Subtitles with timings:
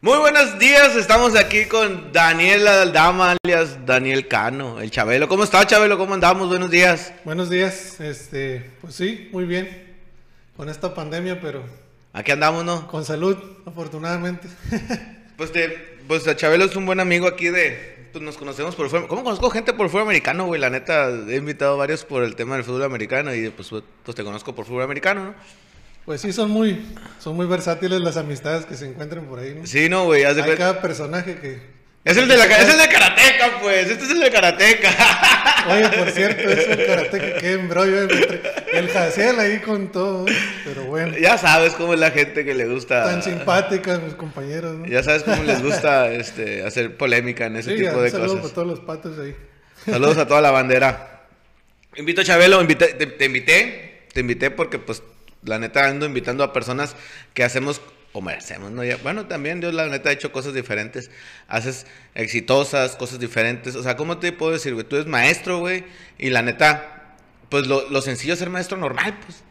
[0.00, 5.26] Muy buenos días, estamos aquí con Daniel Aldama, alias Daniel Cano, el Chabelo.
[5.26, 5.98] ¿Cómo está, Chabelo?
[5.98, 6.48] ¿Cómo andamos?
[6.48, 7.12] Buenos días.
[7.24, 9.96] Buenos días, este, pues sí, muy bien,
[10.56, 11.64] con esta pandemia, pero
[12.12, 12.86] Aquí andamos, ¿no?
[12.86, 14.48] con salud, afortunadamente.
[15.36, 15.68] Pues, te,
[16.08, 18.08] pues Chabelo es un buen amigo aquí de...
[18.10, 19.06] Pues nos conocemos por fuera...
[19.06, 20.60] ¿Cómo conozco gente por fútbol americano, güey?
[20.60, 24.24] La neta, he invitado varios por el tema del fútbol americano y pues, pues te
[24.24, 25.34] conozco por fútbol americano, ¿no?
[26.08, 26.86] Pues sí, son muy,
[27.20, 29.66] son muy versátiles las amistades que se encuentran por ahí, ¿no?
[29.66, 31.58] Sí, no, güey, de Hay cuenta- cada personaje que...
[32.02, 33.90] Es el de la es el de Karateka, pues.
[33.90, 34.88] Este es el de Karateka.
[35.70, 38.40] Oye, por cierto, eso el karate que qué embrollo, entre-
[38.72, 40.24] el Jaciel ahí con todo,
[40.64, 43.04] pero bueno, ya sabes cómo es la gente que le gusta.
[43.04, 44.86] tan simpáticas mis compañeros, ¿no?
[44.86, 48.42] Ya sabes cómo les gusta este, hacer polémica en ese Sí, tipo de saludo cosas.
[48.44, 49.36] para todos los patos ahí.
[49.84, 51.26] Saludos a toda la bandera.
[51.96, 55.02] Invito a Chabelo, invité- te, te invité, te invité porque pues
[55.42, 56.96] la neta ando invitando a personas
[57.34, 57.80] que hacemos
[58.12, 58.82] o merecemos, ¿no?
[59.02, 61.10] Bueno, también yo la neta he hecho cosas diferentes.
[61.46, 63.76] Haces exitosas, cosas diferentes.
[63.76, 64.86] O sea, ¿cómo te puedo decir, güey?
[64.86, 65.84] Tú eres maestro, güey,
[66.18, 67.14] y la neta,
[67.48, 69.44] pues lo, lo sencillo es ser maestro normal, pues.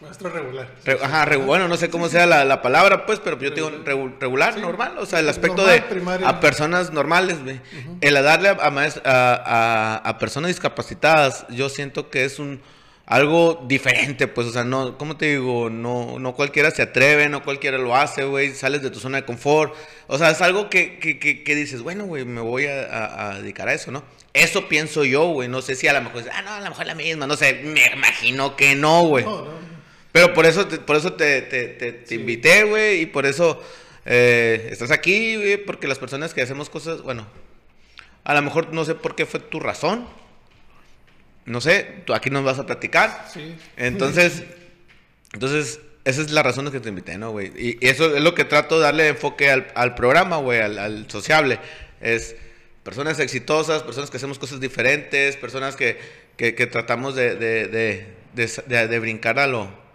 [0.00, 0.70] Maestro regular.
[0.84, 4.14] Re- ajá, bueno, no sé cómo sea la, la palabra, pues, pero yo digo regu-
[4.20, 6.28] regular, normal, o sea, el aspecto Normal, de primario.
[6.28, 7.60] a personas normales, güey.
[8.00, 8.62] El a darle a, a-
[9.04, 12.60] a- a personas discapacitadas, yo siento que es un
[13.10, 15.70] algo diferente, pues, o sea, no, ¿cómo te digo?
[15.70, 19.24] No, no cualquiera se atreve, no cualquiera lo hace, güey, sales de tu zona de
[19.24, 19.74] confort,
[20.08, 23.30] o sea, es algo que, que, que, que dices, bueno, güey, me voy a, a-
[23.30, 24.04] a dedicar a eso, ¿no?
[24.34, 26.84] Eso pienso yo, güey, no sé si a lo mejor, ah, no, a lo mejor
[26.86, 29.24] la misma, no sé, me imagino que no, güey.
[29.24, 29.50] No, no,
[30.12, 32.14] Pero por eso te, por eso te, te, te- te Sí.
[32.16, 33.62] invité, güey, y por eso
[34.04, 37.26] eh, estás aquí, güey, porque las personas que hacemos cosas, bueno,
[38.24, 40.06] a lo mejor no sé por qué fue tu razón.
[41.48, 43.26] No sé, tú aquí nos vas a platicar.
[43.32, 43.56] sí.
[43.76, 44.44] Entonces,
[45.32, 47.52] entonces, esa es la razón que te invité, ¿no, güey?
[47.56, 50.78] Y, y eso es lo que trato de darle enfoque al, al programa, güey, al,
[50.78, 51.58] al sociable.
[52.00, 52.36] Es
[52.82, 55.98] personas exitosas, personas que hacemos cosas diferentes, personas que,
[56.36, 59.87] que, que tratamos de, de, de, de- de- de brincar a lo...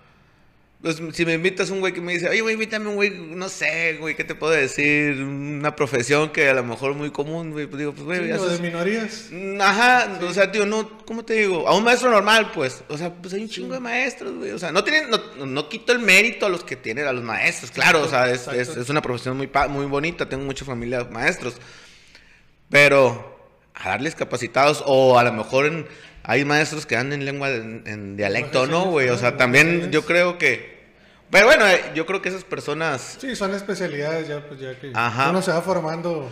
[0.84, 3.48] Pues si me invitas un güey que me dice, oye, güey, invítame un güey, no
[3.48, 5.14] sé, güey, ¿qué te puedo decir?
[5.24, 7.68] Una profesión que a lo mejor es muy común, güey.
[7.68, 9.30] Pues digo, pues, güey, Sí, ya o de minorías.
[9.62, 11.70] Ajá, o sea, tío, no, ¿cómo te digo?
[11.70, 14.60] A un maestro normal, pues, o sea, pues hay un chingo de maestros, güey, o
[14.60, 17.72] sea, no tienen, no, no quito el mérito a los que tienen, a los maestros,
[17.72, 21.56] claro, o sea, es, es, una profesión muy, muy bonita, tengo mucha familia de maestros,
[22.70, 23.40] pero
[23.74, 25.88] a darles capacitados, o a lo mejor en-
[26.24, 29.10] hay maestros que dan en lengua, en, en dialecto, ¿no, güey?
[29.10, 30.73] O sea, también yo creo que,
[31.34, 33.18] pero bueno, eh, yo creo que esas personas...
[33.20, 35.32] Sí, son especialidades ya, pues ya que Ajá.
[35.32, 36.30] uno se va formando.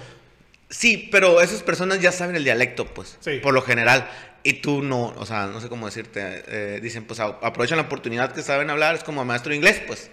[0.70, 3.40] Sí, pero esas personas ya saben el dialecto, pues, Sí.
[3.44, 4.10] por lo general.
[4.44, 6.44] Y tú no, o sea, no sé cómo decirte.
[6.48, 10.10] eh, dicen, pues aprovechan la oportunidad que saben hablar, es como maestro de inglés, pues.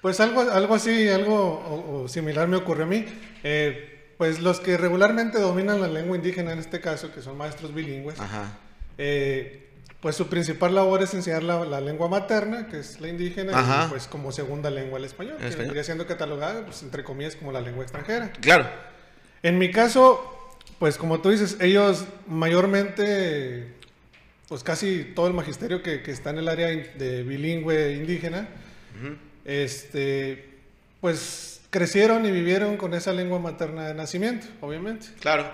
[0.00, 3.04] Pues algo, algo así, algo o- o similar me ocurrió a mí.
[3.44, 7.74] Eh, pues los que regularmente dominan la lengua indígena, en este caso, que son maestros
[7.74, 8.52] bilingües, Ajá.
[8.98, 9.69] eh,
[10.00, 13.84] pues su principal labor es enseñar la, la lengua materna, que es la indígena, Ajá.
[13.86, 17.36] y pues como segunda lengua el español, El que vendría siendo catalogada, pues entre comillas,
[17.36, 18.32] como la lengua extranjera.
[18.40, 18.66] Claro.
[19.42, 23.74] En mi caso, pues como tú dices, ellos mayormente,
[24.48, 28.48] pues casi todo el magisterio que, que está en el área de bilingüe indígena,
[29.44, 30.48] este,
[31.00, 35.08] pues crecieron y vivieron con esa lengua materna de nacimiento, obviamente.
[35.20, 35.46] Claro.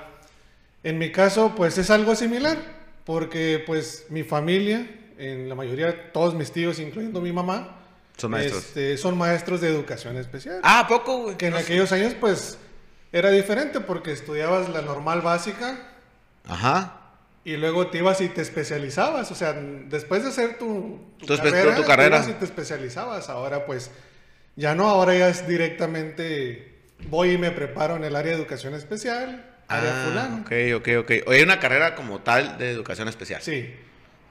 [0.82, 2.58] En mi caso, pues es algo similar,
[3.06, 4.86] porque pues mi familia,
[5.16, 7.78] en la mayoría, todos mis tíos, incluyendo mi mamá,
[8.18, 8.64] Son maestros.
[8.66, 10.60] este, son maestros de educación especial.
[10.62, 11.36] Ah, ¿a poco, güey.
[11.38, 11.64] Que en No sé.
[11.64, 12.58] aquellos años, pues,
[13.12, 15.78] era diferente porque estudiabas la normal básica
[16.44, 17.00] Ajá.
[17.44, 19.30] y luego te ibas y te especializabas.
[19.30, 22.16] O sea, después de hacer tu, Tu espe- tu te carrera.
[22.16, 23.28] ibas y te especializabas.
[23.30, 23.90] Ahora, pues,
[24.56, 26.74] ya no, ahora ya es directamente,
[27.08, 30.36] voy y me preparo en el área de educación especial, área Ah, fulano.
[30.42, 31.28] ok, ok, ok.
[31.32, 33.40] Hay una carrera como tal de educación especial.
[33.42, 33.74] Sí.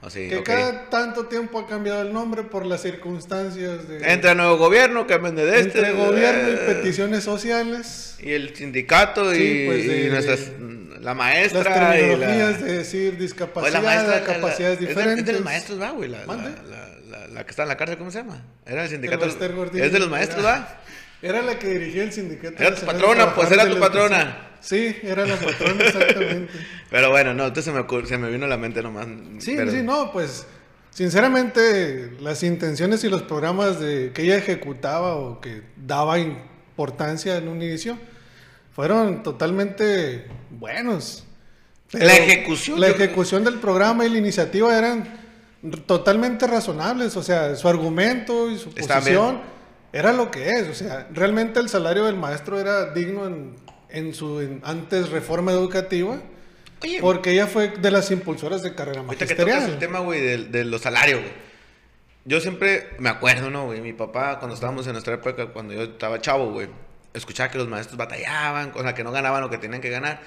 [0.10, 4.14] Sí, que cada tanto tiempo ha cambiado el nombre por las circunstancias de...
[4.14, 5.80] Entra nuevo gobierno, cambian de este.
[5.80, 8.16] entre gobierno y eh, peticiones sociales.
[8.20, 10.52] Y el sindicato Sí, y, pues, de- y nuestras,
[11.02, 12.68] la maestra Las y terminologías la...
[12.68, 15.20] de decir discapacidad, la maestra, la- capacidades la- es de- diferentes.
[15.22, 16.10] Es de los maestros, ¿va, güey?
[16.10, 18.44] La, que está en la cárcel, ¿cómo se llama?
[18.66, 19.26] Era el sindicato.
[19.26, 19.32] El
[19.82, 20.80] es de los maestros, Era- ¿va?
[21.22, 22.56] Era la que dirigía el sindicato.
[22.62, 24.42] Era tu patrona, pues, era tu patrona.
[24.60, 26.54] Sí, era la patrona, exactamente.
[26.90, 29.08] Pero bueno, no, entonces se me, se me vino a la mente nomás.
[29.40, 30.46] Sí, pero- sí, no, pues,
[30.92, 37.48] sinceramente, las intenciones y los programas de, que ella ejecutaba o que daba importancia en
[37.48, 37.98] un inicio
[38.76, 41.26] fueron totalmente buenos.
[41.92, 45.08] La ejecución, La yo- ejecución del programa y la iniciativa eran
[45.86, 49.42] totalmente razonables, o sea, su argumento y su posición
[49.98, 50.68] era lo que es.
[50.70, 53.56] O sea, realmente el salario del maestro era digno en,
[53.90, 56.20] en su en- antes reforma educativa.
[56.84, 59.80] Oye, Porque ella fue de las impulsoras de carrera ahorita que tocas el magisterial.
[59.80, 61.32] tema, güey, de, de los salarios, güey.
[62.26, 63.82] Yo siempre me acuerdo, ¿no, güey?
[63.82, 66.68] Mi papá, cuando estábamos en nuestra época, cuando yo estaba chavo, güey,
[67.14, 70.20] escuchaba que los maestros batallaban, o sea, que no ganaban lo que tenían que ganar.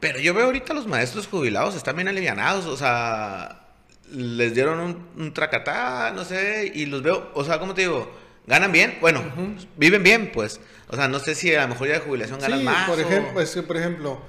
[0.00, 3.60] Pero yo veo ahorita los maestros jubilados, están bien alivianados, o sea,
[4.10, 8.10] les dieron un, un tracatá, no sé, y los veo, o sea, ¿cómo te digo?
[8.46, 9.22] Ganan bien, bueno,
[9.76, 10.60] viven bien, pues.
[10.88, 12.88] O sea, no sé si a lo mejor ya de jubilación ganan Sí, más.
[12.88, 14.20] por o- ejemplo, es que, por ejemplo,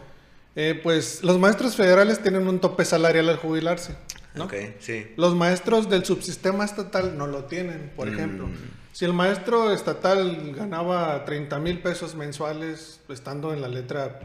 [0.56, 3.96] eh, pues los maestros federales tienen un tope salarial al jubilarse.
[4.36, 4.46] ¿no?
[4.46, 5.14] Ok, sí.
[5.18, 8.48] Los maestros del subsistema estatal no lo tienen, por ejemplo.
[8.48, 8.54] Mm.
[8.92, 14.20] Si el maestro estatal ganaba 30 mil pesos mensuales estando en la letra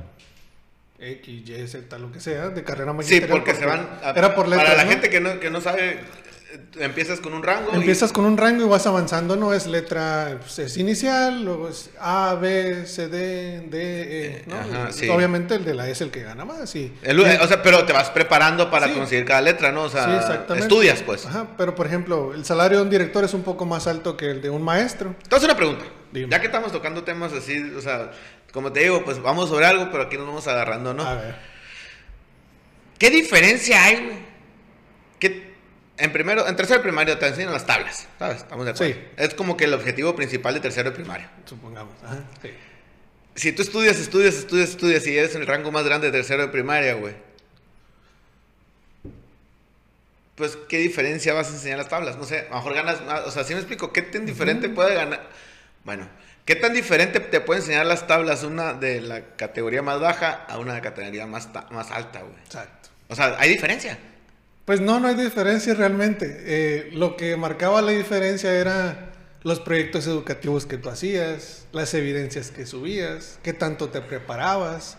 [0.99, 3.31] X, Y, Z, lo que sea, de carrera Sí, magisterial.
[3.31, 3.89] porque se van.
[4.03, 4.91] a- era por letras, Para la ¿no?
[4.91, 6.01] gente que no, que no sabe,
[6.79, 7.71] empiezas con un rango.
[7.73, 11.69] y- Empiezas con un rango y vas avanzando, no es letra, pues, es inicial, luego
[11.69, 14.57] es A, B, C, D, D, E, ¿no?
[14.57, 15.09] Ajá, Y sí.
[15.09, 17.85] Obviamente el de la E es el que gana más, y el- o sea, pero
[17.85, 18.95] te vas preparando para Sí.
[18.95, 19.83] conseguir cada letra, ¿no?
[19.85, 20.63] O sea, Sí, exactamente.
[20.67, 21.27] estudias, pues.
[21.27, 24.31] Ajá, pero por ejemplo, el salario de un director es un poco más alto que
[24.31, 25.15] el de un maestro.
[25.23, 25.85] Entonces, una pregunta.
[26.13, 26.29] Dime.
[26.31, 28.11] Ya que estamos tocando temas así, o sea,
[28.53, 31.05] como te digo, pues vamos sobre algo, pero aquí nos vamos agarrando, ¿no?
[31.07, 31.35] A ver.
[32.99, 34.19] ¿Qué diferencia hay, güey?
[35.19, 35.50] Que
[36.01, 38.39] en primero, en tercero de primario te enseñan las tablas, ¿sabes?
[38.39, 38.95] Estamos de acuerdo.
[38.95, 39.01] Sí.
[39.17, 41.29] Es como que el objetivo principal de tercero de primario.
[41.45, 41.95] Supongamos.
[42.03, 42.51] Ajá, sí.
[43.35, 46.43] Si tú estudias, estudias, estudias, estudias y eres en el rango más grande de tercero
[46.43, 47.15] de primaria, güey.
[50.35, 52.17] Pues, ¿qué diferencia vas a enseñar las tablas?
[52.17, 53.27] No sé, a lo mejor ganas más.
[53.27, 55.29] O sea, si me explico, ¿qué tan diferente puede ganar?
[55.85, 56.09] Bueno,
[56.45, 60.59] ¿qué tan diferente te puede enseñar las tablas una de la categoría más baja a
[60.59, 62.35] una de la categoría más, más alta, güey?
[62.45, 62.89] Exacto.
[63.09, 63.99] O sea, hay diferencia.
[64.71, 66.43] Pues no, no hay diferencia realmente.
[66.47, 69.11] Eh, lo que marcaba la diferencia era
[69.43, 74.97] los proyectos educativos que tú hacías, las evidencias que subías, qué tanto te preparabas,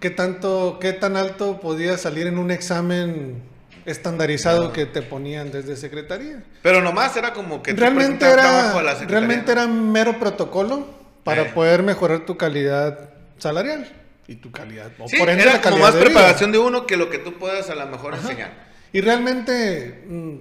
[0.00, 3.40] qué tanto, qué tan alto podías salir en un examen
[3.86, 6.42] estandarizado que te ponían desde secretaría.
[6.64, 10.88] Pero nomás era como que realmente era, trabajo a la secretaría, realmente era mero protocolo
[11.22, 11.52] para Eh.
[11.54, 13.88] poder mejorar tu calidad salarial
[14.26, 14.90] y tu calidad.
[14.98, 16.10] o Sí, por ende, era la como calidad más de vida.
[16.10, 18.22] preparación de uno que lo que tú puedas a lo mejor Ajá.
[18.22, 18.73] enseñar.
[18.94, 20.34] Y realmente mm,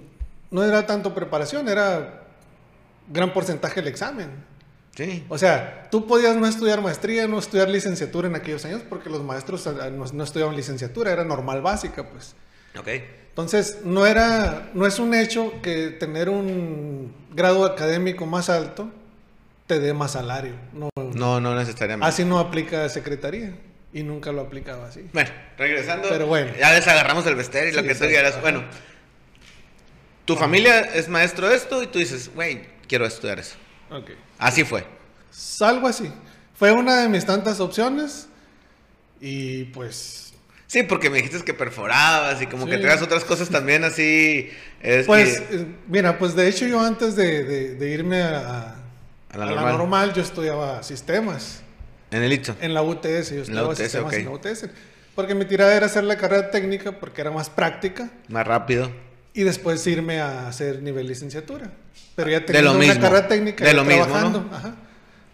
[0.51, 2.21] no era tanto preparación, era
[3.09, 4.29] gran porcentaje el examen.
[4.95, 5.25] Sí.
[5.27, 9.23] O sea, tú podías no estudiar maestría, no estudiar licenciatura en aquellos años porque los
[9.23, 12.35] maestros no, no estudiaban licenciatura, era normal básica, pues.
[12.79, 12.87] Ok.
[13.29, 18.91] Entonces, no era, no es un hecho que tener un grado académico más alto
[19.65, 20.53] te dé más salario.
[20.73, 22.07] No, No, no necesariamente.
[22.07, 23.55] así no aplica secretaría
[23.93, 25.07] y nunca lo aplicaba así.
[25.13, 26.09] Bueno, regresando.
[26.09, 26.51] Pero bueno.
[26.59, 28.41] Ya desagarramos el vestir y lo que tú quieras.
[28.41, 28.63] Bueno,
[30.25, 33.55] tu familia es maestro de esto y tú dices, güey, quiero estudiar eso.
[33.91, 34.11] Ok.
[34.39, 34.85] Así fue.
[35.61, 36.11] Algo así.
[36.55, 38.27] Fue una de mis tantas opciones
[39.19, 40.33] y pues...
[40.67, 42.81] Sí, porque me dijiste que perforabas y como que Sí.
[42.81, 44.49] traías otras cosas también así.
[44.81, 48.75] Es Pues, que- eh, mira, pues de hecho yo antes de, de- de irme a,
[49.29, 49.77] A la a la normal.
[49.77, 51.61] normal, yo estudiaba sistemas
[52.13, 52.55] en el ITSO.
[52.61, 54.19] en la UTS, yo En la UTS, sistemas ok.
[54.19, 54.65] en la UTS.
[55.15, 58.91] Porque mi tirada era hacer la carrera técnica porque era más práctica Más rápido.
[59.33, 61.71] y después irme a hacer nivel licenciatura.
[62.15, 63.01] Pero ya lo una mismo.
[63.01, 64.47] carrera técnica De lo mismo, trabajando.
[64.49, 64.55] ¿no?
[64.55, 64.75] ajá.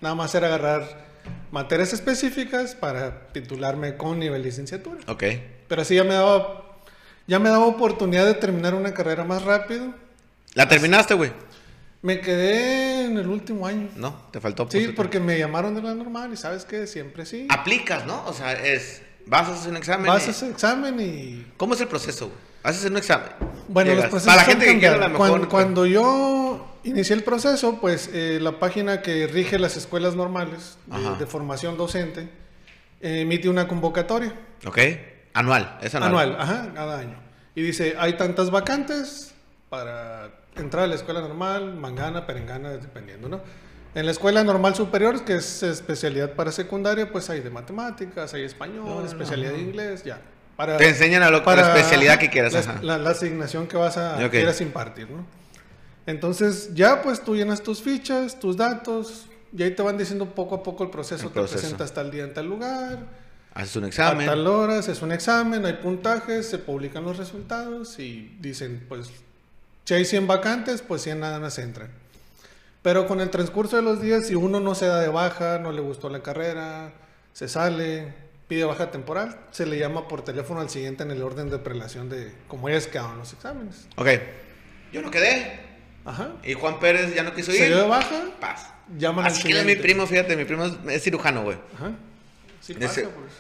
[0.02, 1.08] Nada más era agarrar
[1.52, 4.98] materias específicas para titularme con nivel licenciatura.
[5.08, 5.24] Ok.
[5.68, 6.65] Pero así ya me daba
[7.27, 9.94] ya me daba oportunidad de terminar una carrera más rápido.
[10.56, 11.32] ¿La terminaste, güey?
[12.01, 13.89] Me quedé en el último año.
[13.96, 14.68] No, te faltó.
[14.72, 17.48] Sí, porque me llamaron de la normal y sabes que siempre sí.
[17.50, 18.25] Aplicas, ¿no?
[18.25, 19.01] O sea, es.
[19.25, 20.08] Vas a hacer un examen.
[20.08, 22.38] Vas a hacer examen y ¿Cómo es el proceso, güey?
[22.63, 23.29] Haces un examen.
[23.68, 24.06] Bueno, Llegas.
[24.06, 25.13] los procesos Para la gente que quiera a cambiado.
[25.13, 25.50] lo mejor.
[25.50, 30.77] Cuando, cuando yo inicié el proceso, pues eh, la página que rige las escuelas normales
[31.20, 32.29] de formación docente
[33.01, 34.34] eh, emite una convocatoria
[34.65, 34.77] Ok.
[35.34, 35.77] Anual.
[35.82, 36.12] Es anual.
[36.32, 37.15] anual, ajá, cada año.
[37.56, 39.34] Y dice, hay tantas vacantes
[39.70, 43.42] para entrar a la escuela normal, mangana, perengana, dependiendo, ¿no?
[43.96, 48.44] En la escuela normal superior, que es especialidad para secundaria, pues hay de matemáticas, hay
[48.44, 49.58] español, No, no, especialidad no.
[49.58, 50.22] de inglés, ya.
[50.56, 52.54] Para, Te enseñan a lo, la especialidad que quieras.
[52.54, 55.25] La, la- la asignación que vas a quieras impartir, ¿no?
[56.06, 59.25] Entonces, ya pues tú llenas tus fichas, tus datos,
[59.56, 61.28] y ahí te van diciendo poco a poco el proceso.
[61.28, 63.00] El Te presentas tal día en tal lugar,
[63.54, 64.25] Haces un a examen.
[64.28, 69.10] tal hora, es un examen, hay puntajes, se publican los resultados y dicen, pues,
[69.89, 71.89] si hay 100 vacantes, pues 100 nada más entran.
[72.84, 75.72] Pero con el transcurso de los días, si uno no se da de baja, no
[75.72, 76.93] le gustó la carrera,
[77.34, 78.13] se sale,
[78.48, 82.08] pide baja temporal, se le llama por teléfono al siguiente en el orden de prelación
[82.08, 83.88] de cómo hayas quedado en los exámenes.
[83.96, 84.10] Ok.
[84.93, 85.60] Yo no quedé.
[86.05, 86.34] Ajá.
[86.43, 87.58] Y Juan Pérez ya no quiso ir.
[87.58, 88.67] Se dio de baja, Paz.
[88.96, 91.58] llaman al Así que mi primo, fíjate, mi primo es, cirujano, güey.
[91.74, 91.93] Ajá.
[92.62, 93.34] Sí Ese- pasa, pues.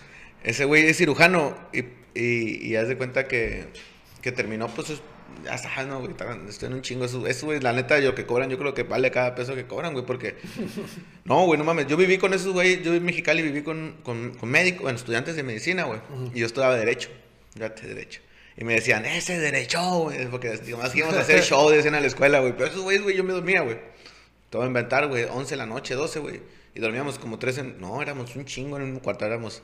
[0.43, 1.81] Ese güey es cirujano y,
[2.19, 3.67] y, y haz de cuenta que,
[4.23, 5.01] que terminó, pues, es-
[5.45, 6.11] ya está, no, güey,
[6.47, 7.05] estoy en un chingo.
[7.05, 9.65] Eso, eso, güey, la neta, yo que cobran, yo creo que vale cada peso que
[9.65, 10.37] cobran, güey, porque...
[11.25, 14.31] No, güey, no mames, yo viví con esos, güey, yo en Mexicali viví con, con,
[14.31, 15.99] con médicos, bueno, estudiantes de medicina, güey,
[16.33, 17.09] y yo estudiaba Derecho,
[17.53, 18.21] fíjate, Derecho.
[18.57, 21.95] Y me decían, ese derecho, güey, porque digo, más que íbamos a hacer show, decían
[21.95, 23.77] a la escuela, güey, pero esos güeyes, güey, yo me dormía, güey.
[24.49, 26.41] Te voy a inventar, güey, 11 de la noche, 12, güey.
[26.75, 27.79] Y dormíamos como tres en...
[27.79, 29.61] No, éramos un chingo en un cuarto, éramos...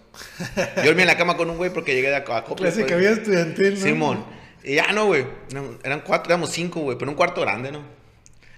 [0.78, 3.00] Yo dormía en la cama con un güey porque llegué de a, a Clásica pues.
[3.00, 3.80] vida estudiantil, ¿no?
[3.80, 4.26] Simón.
[4.66, 5.26] Y ya no, güey.
[5.54, 7.82] No, Eran cuatro, éramos cinco, güey, pero un cuarto grande, ¿no?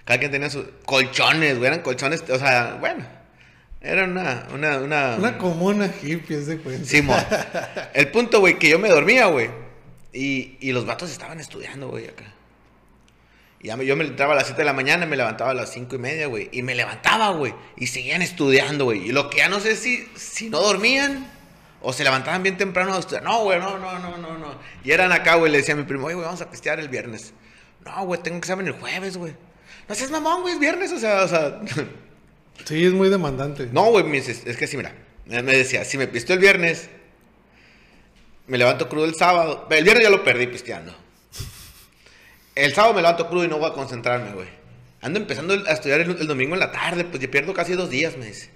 [0.04, 3.04] Cada quien tenía sus colchones, güey, eran colchones, o sea, bueno.
[3.80, 5.16] Era una, una, una...
[5.16, 6.84] Una comuna hippie, de cuenta.
[6.88, 7.22] Simón.
[7.94, 9.50] El punto, güey, que yo me dormía, güey.
[10.12, 12.24] Y, y los vatos estaban estudiando, güey, acá.
[13.60, 15.54] Y ya me- yo me entraba a las 7 de la mañana, me levantaba a
[15.54, 16.48] las 5 y media, güey.
[16.52, 17.54] Y me levantaba, güey.
[17.76, 19.08] Y seguían estudiando, güey.
[19.08, 21.30] Y lo que ya no sé si, si no dormían
[21.80, 23.22] o se levantaban bien temprano a estudiar.
[23.22, 24.54] No, güey, no, no, no, no, no.
[24.84, 26.88] Y eran acá, güey, le decía a mi primo, oye, güey, vamos a pistear el
[26.88, 27.32] viernes.
[27.84, 29.34] No, güey, tengo examen el jueves, güey.
[29.88, 31.60] No seas mamón, güey, es viernes, o sea, o sea.
[32.64, 33.68] Sí, es muy demandante.
[33.70, 34.92] No, güey, es que sí, mira.
[35.26, 36.90] Me decía, si me pisteo el viernes,
[38.48, 39.68] me levanto crudo el sábado.
[39.70, 40.92] El viernes ya lo perdí pisteando.
[42.56, 44.48] El sábado me levanto crudo y no voy a concentrarme, güey.
[45.00, 47.90] Ando empezando a estudiar el, el domingo en la tarde, pues ya pierdo casi dos
[47.90, 48.50] días, me dice.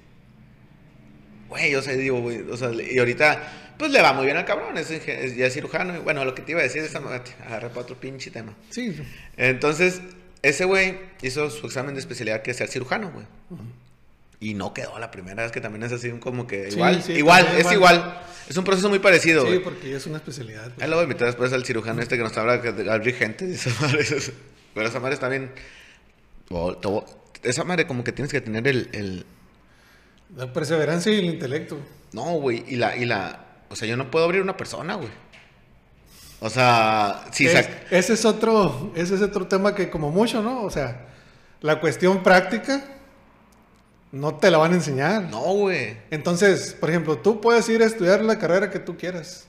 [1.52, 4.44] Güey, o sea, digo, güey, o sea, y ahorita, pues le va muy bien al
[4.44, 5.94] cabrón, es, es- ya es cirujano.
[5.96, 8.54] y bueno, lo que te iba a decir es agarré para otro pinche tema.
[8.70, 8.96] Sí.
[9.36, 10.00] Entonces,
[10.42, 13.26] ese güey hizo su examen de especialidad que es ser cirujano, güey.
[14.40, 17.46] Y no quedó la primera vez que también es así como que igual, sí, igual,
[17.54, 17.74] es igual.
[17.74, 18.20] igual.
[18.48, 20.64] Es un proceso muy parecido, Sí, porque es una especialidad.
[20.72, 20.82] pues.
[20.82, 23.44] Ahí lo voy a invitar después al cirujano este que nos habla de abrir gente.
[23.52, 24.04] Esa madre,
[24.74, 25.50] pero esa madre está bien.
[27.44, 28.88] Esa madre como que tienes que tener el...
[28.92, 29.26] el-
[30.36, 31.78] La perseverancia y el intelecto.
[32.12, 32.64] no, güey.
[32.68, 33.46] Y la, y la...
[33.68, 35.08] O sea, yo no puedo abrir una persona, güey.
[36.40, 40.42] O sea, si Es- sac- ese es otro, ese es otro tema que como mucho,
[40.42, 40.62] ¿no?
[40.62, 41.06] O sea,
[41.60, 42.84] la cuestión práctica
[44.10, 45.22] no te la van a enseñar.
[45.30, 45.96] No, güey.
[46.10, 49.46] Entonces, por ejemplo, tú puedes ir a estudiar la carrera que tú quieras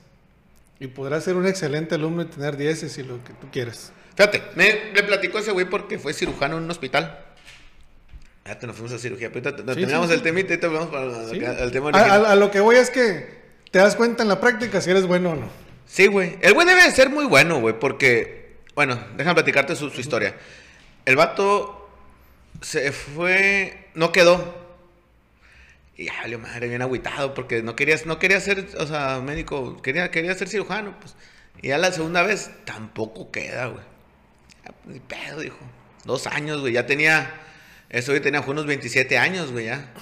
[0.80, 3.92] y podrás ser un excelente alumno y tener 10 y lo que tú quieras.
[4.16, 7.18] Fíjate, me, le platicó ese güey porque fue cirujano en un hospital.
[8.44, 9.30] Fíjate, nos fuimos a cirugía.
[9.32, 11.36] Pero ahorita Sí, terminamos sí, el temita y ahorita vamos para ¿sí?
[11.62, 12.26] el tema A, original.
[12.26, 15.06] a- a lo que voy es que te das cuenta en la práctica si eres
[15.06, 15.48] bueno o no.
[15.86, 16.36] Sí, güey.
[16.42, 18.58] El güey debe de ser muy bueno, güey, porque...
[18.74, 20.34] Bueno, déjame platicarte su, su historia.
[21.04, 21.88] El vato
[22.60, 23.88] se fue...
[23.94, 24.62] No quedó.
[25.96, 29.80] Y ya, valió madre, bien agüitado, porque no quería, no quería ser, o sea, médico,
[29.80, 31.14] quería, quería ser cirujano, pues.
[31.62, 33.84] Y ya la segunda vez, tampoco queda, güey.
[34.64, 35.58] Ya, pues, Ni pedo, dijo.
[36.04, 36.72] Dos años, güey.
[36.72, 37.32] Ya tenía...
[37.94, 39.92] Eso güey tenía unos 27 años, güey, ya.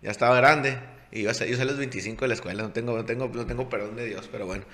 [0.00, 0.78] Ya estaba grande.
[1.10, 2.62] Y yo, yo salí a los 25 de la escuela.
[2.62, 4.64] No tengo, no tengo, no tengo perdón de Dios, pero bueno.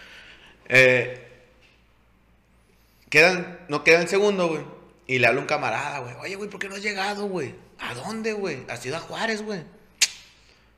[0.68, 1.18] Eh,
[3.08, 4.62] quedan, no queda el segundo, güey.
[5.06, 6.14] Y le habla un camarada, güey.
[6.20, 7.54] Oye, güey, ¿por qué no has llegado, güey?
[7.78, 8.58] ¿A dónde, güey?
[8.68, 9.62] A Ciudad Juárez, güey.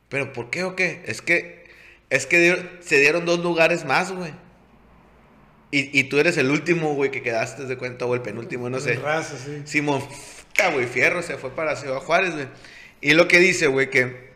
[0.08, 1.02] ¿Pero por qué o qué?
[1.06, 1.64] Es que,
[2.08, 4.32] es que dieron- se dieron dos lugares más, güey.
[5.70, 8.78] Y, y tú eres el último, güey, que quedaste de cuenta, o el penúltimo, no
[8.78, 8.94] sé.
[8.94, 9.62] Raza, sí.
[9.64, 10.02] Simón,
[10.52, 12.46] puta, güey, Fierro se fue para Ciudad Juárez, güey.
[13.00, 14.32] Y lo que dice, güey, que.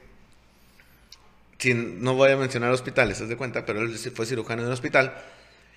[1.58, 3.64] sin- no voy a mencionar hospitales, ¿te das cuenta?
[3.64, 5.14] Pero él fue cirujano de un hospital.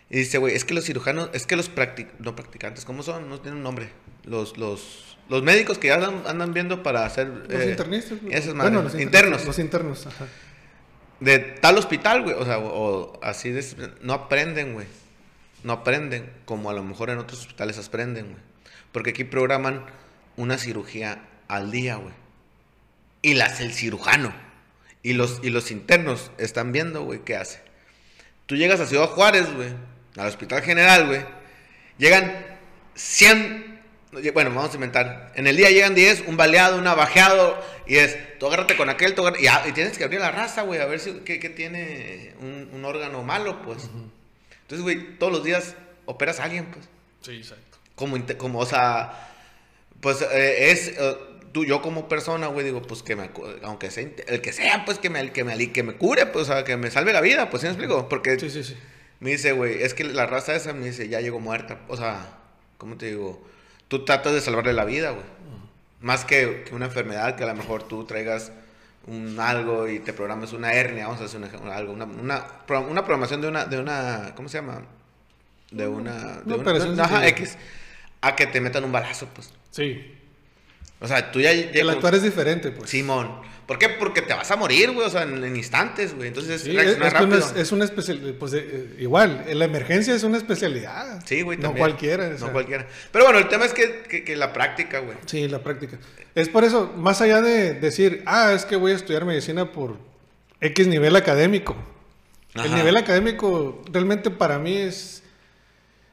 [0.09, 3.29] Y dice, güey, es que los cirujanos, es que los practic no practicantes, ¿cómo son?
[3.29, 3.89] No tienen un nombre.
[4.23, 7.27] Los, los, los médicos que ya andan, andan viendo para hacer.
[7.27, 8.17] Los eh, internistas.
[8.31, 9.45] Esas bueno, los internos.
[9.45, 10.25] Los internos, ajá.
[11.19, 12.35] De tal hospital, güey.
[12.35, 13.63] O sea, o, o así de.
[14.01, 14.87] No aprenden, güey.
[15.63, 18.37] No aprenden como a lo mejor en otros hospitales aprenden, güey.
[18.91, 19.85] Porque aquí programan
[20.39, 22.13] una cirugía al día, güey.
[23.21, 24.33] Y la hace el cirujano.
[25.03, 27.61] Y los, y los internos están viendo, güey, qué hace.
[28.45, 29.69] Tú llegas a Ciudad Juárez, güey.
[30.17, 31.21] Al Hospital General, güey.
[31.97, 32.45] Llegan
[32.95, 33.81] 100.
[34.33, 35.33] Bueno, vamos a inventar.
[35.35, 37.61] En el día llegan 10, un baleado, un abajeado.
[37.85, 40.61] Y es, tú agárrate con aquel, tú y, ah, y tienes que abrir la raza,
[40.61, 43.89] güey, a ver si qué, qué tiene un, un órgano malo, pues.
[44.61, 46.87] Entonces, güey, todos los días operas a alguien, pues.
[47.21, 47.77] Sí, exacto.
[47.95, 49.28] Como, como o sea,
[50.01, 51.17] pues eh, es, eh,
[51.51, 53.29] tú, yo como persona, güey, digo, pues que me,
[53.63, 56.49] aunque sea, el que sea, pues que me, el que me, que me cure, pues,
[56.49, 58.07] o sea, que me salve la vida, pues, ¿sí me explico?
[58.09, 58.77] Porque Sí, sí, sí.
[59.19, 61.79] me dice, güey, es que la raza esa me dice, ya llegó muerta.
[61.87, 62.37] O sea,
[62.77, 63.41] ¿cómo te digo?
[63.87, 65.25] Tú tratas de salvarle la vida, güey.
[66.01, 68.51] Más que, que una enfermedad que a lo mejor tú traigas
[69.07, 72.45] un algo y te programes una hernia, vamos a hacer un ejemplo, algo, una, una,
[72.87, 74.83] una programación de una, de una, ¿cómo se llama?
[75.71, 77.27] De una, de Una operación ajá, sencilla.
[77.29, 77.57] X.
[78.21, 79.51] a que te metan un balazo, pues.
[79.71, 80.15] Sí.
[80.99, 81.53] O sea, tú ya...
[81.53, 82.89] ya El actuar es diferente, pues.
[82.89, 83.47] Simón.
[83.65, 83.87] ¿Por qué?
[83.87, 86.27] Porque te vas a morir, güey, o sea, en, en instantes, güey.
[86.29, 87.61] Entonces, Sí, es, reaccionar es que una, rápido.
[87.61, 91.23] es una especialidad, pues eh, eh, igual, en la emergencia es una especialidad.
[91.25, 91.85] Sí, güey, No también.
[91.85, 92.27] cualquiera.
[92.27, 92.51] o No sea.
[92.51, 92.87] cualquiera.
[93.11, 95.15] Pero bueno, el tema es que, que, que la práctica, güey.
[95.27, 95.99] Sí, la práctica.
[96.33, 99.97] Es por eso, más allá de decir, ah, es que voy a estudiar medicina por
[100.61, 101.75] X nivel académico.
[102.55, 105.21] El nivel académico realmente para mí es,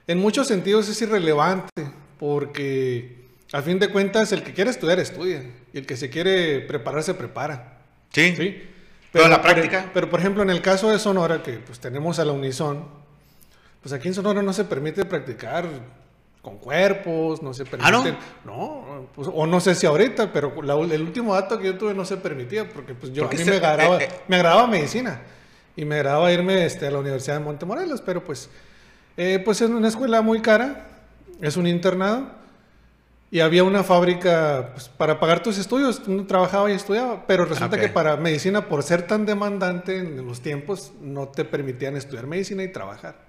[0.07, 1.71] en muchos sentidos es irrelevante,
[2.19, 5.43] porque a fin de cuentas el que quiere estudiar estudia,
[5.73, 7.79] y el que se quiere preparar se prepara.
[8.13, 8.35] Sí.
[8.37, 8.63] ¿sí?
[9.13, 9.91] Pero la práctica.
[9.95, 12.85] Pero, por ejemplo, en el caso de Sonora, que pues tenemos a la Unison,
[13.83, 15.67] pues aquí en Sonora no se permite practicar
[16.43, 18.03] con cuerpos, no se ¿Ah, no?
[18.05, 18.25] permite.
[18.45, 21.93] no, pues, o no sé si ahorita, pero la- el último dato que yo tuve
[21.95, 24.15] no se permitía, porque pues yo a Porque mí se- me agradaba, eh, eh.
[24.29, 25.23] me agradaba medicina
[25.75, 28.49] y me agradaba irme este, a la Universidad de Montemorelos, pero pues,
[29.17, 30.96] eh, pues es una escuela muy cara,
[31.41, 32.31] es un internado.
[33.29, 37.79] Y había una fábrica pues, para pagar tus estudios, uno trabajaba y estudiaba, pero resulta
[37.79, 42.63] que para medicina, por ser tan demandante en los tiempos, no te permitían estudiar medicina
[42.63, 43.27] y trabajar.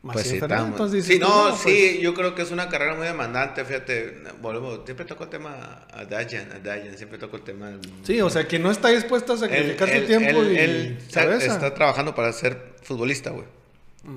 [0.00, 3.06] Más Pues sí, Entonces sí, no, pues, sí, yo creo que es una carrera muy
[3.06, 7.78] demandante, fíjate, volvemos, siempre toco el tema a Dayan, a Dayan, siempre toco el tema.
[8.04, 10.98] Sí, o sea, quien no está dispuesto a sacrificar su tiempo y él
[11.40, 13.46] está trabajando para ser futbolista, güey.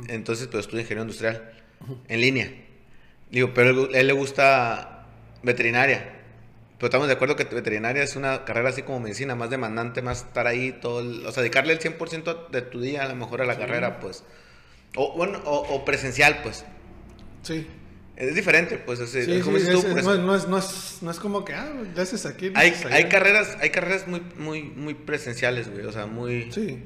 [0.08, 1.52] Entonces, pues estudia ingeniero industrial
[2.08, 2.52] en línea.
[3.32, 5.06] Digo, pero él, él le gusta
[5.44, 6.18] veterinaria.
[6.78, 10.20] Pero estamos de acuerdo que veterinaria es una carrera así como medicina, más demandante, más
[10.26, 13.42] estar ahí todo, el- o sea, dedicarle el 100% de tu día a lo mejor
[13.42, 14.24] a la carrera, pues.
[14.96, 16.66] O, bueno, o, o presencial, pues.
[17.44, 17.68] Sí.
[18.18, 19.00] Es diferente, pues.
[19.00, 21.20] es- Sí, sí, como es- tú, es- no, es, no, es, no, es, no es
[21.20, 22.52] como que, ah, le haces aquí.
[22.56, 22.72] hay,
[23.06, 25.86] carreras, hay carreras muy, muy, muy presenciales, güey.
[25.86, 26.80] O sea, muy, Sí,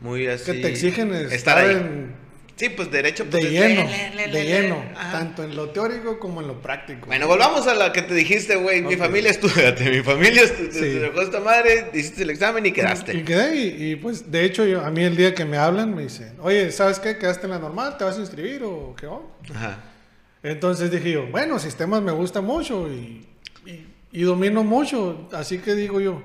[0.00, 0.52] muy así.
[0.52, 1.76] que te exigen estar estar ahí.
[1.76, 2.14] en-
[2.60, 5.12] Sí, pues derecho pues, de lleno, le, le, le, de le, lleno, ajá.
[5.12, 7.06] tanto en lo teórico como en lo práctico.
[7.06, 8.82] Bueno, volvamos a la que te dijiste, güey.
[8.82, 10.74] Mi familia estudiate, mi familia estudiate.
[10.74, 10.80] Sí.
[10.80, 13.16] Te dejó esta madre, hiciste el examen y quedaste.
[13.16, 15.94] Y quedé, y, y, pues de hecho yo, a mí el día que me hablan
[15.94, 17.16] me dicen, oye, ¿sabes qué?
[17.16, 17.96] ¿Quedaste en la normal?
[17.96, 19.26] ¿Te vas a inscribir o qué onda?
[19.54, 19.78] Ajá.
[20.42, 23.26] Entonces dije yo, bueno, sistemas me gusta mucho y,
[23.64, 26.22] y- y domino mucho, así que digo yo,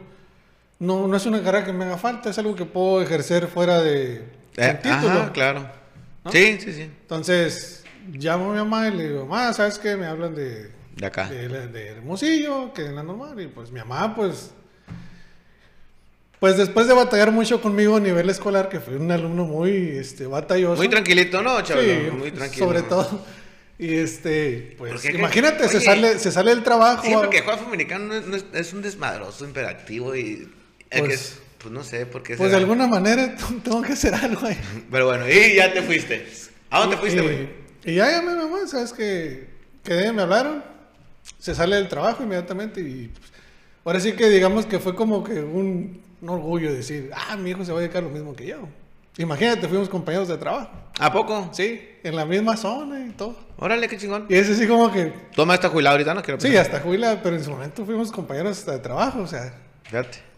[0.79, 3.81] no, no es una carrera que me haga falta, es algo que puedo ejercer fuera
[3.81, 4.23] de
[4.57, 5.84] Eh, ajá, claro.
[6.25, 6.31] ¿No?
[6.31, 6.81] Sí, sí, sí.
[6.81, 9.95] Entonces llamo a mi mamá y le digo, mamá, ¿sabes qué?
[9.95, 11.29] Me hablan de, De acá.
[11.29, 14.51] de, de Hermosillo, que en la normal, y pues mi mamá, pues...
[16.39, 20.27] Pues después de batallar mucho conmigo a nivel escolar, que fui un alumno muy este,
[20.27, 20.75] batalloso.
[20.75, 21.85] Muy tranquilito, ¿no, chaval?
[21.85, 22.65] Sí, muy tranquilo.
[22.65, 23.25] sobre todo.
[23.79, 27.03] Y este, pues, Porque, imagínate, se sale, se sale del trabajo.
[27.03, 30.47] Siempre que juega americano no es, no es- es un desmadroso imperativo y.
[30.89, 32.35] es que Pues- es- pues no sé por qué.
[32.35, 34.55] Pues de alguna manera tengo que hacer algo ahí.
[34.91, 36.27] Pero bueno, y ya te fuiste.
[36.69, 37.49] ¿A dónde fuiste, Y- güey?
[37.85, 39.47] Y, ya llamé mamá, ¿sabes que
[39.83, 40.63] Quedé, me hablaron,
[41.39, 43.31] se sale del trabajo inmediatamente y pues,
[43.83, 47.65] ahora sí que digamos que fue como que un, un orgullo decir, ah, mi hijo
[47.65, 48.67] se va a dedicar lo mismo que yo.
[49.17, 50.69] Imagínate, fuimos compañeros de trabajo.
[50.99, 51.49] ¿A poco?
[51.51, 53.35] Sí, en la misma zona y todo.
[53.57, 54.27] Órale, qué chingón.
[54.29, 57.35] Y es así como que, Toma esta jubilado ahorita, no quiero sí, hasta jubilada, pero
[57.35, 59.51] en su momento fuimos compañeros hasta de trabajo, o sea.
[59.83, 60.34] Fíjate.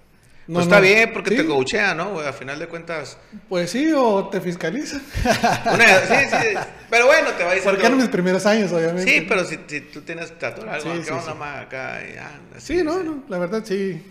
[0.48, 2.28] No, pues está no, bien porque sí, te coachea, ¿no, güey?
[2.28, 3.18] A final de cuentas.
[3.50, 5.02] Pues sí, o te fiscalizan.
[5.74, 6.58] Una- sí, sí.
[6.90, 7.72] Pero bueno, te va diciendo.
[7.72, 9.12] Porque eran mis primeros años, obviamente.
[9.12, 11.38] Sí, pero si, si tú tienes tatuar algo, Sí, ¿qué sí, onda, sí.
[11.38, 11.60] ma?
[11.62, 14.02] Acá, y, ah, Sí, no, no, la verdad sí.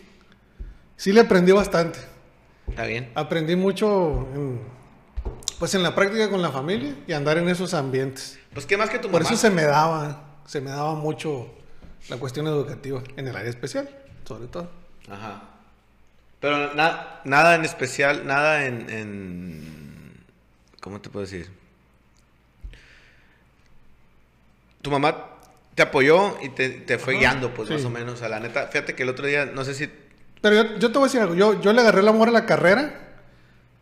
[0.97, 1.99] Sí le aprendí bastante.
[2.69, 3.11] Está bien.
[3.15, 4.61] Aprendí mucho en,
[5.59, 8.39] pues en la práctica con la familia y andar en esos ambientes.
[8.53, 11.53] Pues qué más que tu Por eso se me daba, se me daba mucho
[12.09, 13.89] la cuestión educativa en el área especial,
[14.25, 14.71] sobre todo.
[15.11, 15.43] Ajá.
[16.41, 20.25] Pero na- nada en especial, nada en, en-
[20.81, 21.49] ¿Cómo te puedo decir?
[24.83, 25.31] Tu mamá
[25.75, 27.75] te apoyó y te, te fue Ajá, guiando, pues sí.
[27.75, 28.23] más o menos.
[28.23, 29.91] A la neta, fíjate que el otro día, no sé si.
[30.41, 32.33] Pero yo, yo te voy a decir algo, yo, yo le agarré el amor a
[32.33, 33.01] la carrera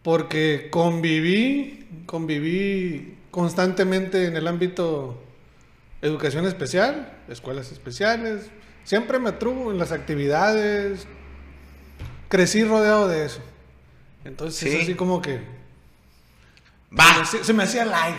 [0.03, 5.21] porque conviví, conviví constantemente en el ámbito
[6.03, 8.51] educación especial, escuelas especiales,
[8.85, 11.07] siempre me trubo en las actividades,
[12.35, 13.41] crecí rodeado de eso.
[14.25, 14.69] Entonces Sí.
[14.77, 15.41] es así como que
[16.99, 17.25] ¡Va!
[17.25, 18.19] se, se me hacía like.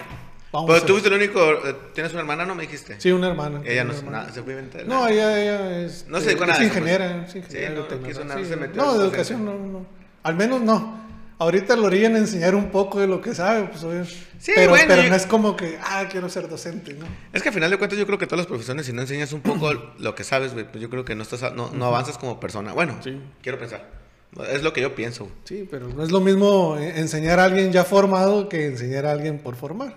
[0.51, 1.41] Vamos Pero tú fuiste el único.
[1.67, 2.95] eh, ¿Tienes una hermana, no me dijiste?
[3.01, 3.61] Sí, una hermana.
[3.65, 6.63] Ella no nada, se fue inventar No, ella, ella es, No se dedicó es nada
[6.63, 7.29] ingeniera, pues.
[7.29, 8.45] es ingeniera Sí, no, no quiso nada, sí.
[8.45, 9.85] se metió No, de educación no, no.
[10.23, 11.03] Al menos no.
[11.37, 14.05] Ahorita lo orillan a enseñar un poco de lo que sabe, pues obvio.
[14.05, 17.05] Sí, pero, bueno, pero yo- no es como que, ah, quiero ser docente, ¿no?
[17.33, 19.33] Es que al final de cuentas yo creo que todas las profesiones, si no enseñas
[19.33, 22.17] un poco lo que sabes, güey, pues yo creo que no, estás, no, no avanzas
[22.17, 22.71] como persona.
[22.71, 23.21] Bueno, Sí.
[23.41, 24.04] quiero pensar.
[24.51, 25.29] Es lo que yo pienso.
[25.45, 29.11] Sí, pero no es lo mismo eh, enseñar a alguien ya formado que enseñar a
[29.11, 29.95] alguien por formar.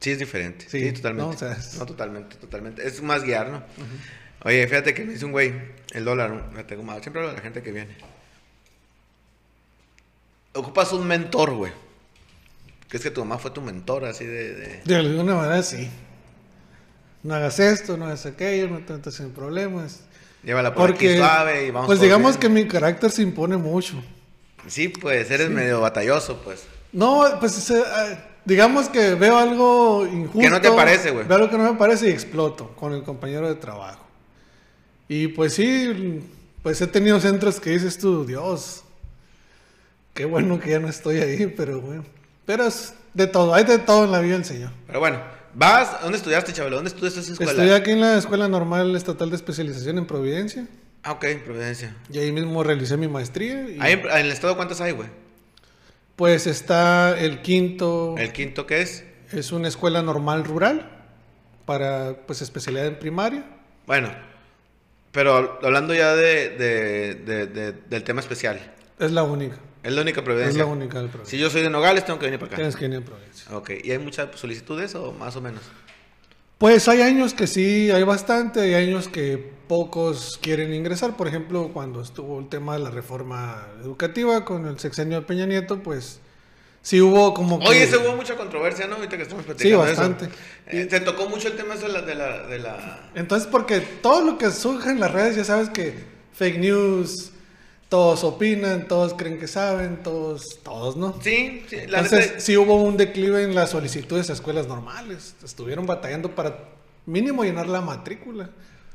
[0.00, 0.66] Sí, es diferente.
[0.68, 1.22] Sí, Sí, totalmente.
[1.22, 2.86] no, No, o sea, es- totalmente, totalmente.
[2.86, 3.62] Es más guiar, ¿no?
[4.44, 5.52] Oye, fíjate que me dice un güey,
[5.92, 6.50] el dólar, ¿no?
[6.50, 7.96] fíjate, como siempre hablo de la gente que viene.
[10.54, 11.72] Ocupas un mentor, güey.
[12.88, 14.54] Que es que tu mamá fue tu mentor, así de...
[14.54, 15.88] de- De alguna manera sí.
[17.22, 20.00] No hagas esto, no hagas aquello, no te metas en problemas.
[20.42, 22.40] Llévala por aquí Porque, suave y vamos pues digamos bien.
[22.40, 24.02] que mi carácter se impone mucho.
[24.66, 26.64] Sí, pues, eres medio batalloso, pues.
[26.92, 27.82] No, pues eh,
[28.44, 30.40] digamos que veo algo injusto.
[30.40, 31.26] Que no te parece, güey.
[31.26, 34.04] Veo algo que no me parece y exploto con el compañero de trabajo.
[35.08, 36.22] Y pues sí,
[36.62, 38.84] pues he tenido centros que dices tú, Dios,
[40.14, 42.04] qué bueno que ya no estoy ahí, pero bueno.
[42.46, 44.70] Pero es de todo, hay de todo en la vida del Señor.
[44.86, 45.20] Pero bueno,
[45.54, 46.00] vas...
[46.02, 46.76] ¿Dónde estudiaste, Chabelo?
[46.76, 47.52] ¿Dónde estudiaste esa escuela?
[47.52, 50.66] Estoy aquí en la Escuela Normal Estatal de Especialización en Providencia.
[51.02, 51.96] Ah, ok, Providencia.
[52.10, 53.68] Y ahí mismo realicé mi maestría.
[53.68, 55.08] y, Ahí en, en el estado, ¿cuántas hay, güey?
[56.16, 58.14] Pues está el quinto.
[58.18, 59.04] ¿El quinto qué es?
[59.32, 60.90] Es una escuela normal rural
[61.64, 63.44] para pues especialidad en primaria.
[63.86, 64.10] Bueno,
[65.10, 68.60] pero hablando ya de- de- del tema especial.
[68.98, 69.56] Es la única.
[69.82, 70.62] Es la única Es Providencia.
[70.64, 71.10] la única del.
[71.24, 72.56] Si yo soy de Nogales, tengo que venir para acá.
[72.56, 73.56] Tienes que ir en provincia.
[73.56, 75.62] Ok, ¿y hay muchas solicitudes o más o menos?
[76.58, 81.16] Pues hay años que sí, hay bastante, hay años que pocos quieren ingresar.
[81.16, 85.46] Por ejemplo, cuando estuvo el tema de la reforma educativa con el sexenio de Peña
[85.46, 86.20] Nieto, pues
[86.80, 87.66] sí hubo como que...
[87.66, 88.94] Oye, se hubo mucha controversia, ¿no?
[88.96, 90.00] Ahorita que estamos Sí, platicando eso.
[90.02, 90.28] bastante.
[90.68, 92.02] Eh, ¿Te tocó mucho el tema eso de la...
[92.02, 93.10] De la, de la...
[93.16, 95.94] Entonces, porque todo lo que surge en las redes, ya sabes que
[96.34, 97.32] fake news,
[97.92, 101.14] todos opinan, todos creen que saben, todos, todos, ¿no?
[101.20, 105.34] Sí, sí, la Entonces, neta- sí hubo un declive en las solicitudes a escuelas normales.
[105.44, 106.70] Estuvieron batallando para
[107.04, 108.48] mínimo llenar la matrícula.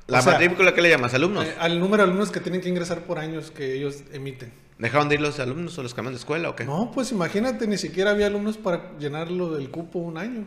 [0.07, 1.13] La O sea, matrícula, ¿qué le llamas?
[1.13, 1.45] ¿Alumnos?
[1.45, 4.51] eh, al número de alumnos que tienen que ingresar por años que ellos emiten.
[4.79, 6.65] ¿Dejaron de ir los alumnos o los cambian de escuela o qué?
[6.65, 10.41] No, pues imagínate, ni siquiera había alumnos para llenarlo del cupo un año.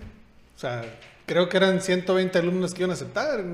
[0.56, 0.82] O sea,
[1.30, 3.44] creo que eran 120 alumnos que iban a aceptar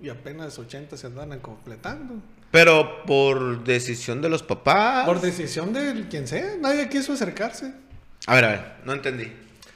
[0.00, 2.14] y apenas 80 se andan completando.
[2.50, 5.04] Pero por decisión de los papás.
[5.04, 7.72] Por decisión de quien sea, nadie quiso acercarse.
[8.26, 9.30] A ver, a ver, no entendí.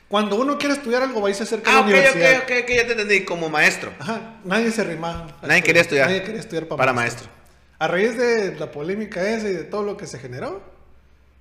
[0.09, 2.39] Cuando uno quiere estudiar algo, va y se acerca Ah, a la universidad.
[2.39, 3.25] ok, ok, ok, ya te entendí.
[3.27, 3.93] Como maestro.
[3.99, 5.37] Ajá, nadie se arrimaba.
[5.43, 6.07] a Nadie quería estudiar.
[6.09, 7.27] Nadie quería estudiar para, Para maestro.
[7.27, 7.41] maestro.
[7.79, 10.63] A raíz de la polémica esa y de todo lo que se generó,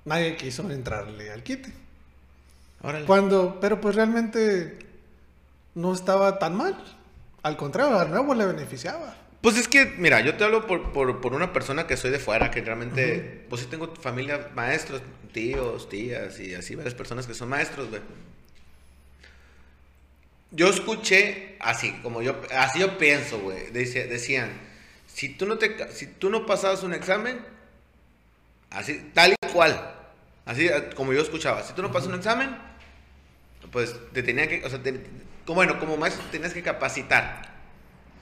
[0.04, 1.72] nadie quiso entrarle al quite.
[2.82, 3.06] Órale.
[3.06, 4.89] Cuando, pero pues realmente
[5.80, 6.76] no estaba tan mal.
[7.44, 9.16] Al contrario, a nuevo le beneficiaba.
[9.42, 12.20] Pues es que, mira, yo te hablo por, por, por una persona que soy de
[12.20, 17.34] fuera, que realmente, pues sí tengo familia, maestros, tíos, tías y así varias personas que
[17.34, 18.02] son maestros, güey.
[20.52, 23.72] Yo escuché así, como yo, así yo pienso, güey.
[23.72, 24.50] Decían,
[25.08, 27.40] si tú no te, si tú no pasabas un examen,
[28.72, 29.96] así, tal y cual,
[30.46, 32.58] así como yo escuchaba, si tú no pasas un examen,
[33.72, 35.00] pues te tenía que, o sea, te-
[35.50, 37.50] como, bueno, como maestro te tenías que capacitar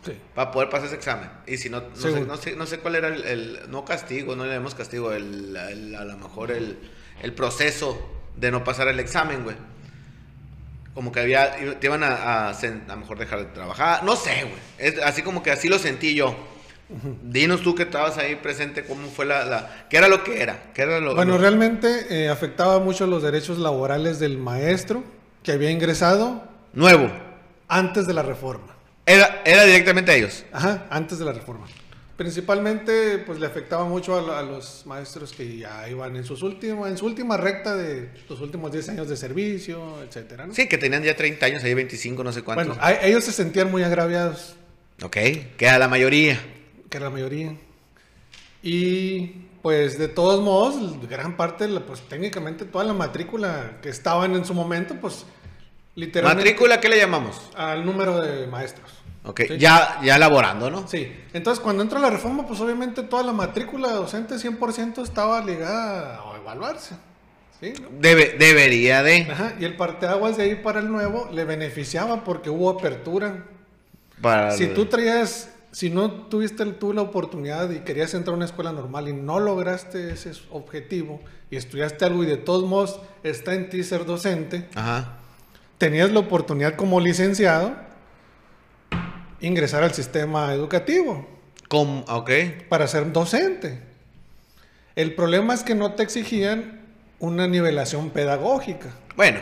[0.06, 0.14] Sí.
[0.34, 1.30] para poder pasar ese examen.
[1.46, 4.38] Y si no, no, sé, no, sé, no sé cuál era el, el- no castigo,
[4.38, 6.78] no le llamamos castigo, el, el- a lo mejor el,
[7.22, 8.00] el proceso
[8.38, 9.58] de no pasar el examen, güey.
[10.94, 14.56] Como que había, te iban a, a, mejor dejar de trabajar, no sé, güey.
[14.78, 16.36] Es así como que así lo sentí yo.
[17.24, 20.72] Dinos tú que estabas ahí presente, cómo fue la, la qué era lo que era,
[20.74, 25.04] qué era lo Bueno, lo- realmente eh, afectaba mucho los derechos laborales del maestro
[25.44, 27.10] que había ingresado nuevo.
[27.68, 28.76] antes de la reforma.
[29.06, 30.44] Era, era directamente a ellos.
[30.52, 31.66] Ajá, antes de la reforma.
[32.18, 36.90] Principalmente, pues le afectaba mucho a, a los maestros que ya iban en, sus últimos,
[36.90, 40.54] en su última recta de los últimos 10 años de servicio, etcétera, ¿no?
[40.54, 42.68] Sí, que tenían ya 30 años, ahí 25, no sé cuántos.
[42.68, 44.56] Bueno, a- ellos se sentían muy agraviados,
[45.04, 46.40] ok, que era la mayoría.
[46.90, 47.56] que era la mayoría.
[48.64, 49.28] Y
[49.62, 54.54] pues de todos modos, gran parte, pues técnicamente toda la matrícula que estaban en su
[54.54, 55.26] momento, pues
[55.98, 57.50] literalmente ¿Matrícula qué le llamamos?
[57.56, 58.90] al número de maestros.
[59.26, 59.58] Ok, Sí.
[59.58, 60.88] ya, ya laborando, ¿no?
[60.88, 66.22] Sí, entonces cuando entra la reforma, pues obviamente toda la matrícula docente 100% estaba ligada
[66.22, 66.96] a evaluarse.
[67.60, 67.74] ¿sí?
[68.00, 69.24] Debe, debería de.
[69.30, 73.44] Ajá, y el parteaguas de ahí para el nuevo le beneficiaba porque hubo apertura.
[74.22, 78.38] Para Si el- tú traías, si no tuviste tú la oportunidad y querías entrar a
[78.38, 83.00] una escuela normal y no lograste ese objetivo y estudiaste algo y de todos modos
[83.24, 85.17] está en ti ser docente, Ajá.
[85.78, 87.76] Tenías la oportunidad como licenciado
[89.40, 91.28] ingresar al sistema educativo.
[91.68, 92.32] Com- ok.
[92.70, 93.80] para ser docente.
[94.96, 96.82] El problema es que no te exigían
[97.20, 99.40] una nivelación pedagógica, Bueno.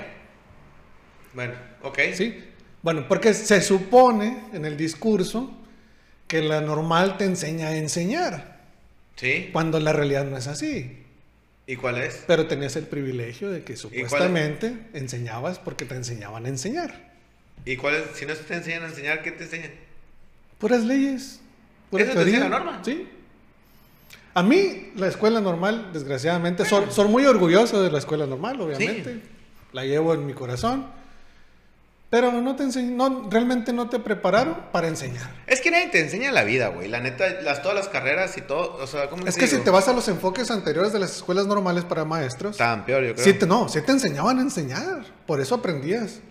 [1.34, 2.00] Bueno, ok.
[2.14, 2.44] ¿sí?
[2.82, 5.52] Bueno, porque se supone en el discurso
[6.28, 8.62] que la normal te enseña a enseñar,
[9.18, 9.50] Sí.
[9.52, 11.04] cuando la realidad no es así.
[11.68, 12.24] ¿Y cuál es?
[12.28, 17.14] Pero tenías el privilegio de que supuestamente enseñabas porque te enseñaban a enseñar.
[17.66, 18.04] ¿Y cuál es?
[18.14, 19.72] Si no te enseñan a enseñar, ¿qué te enseñan?
[20.60, 21.40] Puras leyes.
[21.90, 22.36] Pura ¿Eso te teoría.
[22.36, 22.82] enseña la norma?
[22.86, 23.08] Sí.
[24.36, 29.14] A mí, la escuela normal, desgraciadamente, son, son muy orgulloso de la escuela normal, obviamente.
[29.14, 29.22] Sí.
[29.74, 30.86] La llevo en mi corazón.
[32.16, 35.30] Pero no te enseñ- no, realmente no te prepararon para enseñar.
[35.48, 36.88] Es que nadie te enseña la vida, güey.
[36.88, 39.58] La neta, las, todas las carreras y todo, o sea, ¿cómo Es te que si
[39.58, 43.14] te vas a los enfoques anteriores de las escuelas normales para maestros, Estaban peor, yo
[43.16, 43.26] creo.
[43.26, 45.04] sí te, no, sí te enseñaban a enseñar.
[45.28, 46.22] Por eso aprendías.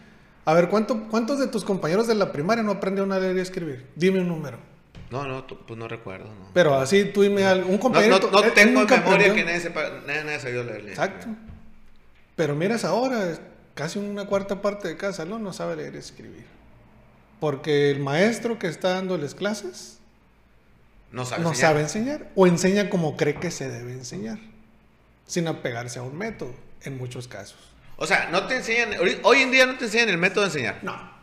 [0.47, 3.41] A ver, ¿cuánto, ¿cuántos de tus compañeros de la primaria no aprendieron a leer y
[3.41, 3.87] escribir?
[3.95, 4.57] Dime un número.
[5.11, 6.49] No, no, pues no recuerdo, no.
[6.55, 8.21] Pero así tú dime al- un No, compañero.
[8.21, 9.35] no, no él- él tengo memoria aprendió.
[9.35, 10.89] que nadie sepa, nadie, nadie sabido leer.
[10.89, 11.27] Exacto.
[12.37, 13.39] Pero miras ahora,
[13.75, 16.45] casi una cuarta parte de cada salón no sabe leer y escribir.
[17.41, 19.99] Porque el maestro que está dándoles clases
[21.11, 21.71] No sabe no enseñar.
[21.71, 24.39] sabe enseñar o enseña como cree que se debe enseñar,
[25.27, 27.59] sin apegarse a un método en muchos casos.
[27.97, 30.47] O sea, no te enseñan, hoy- hoy en día no te enseñan el método de
[30.49, 30.81] enseñar.
[30.83, 31.14] No.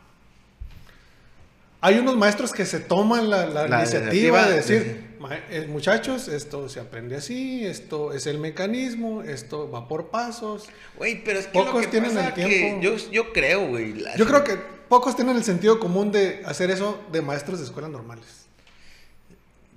[1.84, 6.28] Hay unos maestros que se toman la, la La iniciativa de decir, "Ma- eh, muchachos,
[6.28, 10.70] esto se aprende así, esto es el mecanismo, esto va por pasos.
[10.96, 12.82] Güey, pero es que Pocos lo que tienen pasa el que tiempo.
[12.84, 13.94] yo, yo creo, güey.
[13.94, 14.58] la- Yo creo que
[14.90, 18.46] pocos tienen el sentido común de hacer eso de maestros de escuelas normales.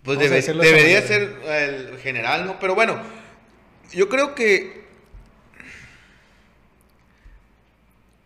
[0.02, 2.60] Pues debe- de debería ser el general, ¿no?
[2.60, 3.00] Pero bueno,
[3.94, 4.84] yo creo que.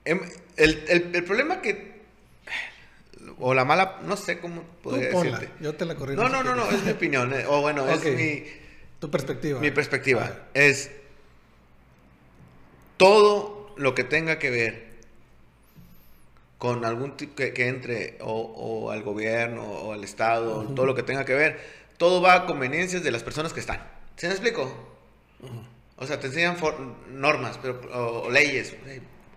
[0.04, 0.20] em,
[0.56, 1.87] El, el- el problema que.
[3.40, 3.98] O la mala.
[4.04, 5.62] No sé cómo Tú podría ponla, decirte.
[5.64, 6.22] yo te la corrijo.
[6.22, 7.32] No, no, no, no, es mi opinión.
[7.32, 8.44] eh, O bueno, es mi,
[8.98, 9.60] Tu perspectiva.
[9.60, 10.30] mi perspectiva.
[10.54, 10.90] Es.
[12.96, 14.88] Todo lo que tenga que ver
[16.58, 20.94] con algún tipo que, que entre o, o al gobierno o al Estado, todo lo
[20.96, 21.60] que tenga que ver,
[21.96, 23.80] todo va a conveniencias de las personas que están.
[24.16, 24.72] ¿Se me explico?
[25.96, 28.74] O sea, te enseñan for- normas pero, o, o leyes.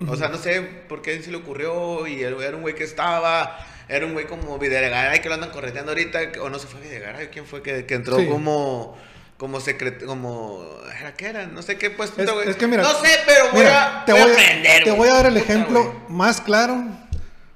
[0.08, 3.60] O sea, no sé por qué se le ocurrió y era un güey que estaba,
[3.92, 7.28] era un güey como Videgaray que lo andan correteando ahorita, o no se fue Videgaray,
[7.28, 8.28] ¿quién fue que, que entró Sí.
[8.28, 8.98] como...
[9.38, 10.64] Como secret, como...
[11.00, 11.48] ¿Era qué era?
[11.48, 14.12] No sé qué puesto, Es, es que mira, No sé, pero voy, mira, a, te
[14.12, 16.84] voy a voy, a- aprender, te voy a dar el Puta, ejemplo más claro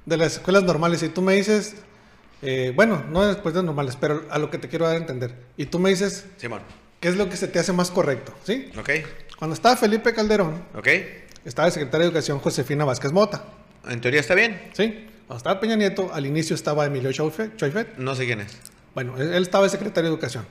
[0.07, 1.03] de las escuelas normales.
[1.03, 1.75] Y tú me dices,
[2.41, 5.35] eh, bueno, no después de normales, pero a lo que te quiero dar a entender.
[5.57, 6.61] Y tú me dices, Simón.
[7.01, 8.33] ¿qué es lo que se te hace más correcto?
[8.43, 8.71] ¿Sí?
[8.79, 8.89] ¿Ok?
[9.37, 10.87] Cuando estaba Felipe Calderón, ¿Ok?
[11.45, 13.43] estaba el secretario de Educación Josefina Vázquez Mota.
[13.87, 14.59] En teoría está bien.
[14.73, 15.07] ¿Sí?
[15.27, 17.97] Cuando estaba Peña Nieto, al inicio estaba Emilio Choifet.
[17.97, 18.57] No sé quién es.
[18.93, 20.45] Bueno, él él estaba de secretario de Educación.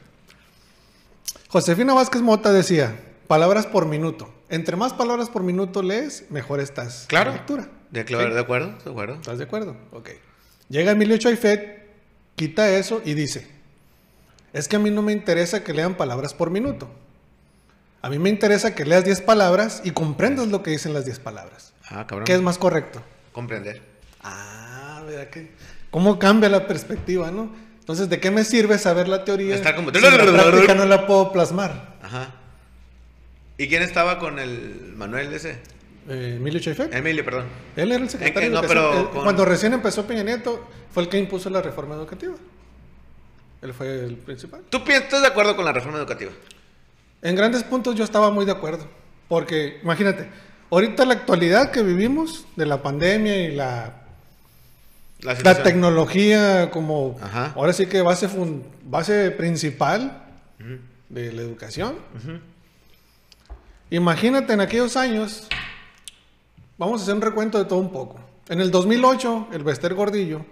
[1.48, 2.96] Josefina Vázquez Mota decía,
[3.28, 4.32] palabras por minuto.
[4.48, 7.30] Entre más palabras por minuto lees, mejor estás Claro.
[7.30, 7.68] en lectura.
[7.90, 8.34] De, claro, ¿Sí?
[8.34, 9.14] de acuerdo, de acuerdo.
[9.14, 9.76] ¿Estás de acuerdo?
[9.92, 10.10] Ok.
[10.68, 11.87] Llega Emilio Choifet,
[12.34, 13.46] quita eso y dice,
[14.52, 16.90] es que a mí no me interesa que lean palabras por minuto.
[18.02, 21.20] A mí me interesa que leas 10 palabras y comprendas lo que dicen las 10
[21.20, 21.72] palabras.
[21.88, 22.24] Ah, cabrón.
[22.26, 23.00] ¿Qué es más correcto?
[23.32, 23.80] Comprender.
[24.22, 24.63] Ah,
[25.04, 25.50] ¿verdad que?
[25.90, 27.50] ¿Cómo cambia la perspectiva, no?
[27.80, 29.54] Entonces, ¿de qué me sirve saber la teoría?
[29.54, 31.96] Estar como- si la práctica no la puedo plasmar.
[32.02, 32.32] Ajá.
[33.58, 35.58] ¿Y quién estaba con el Manuel ese?
[36.08, 36.92] Eh, Emilio Choifet.
[36.94, 37.44] Emilio, perdón.
[37.76, 39.06] Él era el secretario de no, Educación.
[39.08, 42.34] con- Cuando recién empezó Peña Nieto, fue el que impuso la reforma educativa.
[43.62, 44.62] Él fue el principal.
[44.68, 46.32] ¿Tú estás de acuerdo con la reforma educativa?
[47.22, 48.86] En grandes puntos yo estaba muy de acuerdo.
[49.28, 50.28] Porque, imagínate,
[50.70, 54.03] ahorita la actualidad que vivimos de la pandemia y la,
[55.20, 57.53] La, la tecnología como, Ajá.
[57.57, 58.29] ahora sí que base,
[58.85, 60.22] base principal
[61.09, 61.94] de la educación.
[63.90, 65.46] Imagínate en aquellos años,
[66.79, 68.18] vamos a hacer un recuento de todo un poco.
[68.48, 70.44] En el 2008, el Bester Gordillo,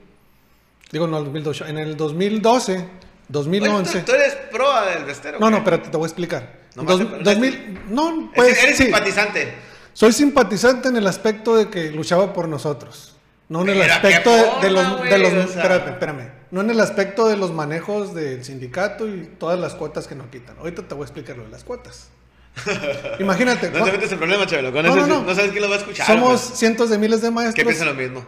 [0.90, 2.88] digo no, el 2008, en el 2012, Oye,
[3.28, 3.98] 2011.
[4.00, 5.38] ¿tú, tú eres pro del vestero.
[5.40, 6.62] No, no, espérate, te voy a explicar.
[6.76, 8.82] No Dos- más te- 2000, no, Es pues eres sí.
[8.84, 9.54] simpatizante.
[9.92, 13.11] Soy simpatizante en el aspecto de que luchaba por nosotros.
[13.48, 15.10] No en el aspecto ¿qué de, los, güey?
[15.10, 16.30] de los- O sea- espérame, espérame.
[16.50, 20.28] No en el aspecto de los manejos del sindicato y todas las cuotas que nos
[20.28, 20.56] quitan.
[20.58, 22.08] Ahorita te voy a explicar lo de las cuotas.
[23.18, 23.70] Imagínate.
[23.70, 24.72] No te metes en problema, Chabelo.
[24.72, 25.22] Con No, no, no.
[25.22, 26.06] no sabes quién lo va a escuchar.
[26.06, 26.58] Somos pues.
[26.58, 28.24] cientos de miles de Que maestros piensan lo mismo.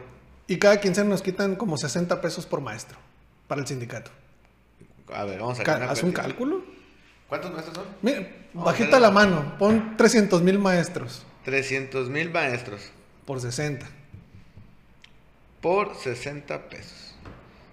[0.47, 2.99] y cada quincena nos quitan como 60 pesos por maestro
[3.47, 4.11] para el sindicato.
[5.13, 6.63] A ver, vamos a Ca- ganar Haz un cálculo.
[7.29, 7.85] ¿Cuántos maestros son?
[8.03, 9.57] Mira, Vamos bajita la mano.
[9.59, 12.81] Pon 300 mil maestros 300 mil maestros
[13.27, 13.87] por 60.
[15.65, 17.15] Por 60 pesos.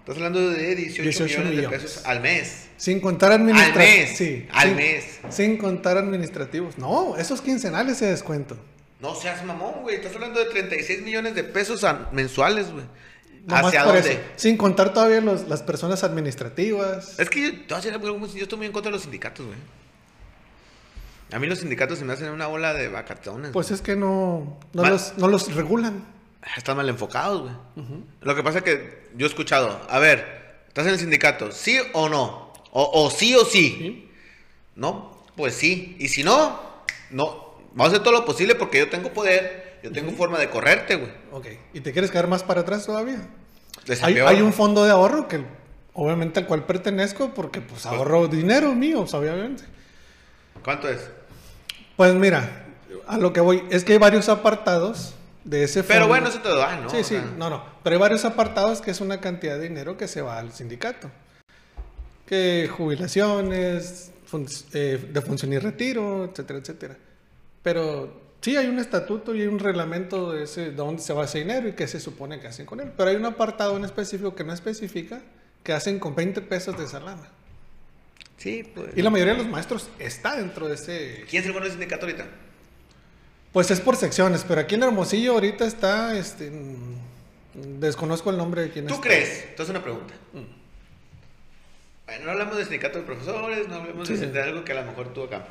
[0.00, 1.70] Estás hablando de 18, 18 millones, millones.
[1.82, 2.68] de pesos al mes.
[2.78, 3.76] Sin contar administrativos.
[3.76, 5.04] Al mes, Sí, al sin- mes.
[5.28, 6.78] Sin contar administrativos.
[6.78, 8.56] No, esos quincenales se descuento.
[8.98, 9.96] No seas mamón, güey.
[9.96, 12.84] Estás hablando de 36 millones de pesos mensuales, güey.
[13.46, 14.00] Nomás ¿Hacia dónde?
[14.12, 14.20] eso.
[14.36, 17.18] Sin contar todavía los- las personas administrativas.
[17.20, 17.76] Es que yo,
[18.38, 19.58] yo estoy muy en contra de los sindicatos, güey.
[21.32, 23.50] A mí los sindicatos se me hacen una bola de vacaciones.
[23.52, 26.04] Pues es que no, no, los, no los regulan.
[26.56, 27.54] Están mal enfocados, güey.
[28.20, 31.52] Lo que pasa es que yo he escuchado, a ver, ¿estás en el sindicato?
[31.52, 32.52] ¿Sí o no?
[32.72, 33.76] O, o sí o sí.
[33.78, 34.10] ¿Sí?
[34.74, 35.96] No, pues sí.
[35.98, 36.60] Y si no,
[37.10, 37.52] no.
[37.74, 40.96] Vamos a hacer todo lo posible porque yo tengo poder, yo tengo forma de correrte,
[40.96, 41.10] güey.
[41.30, 41.46] Ok.
[41.72, 43.28] ¿Y te quieres quedar más para atrás todavía?
[44.02, 45.44] Hay, un fondo de ahorro que
[45.94, 49.64] obviamente al cual pertenezco porque pues ahorro dinero mío, pues, obviamente.
[50.62, 51.10] ¿Cuánto es?
[51.96, 52.66] Pues mira,
[53.06, 55.94] a lo que voy es que hay varios apartados de ese fondo.
[55.94, 56.90] Pero bueno, eso te lo dan, ¿no?
[56.90, 57.64] Sí, sí, no, no.
[57.82, 61.10] Pero hay varios apartados que es una cantidad de dinero que se va al sindicato.
[62.26, 66.96] Que jubilaciones, fun- eh, de función y retiro, etcétera, etcétera.
[67.62, 71.24] Pero sí hay un estatuto y hay un reglamento de, ese, de dónde se va
[71.24, 72.90] ese dinero y qué se supone que hacen con él.
[72.96, 75.20] Pero hay un apartado en específico que no especifica
[75.62, 77.28] que hacen con 20 pesos de esa lana.
[78.38, 78.88] Sí, pues.
[78.96, 81.24] Y la mayoría de los maestros está dentro de ese...
[81.30, 82.26] ¿Quién es el bueno del sindicato ahorita?
[83.52, 86.50] Pues es por secciones, pero aquí en Hermosillo ahorita está, este,
[87.54, 89.06] desconozco el nombre de quién ¿Tú está.
[89.06, 89.44] crees?
[89.50, 90.14] Entonces una pregunta.
[92.06, 94.16] Bueno, no hablamos del sindicato de profesores, no hablemos Sí.
[94.16, 95.46] de, de algo que a lo mejor tú acá.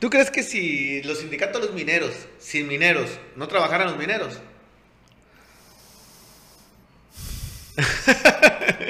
[0.00, 4.40] ¿Tú crees que si los sindicatos de los mineros, sin mineros, no trabajaran los mineros?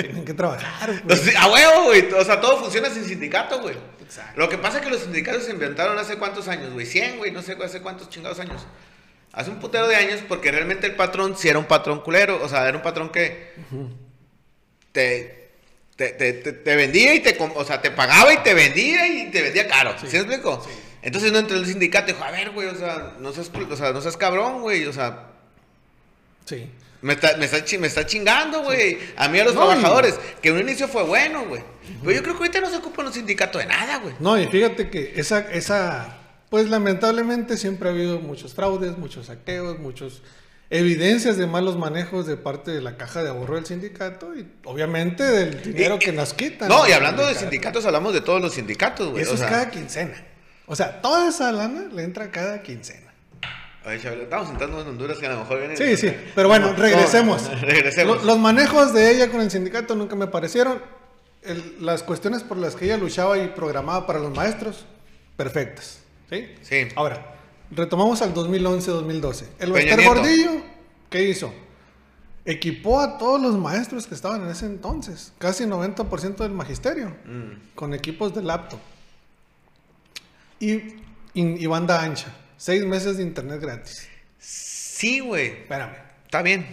[0.00, 1.02] Tienen que trabajar.
[1.16, 2.12] Sea, a huevo, güey.
[2.12, 3.76] O sea, todo funciona sin sindicato, güey.
[4.00, 4.32] Exacto.
[4.40, 6.86] Lo que pasa es que los sindicatos se inventaron hace cuántos años, güey.
[6.86, 7.30] 100, güey.
[7.30, 8.66] No sé hace cuántos chingados años.
[9.32, 12.42] Hace un putero de años porque realmente el patrón sí era un patrón culero.
[12.42, 13.52] O sea, era un patrón que
[14.92, 15.50] te,
[15.96, 17.36] te, te, te- te vendía y te...
[17.54, 19.94] O sea, te pagaba y te vendía y te vendía caro.
[19.98, 20.66] ¿Sí, me explico?
[21.02, 23.76] Entonces no entró el sindicato y dijo, a ver, güey, o sea, no seas, o
[23.76, 24.84] sea, no seas cabrón, güey.
[24.86, 25.28] O sea,
[26.44, 26.68] Sí.
[27.02, 28.98] Me está, me está, me está chingando, güey.
[29.16, 31.62] A mí a los No, trabajadores, que en un inicio fue bueno, güey.
[32.00, 34.14] Pero yo creo que ahorita no se ocupan los sindicatos de nada, güey.
[34.20, 36.16] No, y fíjate que esa, esa,
[36.48, 40.22] pues lamentablemente siempre ha habido muchos fraudes, muchos saqueos, muchos
[40.70, 45.22] evidencias de malos manejos de parte de la caja de ahorro del sindicato y obviamente
[45.22, 46.68] del dinero Y- que nos quitan.
[46.68, 47.50] No, y hablando de sindicato.
[47.50, 49.22] sindicatos, hablamos de todos los sindicatos, güey.
[49.22, 50.14] eso o es sea, cada quincena.
[50.66, 53.12] O sea, toda esa lana le entra cada quincena.
[53.84, 55.76] Ay, estamos sentando en Honduras que a lo mejor vienen.
[55.76, 57.42] Sí, sí, pero bueno, No, regresemos.
[57.50, 58.18] no, regresemos.
[58.18, 60.80] Lo- Los manejos de ella con el sindicato nunca me parecieron.
[61.42, 64.84] El- las cuestiones por las que ella luchaba y programaba para los maestros,
[65.36, 65.98] perfectas.
[66.30, 66.46] ¿Sí?
[66.62, 66.88] Sí.
[66.94, 67.34] Ahora,
[67.72, 69.44] retomamos al 2011-2012.
[69.58, 70.04] El Bester.
[70.04, 70.50] Gordillo,
[71.10, 71.52] ¿qué hizo?
[72.44, 77.74] Equipó a todos los maestros que estaban en ese entonces, casi 90% del magisterio, Mm.
[77.74, 78.78] con equipos de laptop.
[80.60, 80.94] Y, y,
[81.34, 82.28] y banda ancha.
[82.62, 84.07] Seis meses de internet gratis.
[84.38, 85.48] Sí, güey.
[85.48, 85.96] Espérame.
[86.27, 86.64] Está bien.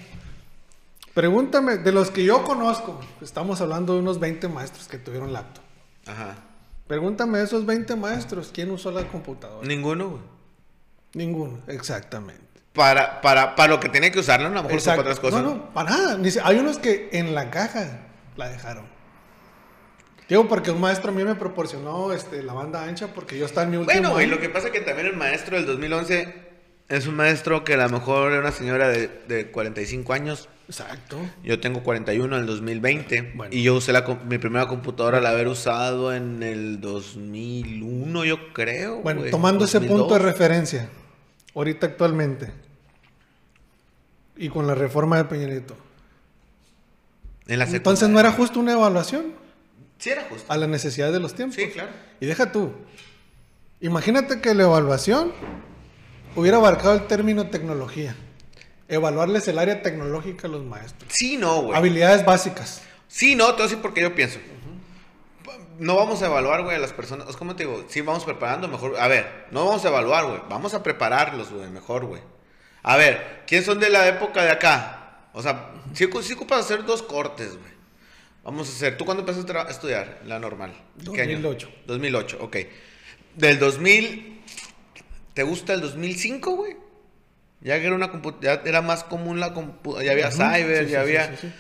[1.15, 5.63] Pregúntame, de los que yo conozco, estamos hablando de unos 20 maestros que tuvieron laptop.
[6.05, 6.35] Ajá.
[6.85, 9.67] Pregúntame esos 20 maestros, ¿quién usó la computadora?
[9.67, 10.21] Ninguno, güey.
[11.15, 12.43] Ninguno, exactamente.
[12.73, 15.41] Para, para, para lo que tenía que usarlo, a lo mejor para otras cosas.
[15.41, 16.19] No, no, para nada.
[16.43, 18.01] Hay unos que en la caja
[18.37, 18.85] la dejaron.
[20.29, 23.65] Digo, porque un maestro a mí me proporcionó este, la banda ancha porque yo estaba
[23.65, 24.35] en mi último Bueno, güey, año.
[24.35, 26.49] lo que pasa es que también el maestro del 2011
[26.87, 30.47] es un maestro que a lo mejor era una señora de, de 45 años.
[30.67, 31.17] Exacto.
[31.43, 33.31] Yo tengo 41 en el 2020.
[33.33, 33.55] Bueno.
[33.55, 39.01] Y yo usé la, mi primera computadora la haber usado en el 2001, yo creo.
[39.01, 40.21] Bueno, tomando ese punto de 2002.
[40.21, 40.89] referencia,
[41.55, 42.51] ahorita actualmente,
[44.37, 45.75] y con la reforma de Peña Nieto,
[47.47, 49.48] En la entonces no era justo una evaluación
[49.99, 50.51] Sí, era justo.
[50.51, 51.55] a la necesidad de los tiempos.
[51.55, 51.89] Sí, claro.
[52.19, 52.71] Y deja tú.
[53.81, 55.31] Imagínate que la evaluación
[56.35, 58.15] hubiera abarcado el término tecnología.
[58.87, 61.11] Evaluarles el área tecnológica a los maestros.
[61.13, 61.77] Sí, no, güey.
[61.77, 62.81] Habilidades básicas.
[63.07, 64.39] Sí, no, te voy a decir por qué yo pienso.
[65.77, 67.29] No vamos a evaluar, güey, a las personas.
[67.29, 68.99] Es como te digo, sí vamos preparando mejor.
[68.99, 70.41] A ver, no vamos a evaluar, güey.
[70.49, 72.21] Vamos a prepararlos, güey, mejor, güey.
[72.83, 75.27] A ver, ¿quiénes son de la época de acá?
[75.33, 77.78] O sea, sí, sí ocupas hacer dos cortes, güey.
[78.49, 78.97] Vamos a hacer.
[78.97, 80.21] ¿Tú cuándo empezaste a estudiar?
[80.25, 80.73] La normal.
[81.13, 81.33] ¿Qué año?
[81.33, 81.69] 2008.
[81.85, 82.57] 2008, ok.
[83.35, 84.41] Del 2000.
[85.35, 86.75] ¿Te gusta el 2005, güey?
[87.61, 90.99] Ya que era una ya era más común la compu ya había cyber, Sí, ya
[90.99, 91.53] sí, había sí.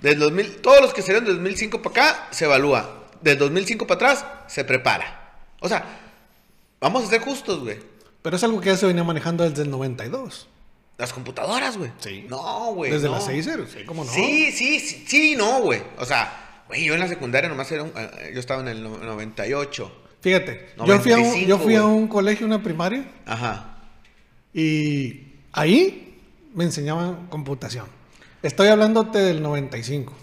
[0.00, 3.04] del 2000, todos los que salieron del 2005 para acá se evalúa.
[3.20, 5.36] Del 2005 para atrás se prepara.
[5.60, 5.84] O sea,
[6.80, 7.78] vamos a ser justos, güey.
[8.20, 10.48] Pero es algo que ya se venía manejando desde el 92.
[10.98, 11.90] Las computadoras, güey.
[11.98, 12.26] Sí.
[12.28, 12.90] No, güey.
[12.90, 13.14] desde no.
[13.14, 14.10] la 6 sí, ¿cómo no?
[14.12, 15.82] Sí, sí, sí, sí, no, güey.
[15.98, 18.82] O sea, güey, yo en la secundaria nomás era un, eh, yo estaba en el
[18.82, 19.98] no- 98.
[20.20, 23.78] Fíjate, yo fui, a un, 95, yo fui a un colegio, una primaria, Ajá.
[24.54, 26.20] y ahí
[26.54, 27.86] me enseñaban computación.
[28.42, 30.14] Estoy hablándote del 95.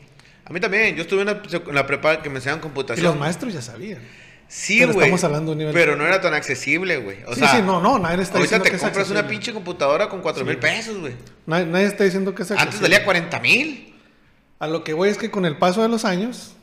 [0.45, 3.05] A mí también, yo estuve en la, en la prepa que me enseñaban Y computación.
[3.05, 3.99] los maestros ya sabían.
[4.52, 5.06] Sí, Pero güey.
[5.06, 7.24] estamos hablando de un nivel- Pero no era tan accesible, güey.
[7.28, 9.28] O sí, sea, sí, no, no, nadie está ahorita diciendo te que es compras una
[9.28, 11.14] pinche computadora con 4 mil pesos, güey.
[11.45, 12.89] Nadie, nadie está diciendo que es Antes accesible.
[12.89, 13.95] valía 40 mil.
[14.58, 16.56] A lo que voy es que con el paso de los años,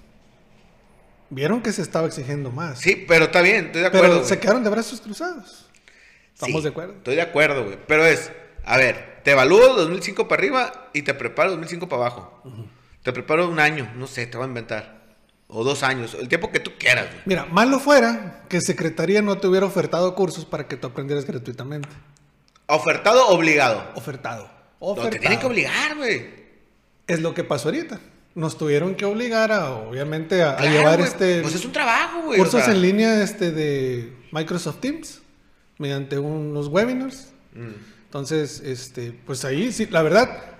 [1.30, 2.80] vieron que se estaba exigiendo más.
[2.80, 4.08] Sí, pero está bien, estoy de acuerdo.
[4.16, 5.66] pero se quedaron de brazos cruzados.
[6.34, 6.92] Estamos Sí, de acuerdo.
[6.94, 7.78] Estoy de acuerdo, güey.
[7.86, 8.30] Pero es,
[8.64, 12.42] a ver, te evalúo 2005 para arriba y te preparo 2005 para abajo.
[13.02, 14.95] Te preparo un año, no sé, te voy a inventar.
[15.48, 17.22] O dos años, el tiempo que tú quieras, güey.
[17.24, 21.88] Mira, malo fuera que Secretaría no te hubiera ofertado cursos para que tú aprendieras gratuitamente.
[22.66, 23.92] Ofertado, obligado.
[23.94, 24.50] Ofertado.
[24.80, 25.10] No, Ofertado.
[25.10, 26.26] te tienen que obligar, güey.
[27.06, 28.00] Es lo que pasó ahorita.
[28.34, 31.08] Nos tuvieron que obligar a, obviamente, a, llevar güey.
[31.08, 32.38] este Pues es un trabajo, güey.
[32.38, 32.74] cursos o sea.
[32.74, 35.22] en línea este de Microsoft Teams
[35.78, 37.28] mediante unos webinars.
[37.54, 37.70] Mm.
[38.04, 40.55] Entonces, este, pues ahí sí, la verdad,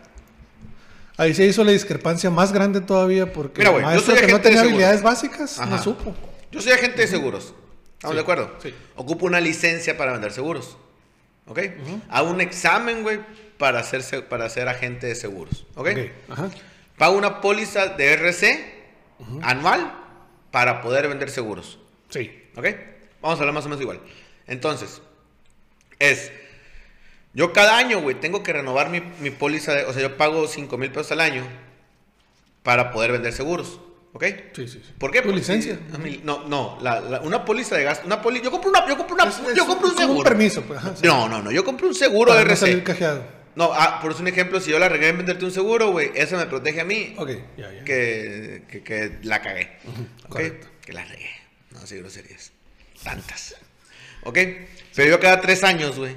[1.17, 4.61] ahí se hizo la discrepancia más grande todavía porque Mira, el maestro que no tenía
[4.61, 5.71] habilidades básicas Ajá.
[5.71, 6.15] no supo.
[6.53, 7.55] Yo soy agente de seguros.
[7.95, 8.55] ¿Estamos Sí, de acuerdo?
[8.63, 8.75] sí.
[8.95, 10.77] Ocupo una licencia para vender seguros.
[11.47, 11.61] ¿Ok?
[12.11, 13.21] Hago un examen, güey,
[13.59, 15.65] para ser, se- para ser agente de seguros.
[15.77, 15.89] ¿Ok?
[15.93, 15.99] Ok,
[16.31, 16.51] Ajá.
[16.99, 18.75] Pago una póliza de RC
[19.43, 19.93] anual
[20.51, 21.79] para poder vender seguros.
[22.09, 22.43] Sí.
[22.57, 22.67] ¿Ok?
[23.23, 24.01] Vamos a hablar más o menos igual.
[24.47, 25.01] Entonces,
[25.99, 26.33] es.
[27.37, 29.75] Yo cada año, güey, tengo que renovar mi, mi póliza.
[29.75, 31.47] De, o sea, yo pago 5 mil pesos al año
[32.63, 33.79] para poder vender seguros.
[34.15, 34.25] ¿Ok?
[34.55, 34.95] Sí, sí, sí.
[34.99, 35.19] ¿Por qué?
[35.19, 35.79] Tu Porque- licencia.
[36.03, 38.07] mí- no, no, la- la- una póliza de gasto.
[38.07, 40.19] Una poli, yo compro una, yo compro una, Es- yo compro un seguro.
[40.21, 40.79] un permiso, pues.
[40.79, 41.07] ajá, sí.
[41.07, 42.57] No, no, no, yo compro un seguro de RC.
[42.57, 43.23] salir cajeado.
[43.55, 46.37] No, ah, por un ejemplo, si yo la regué en venderte un seguro, güey, eso
[46.39, 47.15] me protege a mí.
[47.19, 47.85] Ok, ya, ya.
[47.85, 49.77] Que, que, que la cagué.
[50.25, 50.29] ¿ok?
[50.31, 50.67] correcto.
[50.85, 51.31] Que la regué.
[51.73, 52.53] No, así groserías.
[53.05, 53.55] Tantas.
[54.25, 54.39] ¿Ok?
[54.95, 56.17] Pero yo cada tres años, güey,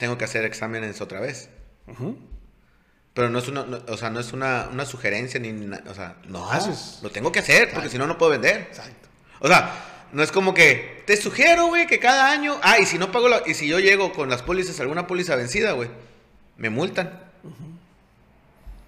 [0.00, 1.48] tengo que hacer exámenes otra vez.
[1.86, 2.18] Ujú.
[3.14, 5.94] Pero no es una, no- o sea, no es una, una sugerencia ni, na- o
[5.94, 6.98] sea, no, Haces.
[7.02, 8.62] lo tengo que hacer porque si no, no puedo vender.
[8.62, 9.08] Exacto.
[9.40, 12.98] O sea, no es como que te sugiero, güey, que cada año, ah, y si
[12.98, 15.88] no pago la, y si yo llego con las pólizas, alguna póliza vencida, güey,
[16.56, 17.20] me multan.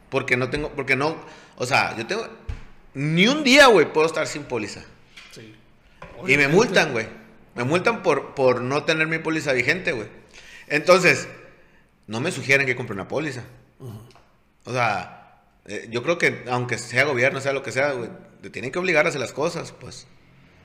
[0.09, 1.17] Porque no tengo, porque no,
[1.57, 2.27] o sea, yo tengo,
[2.95, 4.83] ni un día, güey, puedo estar sin póliza.
[5.31, 5.55] Sí.
[6.27, 7.07] Y me multan, güey.
[7.55, 10.09] Me multan por, por no tener mi póliza vigente, güey.
[10.73, 11.29] Entonces,
[12.07, 13.43] no me sugieren que compre una póliza.
[14.65, 18.09] O sea, eh, yo creo que aunque sea gobierno, sea lo que sea, güey,
[18.41, 20.07] te tienen que obligar a hacer las cosas, pues.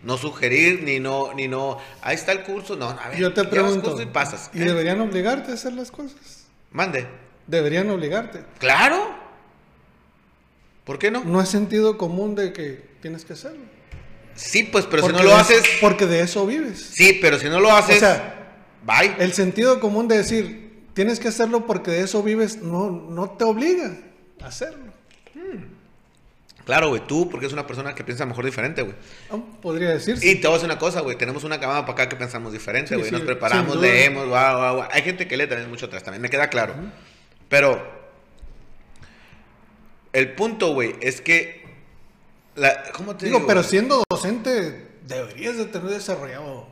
[0.04, 3.44] No sugerir, ni no, ni no, ahí está el curso, no, a ver, Yo te
[3.44, 4.50] pregunto, curso y pasas.
[4.54, 4.66] ¿y ¿eh?
[4.66, 6.46] deberían obligarte a hacer las cosas?
[6.72, 7.06] Mande.
[7.46, 8.46] Deberían obligarte.
[8.60, 9.14] Claro.
[10.86, 11.26] ¿Por qué no?
[11.26, 13.66] No es sentido común de que tienes que hacerlo.
[14.36, 16.92] Sí, pues, pero si no lo haces, Porque de eso vives.
[16.94, 18.37] sí, pero si no lo haces, O sea,
[18.88, 19.14] bye.
[19.20, 23.44] el sentido común de decir, tienes que hacerlo porque de eso vives, no, no te
[23.44, 23.92] obliga
[24.42, 24.88] a hacerlo.
[26.66, 28.94] Claro, güey, tú, porque es una persona que piensa mejor diferente, güey.
[29.32, 30.28] Ah, Podría decirse.
[30.28, 31.18] Y te voy a decir una cosa, güey.
[31.18, 33.06] Tenemos una camada para acá que pensamos diferente, güey.
[33.08, 34.90] sí, Nos preparamos, leemos, guau, guau, guau.
[34.92, 36.74] Hay gente que lee también mucho atrás, también me queda claro.
[37.48, 37.82] Pero
[40.12, 41.66] el punto, güey, es que.
[42.56, 43.48] La, ¿Cómo te Digo, digo?
[43.48, 46.68] pero siendo docente, deberías de tener desarrollado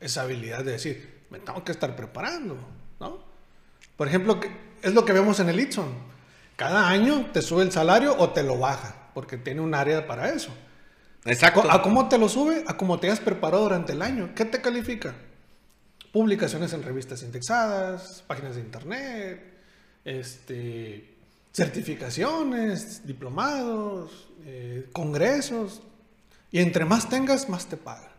[0.00, 2.56] esa habilidad de decir, me tengo que estar preparando,
[3.00, 3.18] ¿no?
[3.96, 4.40] Por ejemplo,
[4.82, 5.88] es lo que vemos en el Itson.
[6.56, 10.30] Cada año te sube el salario o te lo baja, porque tiene un área para
[10.30, 10.50] eso.
[11.24, 11.70] Exacto.
[11.70, 12.64] ¿A cómo te lo sube?
[12.66, 14.30] A cómo te has preparado durante el año.
[14.34, 15.14] ¿Qué te califica?
[16.12, 19.42] Publicaciones en revistas indexadas, páginas de internet,
[20.04, 21.14] este,
[21.52, 25.82] certificaciones, diplomados, eh, congresos.
[26.52, 28.12] Y entre más tengas, más te paga.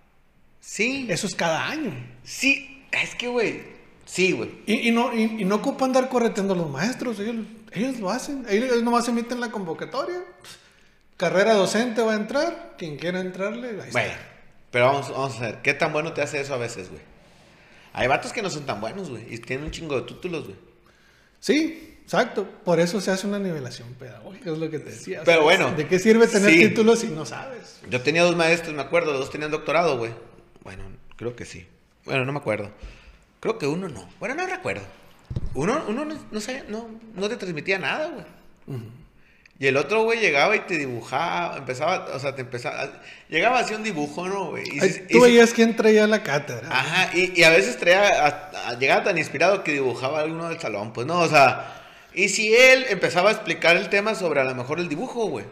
[0.59, 1.93] Sí, Eso es cada año.
[2.23, 2.73] sí.
[3.03, 3.61] Es que, güey.
[4.05, 4.49] Sí, güey.
[4.65, 7.19] Y, y no, y, y no ocupa andar correteando a los maestros.
[7.19, 8.45] Ellos, ellos lo hacen.
[8.49, 10.23] Ellos nomás emiten la convocatoria.
[11.17, 12.75] Carrera docente va a entrar.
[12.77, 13.91] Quien quiera entrarle, ahí está.
[13.91, 14.13] Bueno,
[14.71, 15.61] pero vamos, vamos a ver.
[15.61, 17.01] ¿Qué tan bueno te hace eso a veces, güey?
[17.93, 19.33] Hay vatos que no son tan buenos, güey.
[19.33, 20.55] Y tienen un chingo de títulos, güey.
[21.39, 22.47] Sí, exacto.
[22.63, 25.21] Por eso se hace una nivelación pedagógica, es lo que te decía.
[25.21, 26.59] O Pero sea, bueno, ¿De qué sirve tener sí.
[26.69, 27.81] títulos si no sabes?
[27.89, 30.11] Yo tenía dos maestros, me acuerdo, los dos tenían doctorado, güey.
[30.63, 30.83] Bueno,
[31.15, 31.67] creo que sí.
[32.07, 32.71] Bueno, no me acuerdo.
[33.39, 34.07] Creo que uno no.
[34.19, 34.83] Bueno, no recuerdo.
[35.53, 38.79] Uno, uno no, no, sabía- no, no te transmitía nada, güey.
[39.59, 42.91] Y el otro, güey, llegaba y te dibujaba, empezaba, o sea, te empezaba,
[43.27, 44.63] llegaba así un dibujo, ¿no, güey?
[44.71, 46.67] Y Ay, y tú si- veías quién traía la cátedra.
[46.71, 50.59] Ajá, y, y a veces traía, a- a- llegaba tan inspirado que dibujaba alguno del
[50.59, 51.73] salón, pues no, o sea,
[52.13, 55.45] y si él empezaba a explicar el tema sobre a lo mejor el dibujo, güey.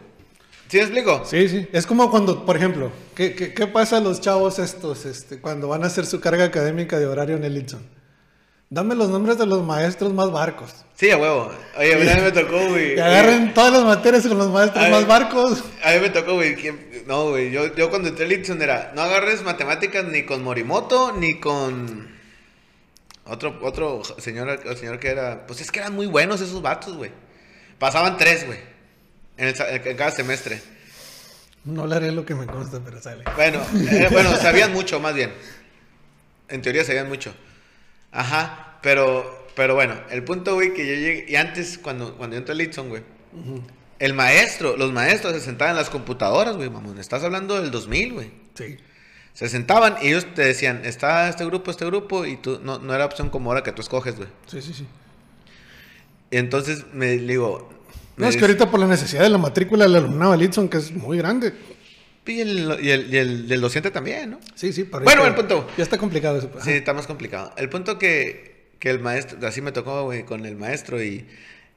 [0.68, 1.22] ¿Sí me explico?
[1.24, 1.68] Sí, sí.
[1.72, 5.68] Es como cuando, por ejemplo, ¿qué, qué, qué pasa a los chavos estos este, cuando
[5.68, 7.86] van a hacer su carga académica de horario en el Itson?
[8.68, 10.74] Dame los nombres de los maestros más barcos.
[10.96, 11.52] Sí, a huevo.
[11.78, 12.94] Oye, a mí me tocó, güey.
[12.96, 15.62] Que agarren todas las materias con los maestros más barcos.
[15.84, 16.56] A mí me tocó, güey.
[16.56, 17.52] ¿quién- No, güey.
[17.52, 22.08] Yo, yo cuando entré a Litson era, no agarres matemáticas ni con Morimoto ni con
[23.24, 27.12] otro, otro señor, señor que era, pues es que eran muy buenos esos vatos, güey.
[27.78, 28.58] Pasaban tres, güey.
[29.36, 30.60] En, el en cada semestre.
[31.64, 33.24] No hablaré lo que me consta, pero sale.
[33.34, 33.60] Bueno,
[33.90, 35.32] eh, bueno, sabían mucho, más bien.
[36.48, 37.34] En teoría sabían mucho.
[38.12, 42.38] Ajá, pero, pero bueno, el punto, güey, que yo llegué, y antes, cuando, cuando yo
[42.38, 43.02] entré a Litson, güey,
[43.98, 46.98] el maestro, los maestros se sentaban en las computadoras, güey, mamón.
[46.98, 48.30] Estás hablando del 2000, güey.
[48.54, 48.78] Sí.
[49.32, 52.94] Se sentaban y ellos te decían, está este grupo, este grupo, y tú, no, no
[52.94, 54.28] era opción como ahora que tú escoges, güey.
[54.46, 54.86] Sí, sí, sí.
[56.30, 57.75] Y entonces me digo...
[58.16, 60.78] No, es que ahorita por la necesidad de la matrícula del alumnado de Litson, que
[60.78, 61.52] es muy grande.
[62.26, 63.14] Y el, y el,
[63.48, 64.40] y el- docente también, ¿no?
[64.54, 65.68] Sí, sí, pero Bueno, el punto.
[65.76, 66.48] Ya está complicado eso.
[66.50, 66.64] pues.
[66.64, 67.52] Sí, está más complicado.
[67.56, 71.26] El punto que, que el maestro, así me tocó, güey, con el maestro y,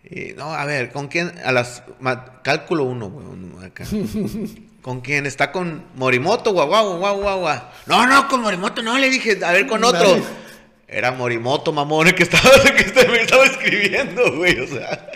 [0.10, 1.34] y, no, a ver, ¿con quién?
[1.46, 3.84] A las, ma- cálculo uno, güey, uno acá.
[4.82, 5.26] ¿Con quién?
[5.26, 6.54] ¿Está con Morimoto?
[6.54, 7.60] Guau, guau, guau, guau, guau.
[7.86, 10.00] No, no, con Morimoto no, le dije, a ver, con otro.
[10.00, 10.24] Dale.
[10.88, 12.82] Era Morimoto, mamón, el que estaba, el que
[13.22, 15.12] estaba escribiendo, güey, o sea.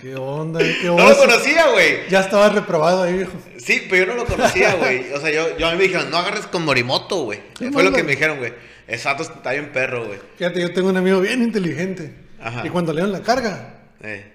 [0.00, 0.60] ¿Qué onda?
[0.60, 2.08] ¿Qué No lo conocía, güey.
[2.08, 3.32] Ya estaba reprobado ahí, viejo.
[3.58, 5.12] Sí, pero yo no lo conocía, güey.
[5.12, 7.40] O sea, yo, yo a mí me dijeron, no agarres con Morimoto, güey.
[7.72, 8.52] Fue lo que me dijeron, güey.
[8.88, 10.18] Exacto, está bien perro, güey.
[10.36, 12.14] Fíjate, yo tengo un amigo bien inteligente.
[12.42, 12.66] Ajá.
[12.66, 14.32] Y cuando le dieron la carga, Eh.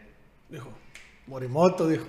[0.49, 0.71] dijo,
[1.27, 2.05] Morimoto, dijo.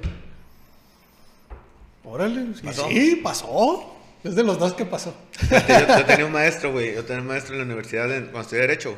[2.05, 2.89] Órale, sí, ¿Pasó?
[2.89, 3.93] sí, pasó.
[4.23, 5.15] Es de los dos que pasó.
[5.51, 6.95] Yo, yo tenía un maestro, güey.
[6.95, 8.97] Yo tenía un maestro en la universidad cuando estudié Derecho.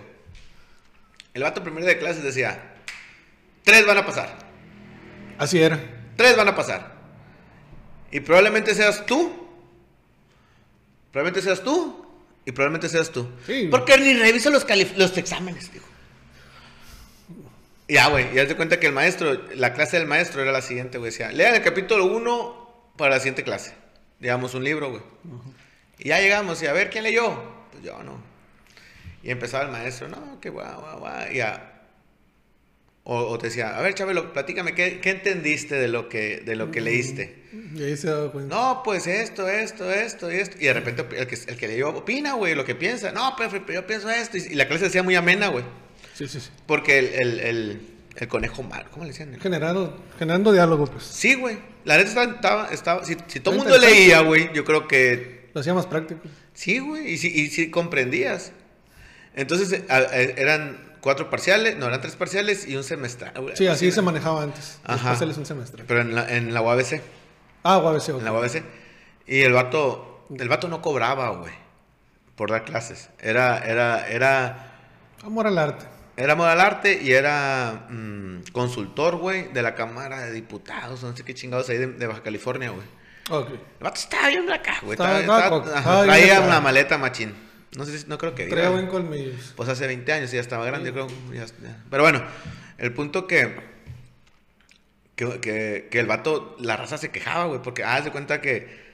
[1.34, 2.60] El vato primero de clases decía:
[3.64, 4.47] Tres van a pasar.
[5.38, 5.80] Así era.
[6.16, 6.94] Tres van a pasar.
[8.10, 9.48] Y probablemente seas tú.
[11.12, 12.06] Probablemente seas tú.
[12.44, 13.28] Y probablemente seas tú.
[13.46, 13.68] Sí.
[13.70, 14.66] Porque ni reviso los,
[14.96, 15.86] los exámenes, dijo.
[17.88, 18.34] Ya, güey.
[18.34, 21.10] Ya te cuenta que el maestro, la clase del maestro era la siguiente, güey.
[21.10, 23.74] Decía: Lean el capítulo 1 para la siguiente clase.
[24.18, 25.02] Digamos un libro, güey.
[25.98, 27.42] Y ya llegamos y a ver quién leyó.
[27.70, 28.18] Pues yo no.
[29.22, 31.32] Y empezaba el maestro, no, que guau, guau, guau.
[31.32, 31.67] Y ya.
[33.10, 36.56] O, o te decía, a ver, Chabelo, platícame, ¿qué, qué entendiste de lo que, de
[36.56, 37.36] lo que leíste?
[37.74, 38.54] Y ahí se daba cuenta.
[38.54, 40.56] No, pues esto, esto, esto y esto.
[40.60, 43.10] Y de repente el que, el que leyó opina, güey, lo que piensa.
[43.12, 44.36] No, pero, pero yo pienso esto.
[44.36, 45.64] Y, y la clase decía muy amena, güey.
[46.12, 46.50] Sí, sí, sí.
[46.66, 47.80] Porque el, el, el,
[48.14, 49.34] el conejo mal, ¿cómo le decían?
[49.40, 51.04] Generando, generando diálogo, pues.
[51.04, 51.56] Sí, güey.
[51.86, 55.48] La neta estaba, estaba, estaba- si, si todo el mundo leía, güey, yo creo que
[55.54, 56.20] Lo hacía más práctico.
[56.52, 58.52] Sí, güey, y sí, y sí comprendías.
[59.34, 63.32] Entonces a- eh, eran cuatro parciales, no, eran tres parciales y un semestral.
[63.40, 63.56] güey.
[63.56, 64.78] Sí, así se manejaba antes.
[64.84, 65.10] Ajá.
[65.10, 65.84] Después él es un semestre.
[65.86, 67.00] Pero en la, en la UABC,
[67.62, 68.18] Ah, UABC, ok.
[68.18, 68.62] en la UABC.
[69.26, 71.52] Y el vato, el vato no cobraba, güey,
[72.36, 73.10] por dar clases.
[73.20, 74.72] Era, era, era,
[75.24, 75.84] Amor al arte.
[76.16, 81.16] era amor al arte y era mm, consultor, güey, de la Cámara de Diputados, no
[81.16, 82.86] sé qué chingados ahí de, de Baja California, güey.
[83.30, 83.50] Ok.
[83.50, 84.92] El vato estaba bien acá, güey.
[84.92, 87.34] Estaba- traía una maleta machín.
[87.76, 88.70] No sé si, no creo que Traía diga.
[88.80, 89.32] buen colmillo.
[89.56, 91.06] Pues hace 20 años ya estaba grande, creo.
[91.32, 91.82] ya- ya.
[91.90, 92.22] Pero bueno,
[92.78, 93.54] el punto que,
[95.16, 98.88] que, que, que el vato, la raza se quejaba, güey, porque haz de cuenta que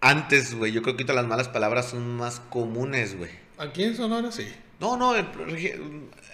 [0.00, 3.30] antes, güey, yo creo que las malas palabras son más comunes, güey.
[3.58, 4.46] Aquí en Sonora sí.
[4.80, 5.26] No, no, el-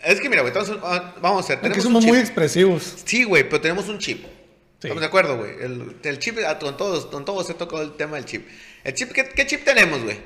[0.05, 2.97] es que mira, güey, vamos a- vamos a hacer, tenemos somos un muy expresivos.
[3.05, 4.23] Sí, güey, pero tenemos un chip.
[4.25, 4.89] Sí.
[4.89, 5.53] Estamos de acuerdo, güey.
[5.63, 8.47] El, el chip, a- con todos, con todos se tocó el tema del chip.
[8.83, 10.19] El chip, ¿qué, qué chip tenemos, güey?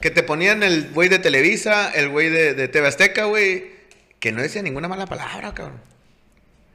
[0.00, 3.70] Que te ponían el güey de Televisa, el güey de, de TV Azteca, güey,
[4.20, 5.80] que no decía ninguna mala palabra, cabrón.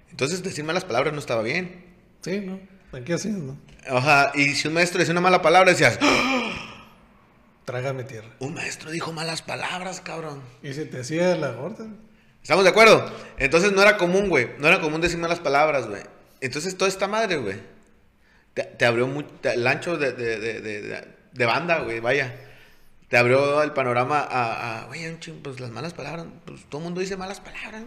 [0.09, 1.85] Entonces decir malas palabras no estaba bien.
[2.21, 2.59] Sí, ¿no?
[2.97, 3.57] Aquí así, ¿no?
[3.89, 6.51] Ajá, y si un maestro decía una mala palabra, decías, "¡Ah!
[7.65, 8.27] Trágame tierra.
[8.39, 10.41] un maestro dijo malas palabras, cabrón.
[10.63, 11.85] Y se te hacía la gorda.
[12.41, 13.09] ¿Estamos de acuerdo?
[13.37, 14.49] Entonces no era común, güey.
[14.57, 16.01] No era común decir malas palabras, güey.
[16.41, 17.57] Entonces toda esta madre, güey.
[18.55, 22.35] Te, te abrió mu- te- el ancho de, de- de- de banda, güey, vaya.
[23.11, 26.27] Te abrió el panorama a, a ching- pues las malas palabras.
[26.45, 27.83] Pues todo el mundo dice malas palabras,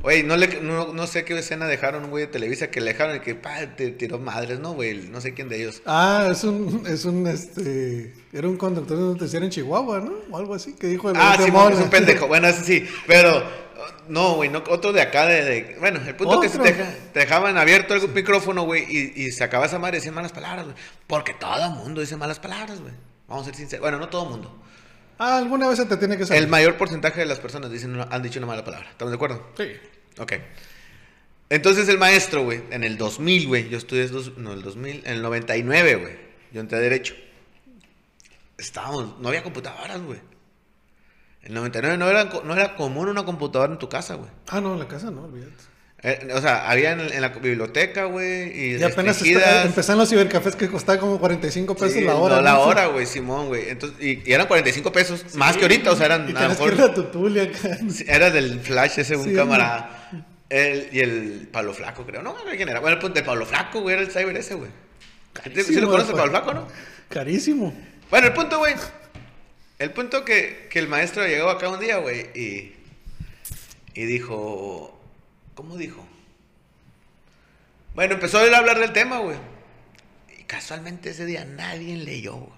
[0.00, 0.22] güey.
[0.22, 3.18] No, le, no, no sé qué escena dejaron, güey, de Televisa que le dejaron y
[3.20, 5.08] que pa, te tiró madres, ¿no, güey?
[5.08, 5.82] No sé quién de ellos.
[5.86, 10.12] Ah, es un, es un, este, era un conductor de noticiero en Chihuahua, ¿no?
[10.30, 12.26] O algo así, que dijo el Ah, sí, es un pendejo.
[12.28, 13.42] Bueno, ese sí, pero
[14.08, 16.72] no, güey, no, otro de acá de, de- bueno, el punto es que se Otro.
[16.72, 19.98] te, deja- te dejaban abierto el micrófono, güey, y, y se acababa esa madre y
[19.98, 20.76] decían malas palabras, güey.
[21.08, 22.94] Porque todo el mundo dice malas palabras, güey.
[23.30, 23.80] Vamos a ser sinceros.
[23.80, 24.54] Bueno, no todo el mundo.
[25.18, 26.42] Ah, alguna vez se te tiene que saber.
[26.42, 28.90] El mayor porcentaje de las personas dicen, han dicho una mala palabra.
[28.90, 29.46] ¿Estamos de acuerdo?
[29.56, 29.72] Sí.
[30.18, 30.32] Ok.
[31.48, 35.14] Entonces el maestro, güey, en el 2000, güey, yo estudié, dos- no, el 2000, en
[35.14, 36.16] el 99, güey,
[36.52, 37.14] yo entré a Derecho.
[38.58, 40.20] Estábamos, no había computadoras, güey.
[41.42, 44.30] El 99 no era, no era común una computadora en tu casa, güey.
[44.48, 45.52] Ah, no, en la casa no, olvídate.
[46.02, 48.50] Eh, o sea, había en, en la biblioteca, güey.
[48.58, 52.36] Y, Y apenas está- empezaron los cibercafés que costaba como 45 pesos Sí, la hora.
[52.36, 52.60] No, la ¿no?
[52.62, 53.68] hora, güey, Simón, güey.
[53.68, 56.38] Entonces, y, y eran 45 pesos, más que ahorita, o sea, eran Y a lo
[56.40, 56.72] que mejor.
[56.74, 57.78] ir a tu tule acá.
[57.90, 60.08] Sí, Era del Flash ese, un Sí, camarada.
[60.48, 62.22] El, y el Pablo Flaco, creo.
[62.22, 62.80] No, no, ¿quién era?
[62.80, 64.70] Bueno, el punto de Pablo Flaco, güey, era el cyber ese, güey.
[64.70, 66.22] ¿Sí, sí Carísimo, lo conoces, pues.
[66.22, 66.68] Pablo Flaco, no?
[67.10, 67.74] Carísimo.
[68.10, 68.74] Bueno, el punto, güey.
[69.78, 72.72] El punto que, que el maestro llegó acá un día, güey, y,
[73.94, 74.96] y dijo...
[75.60, 76.02] ¿Cómo dijo?
[77.94, 79.36] Bueno, empezó a él a hablar del tema, güey.
[80.38, 82.52] Y casualmente ese día nadie leyó, güey.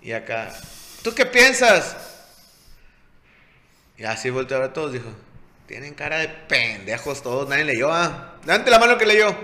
[0.00, 0.58] Y acá...
[1.02, 1.98] ¿Tú qué piensas?
[3.98, 5.10] Y así volteó a ver a todos, dijo...
[5.66, 8.36] Tienen cara de pendejos todos, nadie leyó, ah.
[8.46, 9.36] Levante la mano que leyó.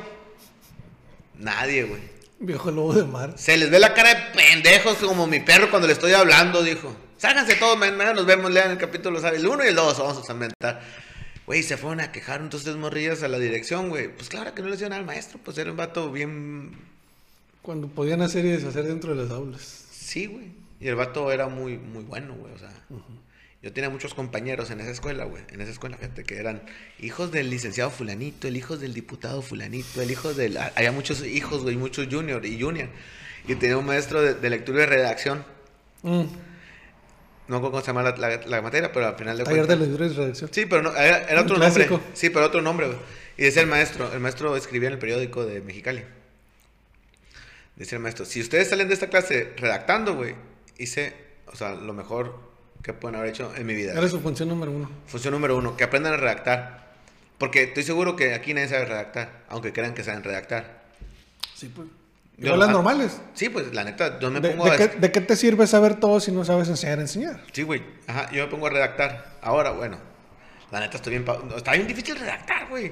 [1.34, 2.00] Nadie, güey.
[2.38, 3.34] Viejo lobo de mar.
[3.36, 6.96] Se les ve la cara de pendejos como mi perro cuando le estoy hablando, dijo.
[7.18, 9.40] Ságanse todos, mañana nos vemos, lean el capítulo, ¿sabes?
[9.40, 11.05] El 1 y el 2, vamos a inventar.
[11.46, 14.08] Güey, se fueron a quejar entonces morrillas a la dirección, güey.
[14.08, 16.72] Pues claro que no le hicieron al maestro, pues era un vato bien...
[17.62, 19.86] Cuando podían hacer y deshacer dentro de las aulas.
[19.90, 20.46] Sí, güey.
[20.80, 22.72] Y el vato era muy, muy bueno, güey, o sea...
[23.62, 25.42] Yo tenía muchos compañeros en esa escuela, güey.
[25.50, 26.62] En esa escuela, gente, que eran
[27.00, 30.56] hijos del licenciado fulanito, el hijo del diputado fulanito, el hijo del...
[30.58, 32.88] Había muchos hijos, güey, muchos junior y junior.
[33.48, 35.44] Y tenía un maestro de, de lectura y redacción.
[36.02, 36.24] Mm.
[37.48, 39.66] No recuerdo cómo se llama la, la- la materia, pero al final de Taller de
[39.76, 39.88] cuentas...
[39.88, 40.50] lectura y redacción.
[40.52, 41.90] Sí, pero no, era, era otro clásico.
[41.98, 42.10] nombre.
[42.14, 42.98] Sí, pero otro nombre, güey.
[43.38, 46.02] Y decía el maestro, el maestro escribía en el periódico de Mexicali.
[47.76, 50.34] Decía el maestro, si ustedes salen de esta clase redactando, güey,
[50.78, 51.14] hice,
[51.46, 52.34] o sea, lo mejor
[52.82, 53.92] que pueden haber hecho en mi vida.
[53.92, 54.90] Era su función número uno.
[55.06, 56.86] Función número uno, que aprendan a redactar.
[57.38, 60.84] Porque estoy seguro que aquí nadie sabe redactar, aunque crean que saben redactar.
[61.54, 61.86] Sí, pues.
[62.38, 63.20] Yo- Igual las ah, normales.
[63.34, 64.76] Sí, pues la neta, yo me ¿De, pongo de a...
[64.76, 67.40] qué, de qué te sirve saber todo si no sabes enseñar a enseñar?
[67.52, 67.82] Sí, güey.
[68.06, 69.38] Ajá, yo me pongo a redactar.
[69.40, 69.96] Ahora, bueno,
[70.70, 71.24] la neta estoy bien...
[71.24, 72.90] pa- Está bien difícil redactar, güey.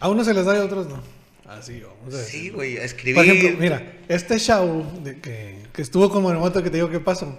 [0.00, 1.00] A unos se les da y a otros no.
[1.48, 2.40] Así vamos a decir.
[2.40, 3.14] Sí, güey, a escribir.
[3.16, 6.98] Por ejemplo, mira, este show de que, que estuvo con Moremoto que te digo qué
[6.98, 7.38] pasó.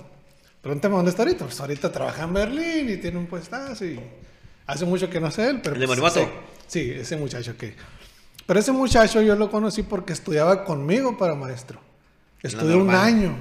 [0.62, 1.46] Pregúntame dónde está ahorita.
[1.46, 4.00] Pues ahorita trabaja en Berlín y tiene un puestazo y
[4.68, 5.60] hace mucho que no sé él.
[5.62, 6.32] Pero ¿El de pues, Morimoto?
[6.68, 7.76] Sí, sí, ese muchacho que...
[8.46, 11.80] Pero ese muchacho yo lo conocí porque estudiaba conmigo para maestro.
[12.42, 13.36] Estudió un año.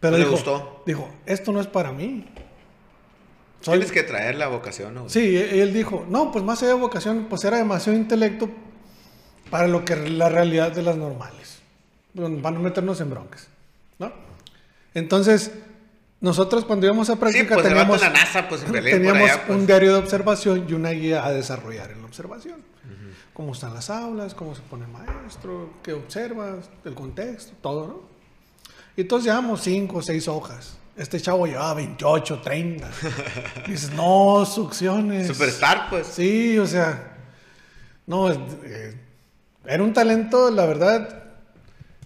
[0.00, 0.82] Pero ¿No le dijo, gustó?
[0.86, 2.26] dijo, esto no es para mí.
[3.60, 5.08] Soy- Tienes que traer la vocación, ¿no?
[5.10, 8.48] Sí, él dijo, no, pues más allá de vocación, pues era demasiado intelecto
[9.50, 11.58] para lo que la realidad de las normales.
[12.14, 13.48] Van a meternos en broncas,
[13.98, 14.10] ¿no?
[14.94, 15.52] Entonces,
[16.20, 18.72] nosotros cuando íbamos a Sí, práctica pues el vato teníamos, en la NASA, pues en
[18.72, 19.58] teníamos allá, pues.
[19.58, 22.70] un diario de observación y una guía a desarrollar en la observación.
[23.32, 28.02] Cómo están las aulas, cómo se pone el maestro, qué observas, el contexto, todo, ¿no?
[28.96, 30.76] Y entonces llevamos cinco o seis hojas.
[30.94, 32.90] Este chavo llevaba 28, 30.
[33.66, 35.28] Y dices, no, succiones.
[35.28, 36.08] Superstar, pues.
[36.08, 37.16] Sí, o sea,
[38.06, 39.00] no, eh,
[39.64, 41.22] era un talento, la verdad,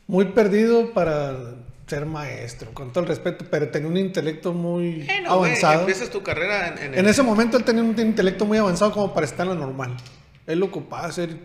[0.06, 1.53] muy perdido para
[1.86, 5.80] ser maestro, con todo el respeto, pero tenía un intelecto muy Bueno, güey, avanzado.
[5.80, 9.12] empiezas tu carrera en, en, En ese momento él tenía un intelecto muy avanzado como
[9.12, 9.94] para estar en lo normal.
[10.46, 11.38] Él ocupaba ser un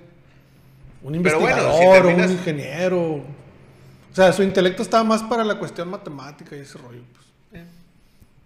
[1.01, 3.01] bueno, investigador, si o terminas- un ingeniero.
[3.15, 7.01] O sea, su intelecto estaba más para la cuestión matemática y ese rollo.
[7.13, 7.63] pues.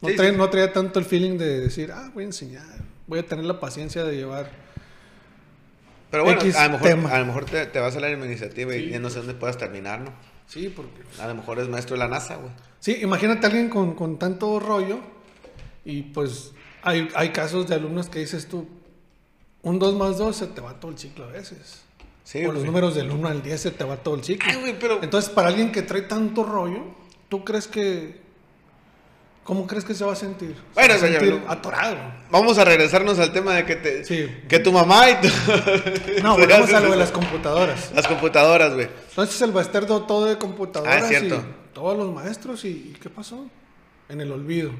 [0.01, 0.37] No, Sí, traía, sí.
[0.37, 2.65] no traía tanto el feeling de decir, ah, voy a enseñar,
[3.07, 4.49] voy a tener la paciencia de llevar.
[6.11, 7.09] Pero bueno, X a lo mejor, tema.
[7.09, 9.57] a lo mejor te, te va a la iniciativa y ya no sé dónde puedas
[9.57, 10.11] terminar, ¿no?
[10.53, 11.01] Sí, porque.
[11.19, 12.51] A lo mejor es maestro de la NASA, güey.
[12.79, 14.99] Sí, imagínate a alguien con, con tanto rollo
[15.83, 16.51] y pues
[16.83, 18.67] hay, hay casos de alumnos que dices tú,
[19.63, 21.81] un 2 más 2 se te va todo el ciclo a veces.
[22.23, 24.49] Sí, o los números del 1 al 10 se te va todo el ciclo.
[24.49, 25.01] Ay, güey, pero...
[25.01, 26.83] Entonces, para alguien que trae tanto rollo,
[27.29, 28.21] ¿tú crees que...
[29.43, 30.55] ¿Cómo crees que se va a sentir?
[30.55, 31.97] Se Bueno, va a señor, sentir atorado.
[32.31, 34.05] Vamos a regresarnos al tema de que te...
[34.05, 34.27] Sí.
[34.47, 35.27] Que tu mamá y tu...
[36.23, 37.91] No, volvemos a lo de las computadoras.
[37.93, 38.87] Las computadoras, güey.
[39.09, 41.35] Entonces el Basterdo todo de computadoras Ah, es cierto.
[41.35, 43.45] y todos los maestros y, ¿y qué pasó?
[44.07, 44.71] En el olvido.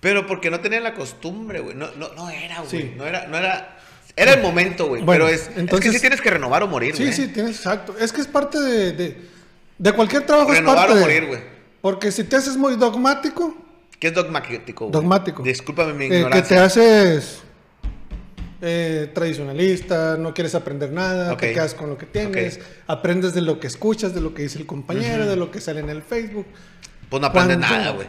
[0.00, 1.74] Pero porque no tenían la costumbre, güey.
[1.74, 2.70] No, no, no era, güey.
[2.70, 2.94] Sí.
[2.96, 3.74] No era, no era...
[4.14, 5.02] Era el momento, güey.
[5.02, 7.12] Bueno, pero es, es entonces- que sí tienes que renovar o morir, Sí, güey.
[7.14, 7.94] sí, tienes exacto.
[7.98, 9.16] Es que es parte de, de,
[9.78, 10.52] de cualquier trabajo.
[10.52, 11.57] es Renovar parte o morir, güey.
[11.80, 13.54] Porque si te haces muy dogmático,
[13.98, 14.92] ¿Qué es dogmático, güey?
[14.92, 15.42] Dogmático.
[15.42, 16.64] Discúlpame mi eh, que te ignorancia.
[16.64, 17.42] haces
[18.60, 23.58] eh, tradicionalista, no quieres aprender nada, te quedas con lo que tienes, aprendes de lo
[23.58, 26.46] que escuchas, de lo que dice el compañero, de lo que sale en el Facebook.
[27.08, 28.06] Pues no aprendes nada, güey.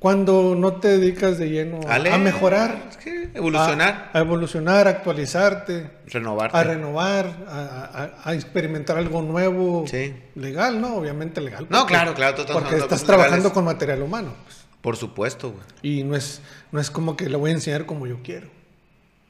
[0.00, 4.86] Cuando no te dedicas de lleno a, Ale, a mejorar, que evolucionar, a, a evolucionar,
[4.88, 6.56] a actualizarte, renovarte.
[6.56, 10.14] a renovar, a, a- a experimentar algo nuevo, Sí.
[10.36, 10.96] legal, ¿no?
[10.96, 11.66] Obviamente legal.
[11.68, 13.52] No, claro, claro, estás Porque estás trabajando legales.
[13.52, 14.32] con material humano.
[14.44, 14.56] pues.
[14.80, 15.62] Por supuesto, güey.
[15.82, 16.40] Y no es,
[16.72, 18.48] no es como que le voy a enseñar como yo quiero.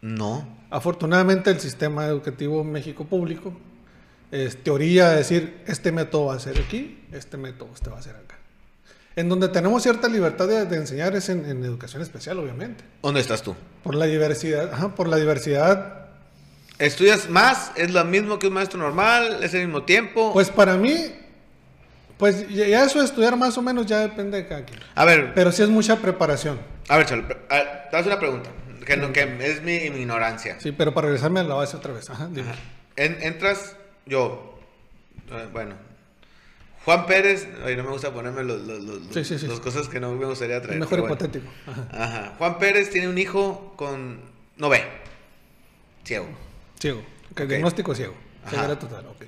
[0.01, 0.47] No.
[0.71, 3.53] Afortunadamente el sistema educativo México público
[4.31, 8.03] es teoría de decir, este método va a ser aquí, este método este va a
[8.03, 8.30] ser acá.
[9.21, 12.83] En donde tenemos cierta libertad de, de enseñar es en, en educación especial, obviamente.
[13.03, 13.55] ¿Dónde estás tú?
[13.83, 16.07] Por la diversidad, ajá, por la diversidad.
[16.79, 17.71] ¿Estudias más?
[17.77, 19.41] ¿Es lo mismo que un maestro normal?
[19.43, 20.33] ¿Es el mismo tiempo?
[20.33, 21.13] Pues para mí,
[22.17, 24.81] pues ya eso de estudiar más o menos ya depende de cada quien.
[24.95, 26.59] a ver, Pero sí es mucha preparación.
[26.89, 28.49] a ver, Chalo, te hago una pregunta.
[28.87, 30.57] Que, no- que es mi, mi ignorancia.
[30.61, 32.09] Sí, pero para regresarme a la base otra vez.
[32.09, 32.49] Ajá, dime.
[32.49, 32.59] Ajá.
[32.97, 34.59] En- entras, yo,
[35.31, 35.75] eh, bueno,
[36.85, 39.47] Juan Pérez, ay, no me gusta ponerme los, los, los- Sí, sí, sí.
[39.47, 40.79] las cosas que no me gustaría traer.
[40.81, 41.15] Mejor bueno.
[41.15, 41.47] hipotético.
[41.67, 41.89] Ajá.
[41.93, 42.35] Ajá.
[42.39, 44.21] Juan Pérez tiene un hijo con,
[44.57, 44.83] no ve,
[46.05, 46.27] ciego.
[46.79, 47.03] Ciego.
[47.37, 48.15] Diagnóstico ciego.
[48.49, 49.23] Ceguera total, ok.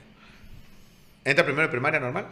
[1.24, 2.26] ¿Entra primero en primaria normal?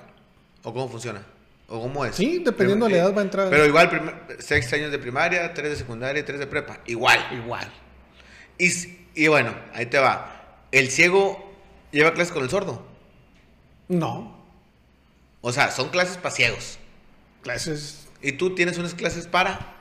[0.63, 1.23] ¿O cómo funciona?
[1.69, 2.17] ¿O cómo es?
[2.17, 3.51] Sí, dependiendo de la edad va a entrar.
[3.51, 6.81] Pero igual, primer- seis años de primaria, tres de secundaria y tres de prepa.
[6.87, 7.19] Igual.
[7.33, 7.71] Igual.
[8.59, 8.69] Y,
[9.15, 10.57] y bueno, ahí te va.
[10.73, 11.53] El ciego
[11.93, 12.85] lleva clases con el sordo.
[13.89, 14.40] No.
[15.41, 16.79] O sea, son clases para ciegos.
[17.43, 19.75] Clases Y tú tienes unas clases para...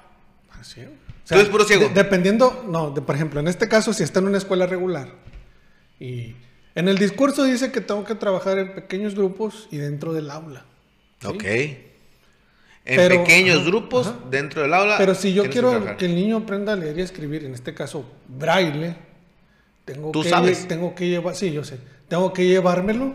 [0.59, 0.81] así.
[0.81, 0.87] O
[1.27, 1.89] ¿Tú eres puro ciego?
[1.89, 5.09] de- dependiendo, no, de- por ejemplo, en este caso, si está en una escuela regular
[5.99, 6.35] y
[6.75, 10.65] en el discurso dice que tengo que trabajar en pequeños grupos y dentro del aula.
[11.21, 11.27] ¿sí?
[11.27, 11.43] Ok.
[11.43, 14.19] En Pero- pequeños ajá, grupos, ajá.
[14.31, 14.97] dentro del aula.
[14.97, 17.53] Pero si yo que quiero que el niño aprenda a leer y a escribir, en
[17.53, 18.95] este caso braille,
[19.85, 20.67] tengo ¿Tú que sabes?
[20.67, 23.13] tengo que llevar, sí, yo sé, tengo que llevármelo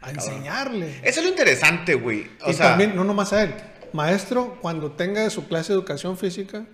[0.00, 0.98] a enseñarle.
[1.02, 2.30] Eso es lo interesante, güey.
[2.44, 3.54] O y sea, también, no nomás a él,
[3.92, 6.64] maestro, cuando tenga su clase de educación física,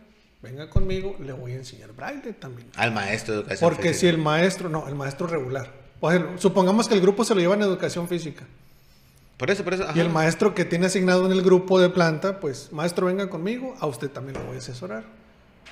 [0.42, 2.68] venga conmigo, le voy a enseñar braille también.
[2.76, 4.00] al maestro de educación Porque física.
[4.00, 5.70] si el maestro, no, el maestro regular.
[6.00, 8.44] Por ejemplo, supongamos que el grupo se lo lleva en educación física.
[9.38, 9.84] Por eso, por eso.
[9.94, 13.74] Y el maestro que tiene asignado en el grupo de planta, pues, maestro, venga conmigo,
[13.80, 15.04] a usted también lo voy a asesorar.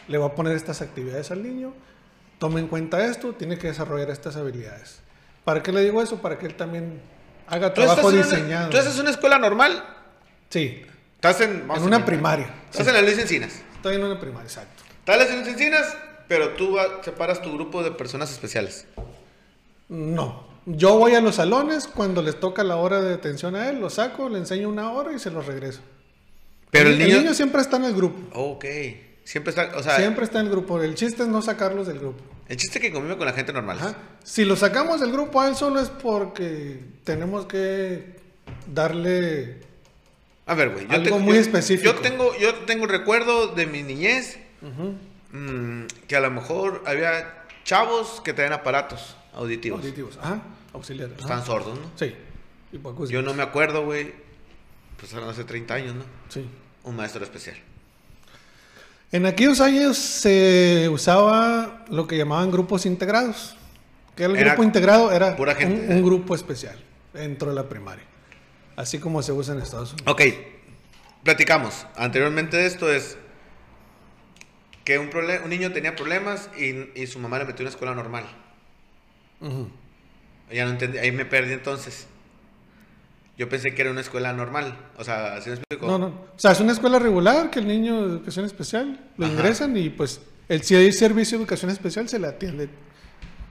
[0.09, 1.73] Le va a poner estas actividades al niño,
[2.39, 5.01] tome en cuenta esto, tiene que desarrollar estas habilidades.
[5.45, 6.21] ¿Para qué le digo eso?
[6.21, 7.01] Para que él también
[7.47, 8.71] haga ¿Tú estás, trabajo una, diseñado.
[8.71, 9.85] ¿Tú estás en una escuela normal?
[10.51, 10.83] Sí,
[11.17, 11.69] Estás en...
[11.75, 12.49] en una primaria.
[12.71, 13.63] Estás en la Luis Encinas.
[13.77, 14.83] Estoy en una primaria, exacto.
[15.01, 15.97] Estás en la Luis Encinas,
[16.29, 18.87] pero tú va- separas tu grupo de personas especiales.
[19.89, 20.45] No.
[20.67, 23.91] Yo voy a los salones, cuando les toca la hora de atención a él, lo
[23.91, 25.81] saco, le enseño una hora y se los regreso.
[26.71, 27.35] Pero el niño...
[27.35, 28.19] siempre está en el grupo.
[28.39, 28.65] Ok.
[29.25, 29.71] Siempre está...
[29.77, 30.83] O sea, Siempre está en el grupo.
[30.83, 32.23] El chiste es no sacarlos del grupo.
[32.49, 33.79] El chiste es que convive con la gente normal.
[33.79, 33.97] Ajá.
[34.23, 38.17] Si lo sacamos del grupo a él solo es porque tenemos que
[38.67, 39.61] darle...
[40.47, 40.87] A ver, güey.
[40.91, 41.93] Algo tengo- muy yo- específico.
[41.93, 44.39] Yo tengo, yo tengo el recuerdo de mi niñez
[45.33, 49.81] mm, que a lo mejor había chavos que traían aparatos auditivos.
[49.81, 50.19] Auditivos.
[50.21, 50.43] Ajá.
[50.73, 51.15] Auxiliares.
[51.17, 51.23] ajá.
[51.23, 51.91] Están sordos, ¿no?
[51.97, 52.15] Sí.
[52.73, 54.13] Y Yo no me acuerdo, güey.
[54.99, 56.05] Pues eran hace 30 años, ¿no?
[56.29, 56.47] Sí.
[56.83, 57.57] Un maestro especial.
[59.15, 63.55] En aquellos años se usaba lo que llamaban grupos integrados.
[64.17, 65.87] Que el Era grupo integrado era pura gente.
[65.87, 68.03] Un, un grupo especial dentro de la primaria.
[68.75, 70.13] Así como se usa en Estados Unidos.
[70.13, 70.21] Ok,
[71.23, 71.87] platicamos.
[71.95, 73.17] Anteriormente de esto es
[74.83, 75.09] que un,
[75.49, 78.25] niño tenía problemas y, y su mamá le metió en una escuela normal.
[80.51, 82.09] Ya no entendí, ahí me perdí entonces.
[83.37, 84.77] Yo pensé que era una escuela normal.
[84.97, 85.87] O sea, ¿sí me explico?
[85.87, 86.07] No, no.
[86.07, 89.35] O sea, es una escuela regular que el niño de educación especial lo Ajá.
[89.35, 92.69] ingresan y pues el, si hay servicio de educación especial se le atiende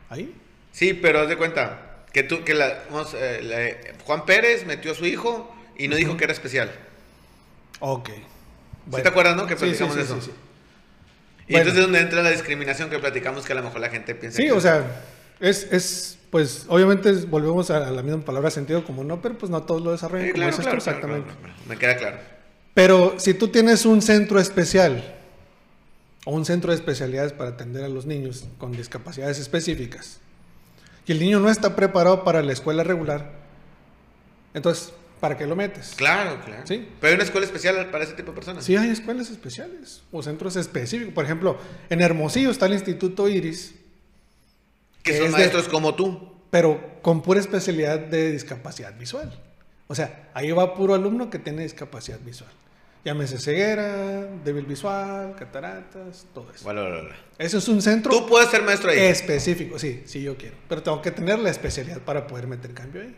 [0.09, 0.33] ahí.
[0.71, 4.91] Sí, pero haz de cuenta que tú, que la, vamos, eh, la- Juan Pérez metió
[4.93, 6.71] a su hijo y no dijo que era especial.
[7.79, 8.09] Ok.
[8.95, 9.45] ¿Sí te acuerdas, no?
[9.47, 10.21] Que sí, platicamos sí, eso.
[10.21, 10.31] sí.
[11.47, 11.69] Y Bueno.
[11.69, 14.37] entonces es donde entra la discriminación que platicamos que a lo mejor la gente piensa
[14.37, 14.85] Sí, que o sea,
[15.41, 19.61] es, es pues obviamente volvemos a la misma palabra sentido como no, pero pues no
[19.61, 21.31] todos lo desarrollan Sí, claro, claro, claro, exactamente.
[21.67, 22.17] Me queda claro.
[22.73, 25.13] Pero si tú tienes un centro especial
[26.25, 30.21] o un centro de especialidades para atender a los niños con discapacidades específicas
[31.05, 33.33] y el niño no está preparado para la escuela regular,
[34.55, 35.93] entonces, ¿para qué lo metes?
[35.97, 36.63] Claro, claro.
[36.65, 36.89] Sí.
[36.99, 38.65] Pero hay una escuela especial para ese tipo de personas.
[38.65, 41.13] Sí hay escuelas especiales o centros específicos.
[41.13, 41.59] Por ejemplo,
[41.91, 43.75] en Hermosillo está el Instituto Iris,
[45.03, 46.31] Que son de- maestros como tú.
[46.49, 49.31] pero con pura especialidad de discapacidad visual.
[49.87, 52.49] O sea, ahí va puro alumno que tiene discapacidad visual.
[53.03, 56.65] Llámese ceguera, débil visual, cataratas, todo eso.
[56.65, 57.15] Vale, vale, vale.
[57.37, 58.99] Eso es un centro Tú puedes ser maestro ahí.
[58.99, 60.55] específico, sí, sí yo quiero.
[60.69, 63.13] Pero tengo que tener la especialidad para poder meter cambio ahí.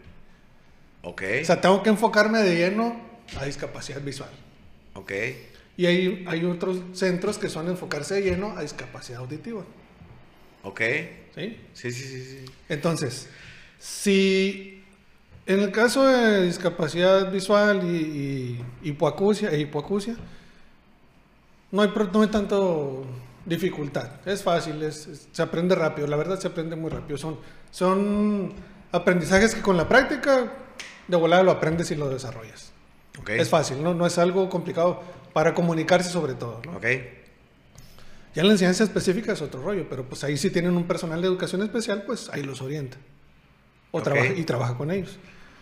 [1.04, 1.22] Ok.
[1.42, 3.00] O sea, tengo que enfocarme de lleno
[3.38, 4.32] a discapacidad visual.
[4.96, 5.12] ok.
[5.78, 9.64] Y hay, hay otros centros que son enfocarse de lleno a discapacidad auditiva.
[10.64, 10.82] Ok.
[11.36, 11.58] ¿Sí?
[11.74, 12.46] Sí, sí, sí, sí.
[12.70, 13.28] Entonces,
[13.78, 14.84] si
[15.46, 17.96] en el caso de discapacidad visual y,
[18.84, 20.16] y hipoacusia, e hipoacusia,
[21.72, 23.06] no hay, no hay tanto
[23.46, 24.10] dificultad.
[24.26, 26.08] Es fácil, es- es- se aprende rápido.
[26.08, 27.18] La verdad se aprende muy rápido.
[27.18, 27.38] Son,
[27.72, 28.54] son
[28.92, 30.52] aprendizajes que con la práctica
[31.08, 32.72] de volada lo aprendes y lo desarrollas.
[33.20, 33.30] Ok.
[33.32, 33.94] Es fácil, ¿no?
[33.94, 35.02] no es algo complicado
[35.34, 36.62] para comunicarse sobre todo.
[36.66, 36.78] ¿no?
[36.78, 36.86] Ok.
[38.36, 41.22] Ya en la enseñanza específica es otro rollo, pero pues ahí si tienen un personal
[41.22, 42.98] de educación especial, pues ahí los orienta.
[43.92, 44.04] O Ok.
[44.04, 45.18] trabaja, y trabaja con ellos.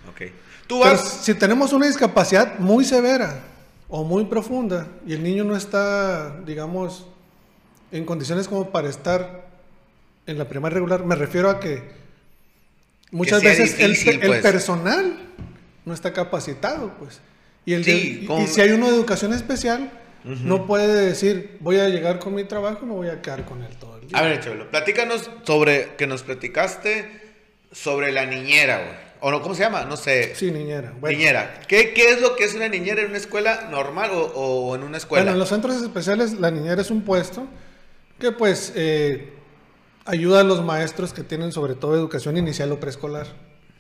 [0.09, 0.21] Ok.
[0.67, 1.19] Tú Pero vas.
[1.23, 3.43] si tenemos una discapacidad muy severa
[3.89, 7.05] o muy profunda y el niño no está, digamos,
[7.91, 9.47] en condiciones como para estar
[10.25, 11.83] en la primaria regular, me refiero a que
[13.11, 14.41] muchas sea veces el- difícil, el, pues.
[14.41, 15.15] personal
[15.85, 17.19] no está capacitado, pues.
[17.65, 19.91] Y, el de- Sí, y- como- y si hay uno de educación especial,
[20.23, 23.61] no puede decir, voy a llegar con mi trabajo y me voy a quedar con
[23.63, 24.17] él todo el día.
[24.17, 25.95] A ver, Chabelo, platícanos sobre.
[25.97, 27.21] Que nos platicaste
[27.71, 29.03] sobre la niñera, güey.
[29.25, 29.85] O no, ¿cómo se llama?
[29.85, 30.35] No sé.
[30.35, 30.93] Sí, niñera.
[30.99, 31.61] Bueno, Niñera.
[31.67, 34.83] ¿Qué, ¿Qué es lo que es una niñera en una escuela normal o, o en
[34.83, 35.23] una escuela?
[35.23, 37.47] Bueno, en los centros especiales la niñera es un puesto
[38.19, 39.31] que pues eh,
[40.05, 43.27] ayuda a los maestros que tienen sobre todo educación inicial o preescolar,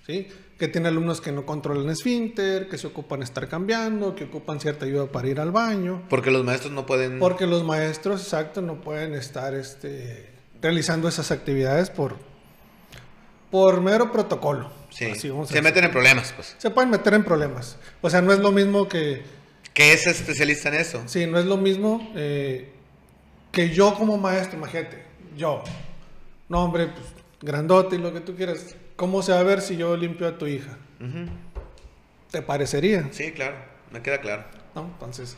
[0.05, 0.27] ¿sí?
[0.57, 4.85] Que tienen alumnos que no controlan esfínter, que se ocupan estar cambiando, que ocupan cierta
[4.85, 7.19] ayuda para ir al baño, Porque los maestros no pueden.
[7.19, 10.29] porque los maestros, exacto, no pueden estar este,
[10.61, 12.15] realizando esas actividades por,
[13.51, 14.71] por mero protocolo.
[14.89, 15.05] Sí.
[15.05, 16.55] Así vamos a Se meten en problemas, pues.
[16.57, 17.77] Se pueden meter en problemas.
[18.01, 19.23] O sea, no es lo mismo que...
[19.73, 21.01] ¿Qué es especialista en eso?
[21.07, 22.71] Sí, no es lo mismo eh,
[23.51, 25.03] que yo como maestro, imagínate,
[25.35, 25.63] yo,
[26.47, 27.07] no hombre, pues,
[27.41, 30.37] grandote y lo que tú quieras, ¿cómo se va a ver si yo limpio a
[30.37, 30.77] tu hija?
[32.31, 33.07] ¿Te parecería?
[33.11, 33.55] Sí, claro.
[33.91, 34.43] Me queda claro.
[34.75, 34.83] ¿No?
[34.93, 35.35] Entonces,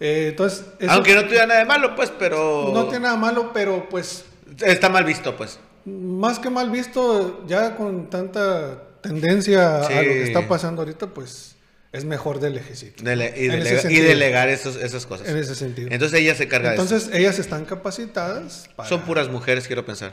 [0.00, 2.70] eh, entonces eso Aunque no tuviera nada de malo, pues, pero.
[2.74, 4.24] no tiene nada malo, pero pues
[4.60, 5.60] Está mal visto, pues.
[5.84, 9.92] más que mal visto, ya con tanta tendencia Sí.
[9.92, 11.54] a lo que está pasando ahorita, pues
[11.92, 13.04] es mejor del ejército.
[13.04, 15.28] Dele- y, delega- delegar esos, esas cosas.
[15.28, 15.88] En ese sentido.
[15.92, 18.88] Entonces ella se carga de Entonces, ellas están capacitadas para...
[18.88, 20.12] Son puras mujeres, quiero pensar.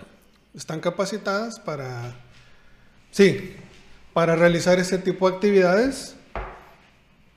[0.55, 2.13] están capacitadas para,
[3.15, 3.55] sí,
[4.13, 6.15] para realizar ese tipo de actividades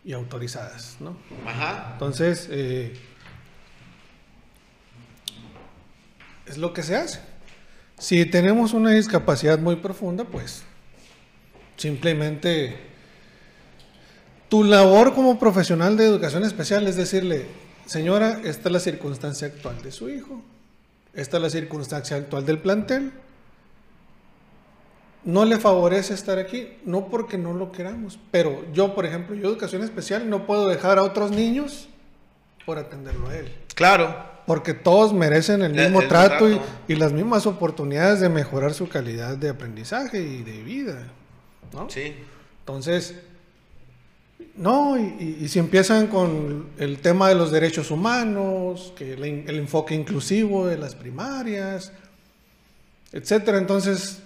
[0.05, 1.17] y autorizadas, ¿no?
[1.47, 1.91] Ajá.
[1.93, 2.99] Entonces, eh,
[6.47, 7.21] es lo que se hace.
[7.97, 10.65] Si tenemos una discapacidad muy profunda, pues
[11.77, 12.77] simplemente
[14.49, 17.47] tu labor como profesional de educación especial es decirle,
[17.87, 20.43] señora, esta es la circunstancia actual de su hijo,
[21.15, 23.13] esta es la circunstancia actual del plantel.
[25.25, 29.49] No le favorece estar aquí, no porque no lo queramos, pero yo, por ejemplo, yo
[29.49, 31.89] educación especial no puedo dejar a otros niños
[32.65, 33.53] por atenderlo a él.
[33.75, 34.15] Claro.
[34.47, 36.49] Porque todos merecen el El mismo trato
[36.89, 41.07] y, las mismas oportunidades de mejorar su calidad de aprendizaje y de vida.
[41.73, 41.91] ¿no?
[41.91, 42.15] Sí.
[42.61, 43.15] Entonces,
[44.59, 49.95] no, y, si empiezan con el tema de los derechos humanos, que el, el enfoque
[49.95, 51.93] inclusivo de las primarias,
[53.13, 54.21] etcétera, entonces,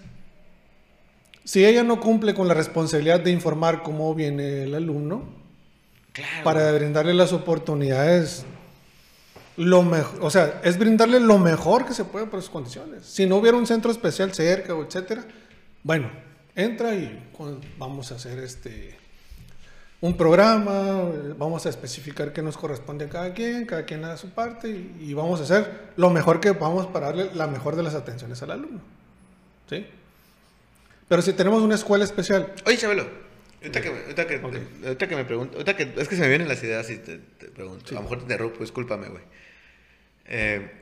[1.44, 5.40] si ella no cumple con la responsabilidad de informar cómo viene el alumno,
[6.12, 6.44] Claro.
[6.44, 8.44] para brindarle las oportunidades
[9.56, 13.06] lo mejor, o sea, es brindarle lo mejor que se puede por sus condiciones.
[13.06, 15.24] Si no hubiera un centro especial cerca o etcétera,
[15.82, 16.10] bueno,
[16.54, 17.22] entra y
[17.78, 18.98] vamos a hacer este
[20.02, 24.30] un programa, vamos a especificar qué nos corresponde a cada quien, cada quien a su
[24.30, 27.84] parte y, y vamos a hacer lo mejor que podamos para darle la mejor de
[27.84, 28.80] las atenciones al alumno.
[29.70, 29.86] ¿Sí?
[31.12, 33.06] Pero si tenemos una escuela especial, Oye, Chabelo,
[33.60, 34.54] ahorita que, ahorita que, Ok.
[34.84, 37.18] ahorita que me pregunto, ahorita que, es que se me vienen las ideas y te,
[37.18, 37.94] te pregunto, Sí.
[37.94, 39.22] a lo mejor te interrumpo, discúlpame, güey.
[40.24, 40.72] Eh,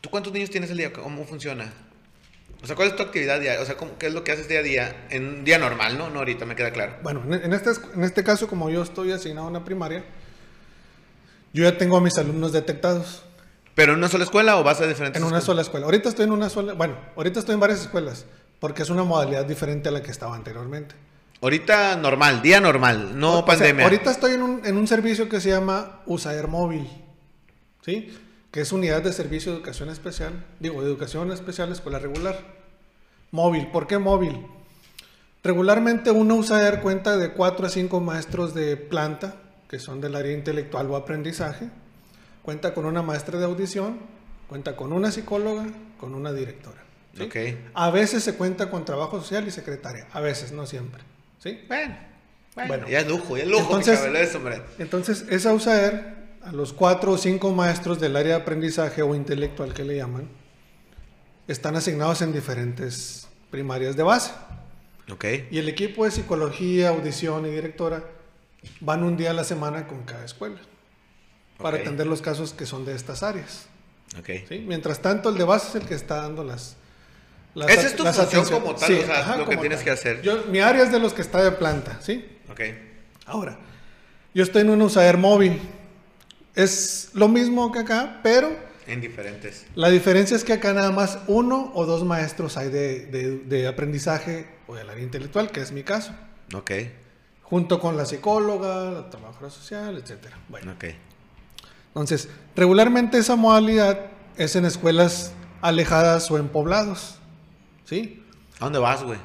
[0.00, 0.92] ¿Tú cuántos niños tienes al día?
[0.92, 1.72] ¿Cómo funciona?
[2.62, 3.60] O sea, ¿cuál es tu actividad diaria?
[3.60, 5.06] O sea, ¿cómo- ¿qué es lo que haces día a día?
[5.10, 6.08] En un día normal, ¿no?
[6.08, 6.94] No ahorita, me queda claro.
[7.02, 10.04] Bueno, en en este, en este caso, como yo estoy asignado a una primaria,
[11.52, 13.24] yo ya tengo a mis alumnos detectados
[13.74, 15.44] ¿Pero en una sola escuela o vas a diferentes en una escuelas?
[15.46, 15.86] sola escuela.
[15.86, 18.26] Ahorita estoy en una sola, bueno, ahorita estoy en varias escuelas,
[18.62, 20.94] porque es una modalidad diferente a la que estaba anteriormente.
[21.40, 23.82] Ahorita normal, día normal, no O- o sea, pandemia.
[23.84, 26.88] ahorita estoy en un, en un servicio que se llama USAER Móvil,
[27.84, 28.16] ¿sí?
[28.52, 32.38] Que es Unidad de Servicio de Educación Especial, digo, de Educación Especial Escuela Regular.
[33.32, 34.46] Móvil, ¿por qué móvil?
[35.42, 39.34] Regularmente una USAER cuenta de 4 a 5 maestros de planta,
[39.68, 41.68] que son del área intelectual o aprendizaje,
[42.42, 43.98] cuenta con una maestra de audición,
[44.48, 45.66] cuenta con una psicóloga,
[45.98, 46.81] con una directora.
[47.16, 47.22] ¿Sí?
[47.22, 47.36] Ok.
[47.74, 51.02] A veces se cuenta con trabajo social y secretaria, a veces, no siempre.
[51.38, 51.60] ¿sí?
[51.68, 51.96] Bueno,
[52.54, 52.88] bueno, Bueno.
[52.88, 54.62] ya es lujo, ya es lujo, Entonces- hombre.
[54.78, 59.72] Entonces, esa USAER, a los cuatro o cinco maestros del área de aprendizaje o intelectual
[59.74, 60.28] que le llaman,
[61.48, 64.32] están asignados en diferentes primarias de base.
[65.10, 65.24] Ok.
[65.50, 68.04] Y el equipo de psicología, audición y directora
[68.80, 70.58] van un día a la semana con cada escuela.
[71.58, 71.82] para Ok.
[71.82, 73.66] atender los casos que son de estas áreas.
[74.18, 74.30] Ok.
[74.48, 74.64] ¿sí?
[74.66, 76.76] Mientras tanto, el de base es el que está dando las...
[77.54, 79.84] las Esa es tu función como tal, o sea, lo que tienes tal.
[79.84, 80.22] que hacer.
[80.22, 82.24] Yo, mi área es de los que está de planta, ¿sí?
[82.50, 82.60] Ok.
[83.26, 83.58] Ahora,
[84.34, 85.60] yo estoy en un usader móvil.
[86.54, 88.50] Es lo mismo que acá, pero
[88.86, 89.64] En diferentes.
[89.74, 93.66] la diferencia es que acá nada más uno o dos maestros hay de, de- de
[93.68, 96.12] aprendizaje o del área intelectual, que es mi caso,
[96.54, 96.70] Ok.
[97.42, 100.38] junto con la psicóloga, la trabajadora social, etcétera.
[100.48, 100.84] Bueno, Ok.
[101.88, 103.98] entonces, regularmente esa modalidad
[104.36, 105.32] es en escuelas
[105.62, 107.18] alejadas o en poblados,
[107.92, 108.22] ¿sí?
[108.58, 109.18] ¿A dónde vas, güey?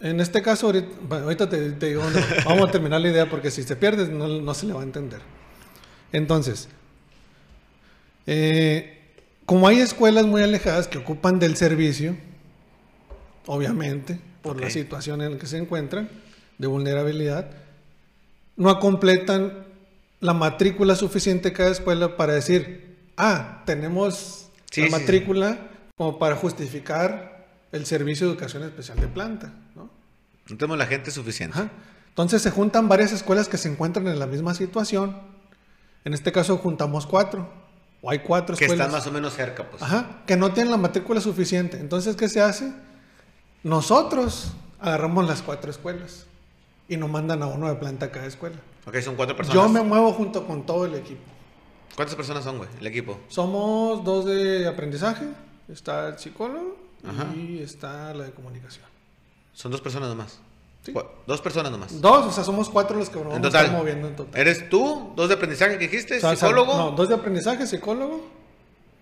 [0.00, 2.02] En este caso, ahorita, bueno, ahorita te, te digo,
[2.44, 4.84] vamos a terminar la idea porque si se pierde no, no se le va a
[4.84, 5.20] entender.
[6.12, 6.68] Entonces,
[8.26, 8.98] eh,
[9.44, 12.16] como hay escuelas muy alejadas que ocupan del servicio,
[13.46, 14.72] obviamente, por la Ok.
[14.72, 16.08] situación en la que se encuentran,
[16.58, 17.50] de vulnerabilidad,
[18.56, 19.64] no completan
[20.20, 24.92] la matrícula suficiente cada escuela para decir, ah, tenemos Sí, la sí.
[24.92, 25.58] matrícula
[25.96, 27.39] como para justificar
[27.72, 29.90] el servicio de educación especial de planta, ¿no?
[30.48, 31.58] No tenemos la gente suficiente.
[31.58, 31.70] Ajá.
[32.08, 35.16] Entonces se juntan varias escuelas que se encuentran en la misma situación.
[36.04, 37.48] En este caso juntamos cuatro,
[38.02, 38.86] o hay cuatro Que escuelas.
[38.86, 39.82] están más o menos cerca, pues.
[39.82, 41.78] Ajá, que no tienen la matrícula suficiente.
[41.78, 42.72] Entonces, ¿qué se hace?
[43.62, 46.26] Nosotros agarramos las cuatro escuelas
[46.88, 48.56] y nos mandan a uno de planta a cada escuela.
[48.86, 49.62] Ok, son cuatro personas.
[49.62, 51.20] Yo me muevo junto con todo el equipo.
[51.94, 52.68] ¿Cuántas personas son, güey?
[52.80, 53.20] El equipo.
[53.28, 55.26] Somos dos de aprendizaje,
[55.68, 57.26] está el psicólogo Ajá.
[57.34, 58.84] y está la de comunicación.
[59.52, 60.40] Son dos personas nomás.
[60.82, 60.94] Sí.
[61.26, 62.00] Dos personas nomás.
[62.00, 63.64] Dos, o sea, somos cuatro los que nos vamos a total.
[63.66, 64.40] estar moviendo en total.
[64.40, 65.12] ¿Eres tú?
[65.14, 66.16] ¿Dos de aprendizaje que dijiste?
[66.16, 66.74] O sea, ¿Psicólogo?
[66.76, 68.26] No, dos de aprendizaje, psicólogo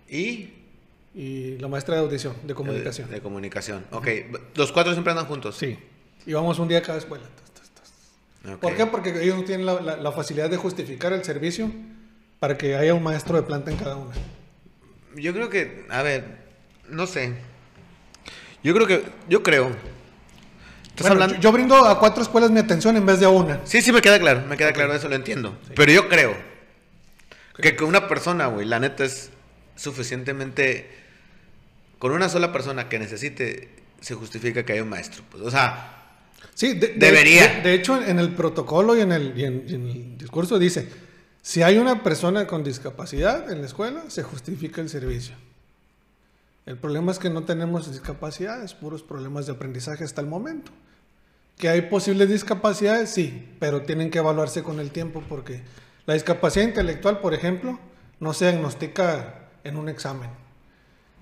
[0.09, 0.49] Y.
[1.15, 3.07] y la maestra de audición, de comunicación.
[3.07, 3.85] De, de comunicación.
[3.91, 4.07] Ok.
[4.55, 5.55] Los cuatro siempre andan juntos.
[5.55, 5.79] Sí.
[6.25, 7.23] Y vamos un día a cada escuela.
[8.61, 8.85] ¿Por qué?
[8.85, 11.71] Porque ellos no tienen la, la- la facilidad de justificar el servicio
[12.39, 14.13] para que haya un maestro de planta en cada una.
[15.15, 16.37] Yo creo que, a ver,
[16.89, 17.35] no sé.
[18.63, 19.67] Yo creo que, yo creo.
[19.67, 21.35] Estás Bueno, hablando.
[21.35, 23.61] yo, yo brindo a cuatro escuelas mi atención en vez de a una.
[23.65, 25.57] Sí, sí, me queda claro, me queda claro, eso lo entiendo.
[25.75, 26.35] Pero yo creo
[27.61, 29.29] que con una persona, güey, la neta es
[29.75, 30.89] suficientemente.
[31.99, 35.23] Con una sola persona que necesite, se justifica que haya un maestro.
[35.29, 35.95] Pues, o sea,
[36.53, 37.47] Sí, de- de- Debería.
[37.55, 40.57] De, de hecho, en el protocolo y en el, y en- y en el discurso
[40.57, 40.87] dice,
[41.41, 45.35] si hay una persona con discapacidad en la escuela, se justifica el servicio.
[46.69, 50.71] El problema es que no tenemos discapacidades, puros problemas de aprendizaje hasta el momento.
[51.57, 55.63] Que hay posibles discapacidades, sí, pero tienen que evaluarse con el tiempo porque
[56.05, 57.79] la discapacidad intelectual, por ejemplo,
[58.19, 60.29] no se diagnostica en un examen.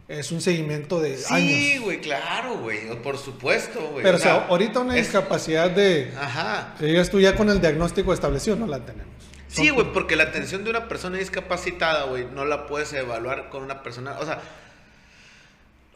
[0.09, 1.23] Es un seguimiento de años.
[1.29, 4.03] sí, güey, claro, güey, por supuesto, güey.
[4.03, 6.75] Pero o sea, ahorita una es- discapacidad de Ajá.
[6.77, 9.13] que digas tú ya con el diagnóstico establecido, no la tenemos.
[9.47, 13.63] Sí, güey, porque la atención de una persona discapacitada, güey, no la puedes evaluar con
[13.63, 14.41] una persona, o sea,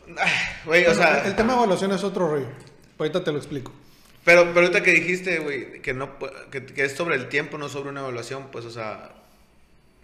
[0.65, 2.47] güey, o sea, el tema de evaluación es otro rollo.
[2.97, 3.71] Ahorita te lo explico.
[4.23, 6.11] pero, pero ahorita que dijiste, güey, que no,
[6.51, 9.11] que, que es sobre el tiempo, no sobre una evaluación, pues, o sea,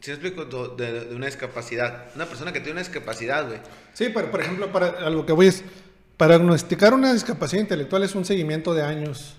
[0.02, 0.46] si me explico
[0.76, 3.60] de, de una discapacidad, una persona que tiene una discapacidad, güey,
[3.94, 5.64] Sí, pero por ejemplo, para a lo que voy es,
[6.18, 9.36] para diagnosticar una discapacidad intelectual es un seguimiento de años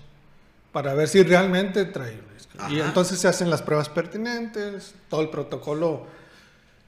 [0.73, 2.77] para ver si realmente trae una discapacidad.
[2.77, 2.89] Y Ajá.
[2.89, 6.07] entonces se hacen las pruebas pertinentes, todo el protocolo.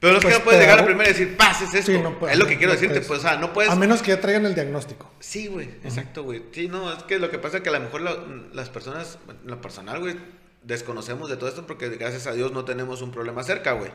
[0.02, 1.72] Pero no es Pues, que no puedes llegar a la pero- primera y decir, pases
[1.72, 3.06] esto, Sí, no puede- es lo que quiero no decirte, puedes.
[3.08, 3.70] pues, o sea, no puedes...
[3.70, 5.10] A menos que ya traigan el diagnóstico.
[5.20, 6.42] Sí, güey, exacto, güey.
[6.52, 8.18] Sí, no, es que lo que pasa es que a lo mejor la-
[8.52, 10.16] las personas, lo personal, güey,
[10.64, 13.90] desconocemos de todo esto porque gracias a Dios no tenemos un problema cerca, güey.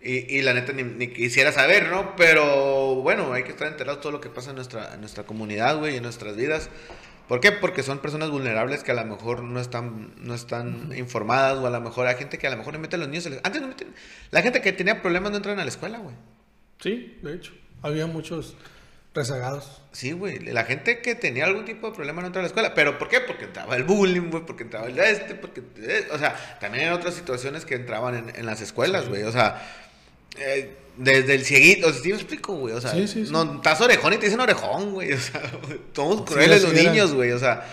[0.00, 2.14] Y, y la neta ni, ni quisiera saber, ¿no?
[2.14, 5.24] Pero bueno, hay que estar enterados de todo lo que pasa en nuestra, en nuestra
[5.24, 6.70] comunidad, güey, en nuestras vidas.
[7.28, 7.52] ¿Por qué?
[7.52, 11.70] Porque son personas vulnerables que a lo mejor no están, no están informadas o a
[11.70, 13.26] lo mejor hay gente que a lo mejor no mete a los niños.
[13.26, 13.94] a la- Antes no meten,
[14.30, 16.14] la gente que tenía problemas no entran a la escuela, güey.
[16.80, 17.52] Sí, de hecho.
[17.82, 18.56] Había muchos
[19.14, 19.82] rezagados.
[19.92, 20.38] Sí, güey.
[20.40, 22.74] La gente que tenía algún tipo de problema no entraba a la escuela.
[22.74, 23.20] ¿Pero por qué?
[23.20, 24.44] Porque entraba el bullying, güey.
[24.46, 25.62] Porque entraba el este, porque...
[25.78, 29.22] eh, o sea, también hay otras situaciones que entraban en, en las escuelas, güey.
[29.24, 29.60] O sea,
[30.40, 31.88] eh, desde el cieguito...
[31.88, 32.74] O sea, ¿sí me explico, güey?
[32.74, 33.32] O sea, Sí, sí, sí.
[33.32, 35.12] no, estás orejón y te dicen orejón, güey.
[35.14, 35.42] O sea,
[35.94, 37.32] somos Sí, crueles los niños, güey.
[37.32, 37.66] O sea...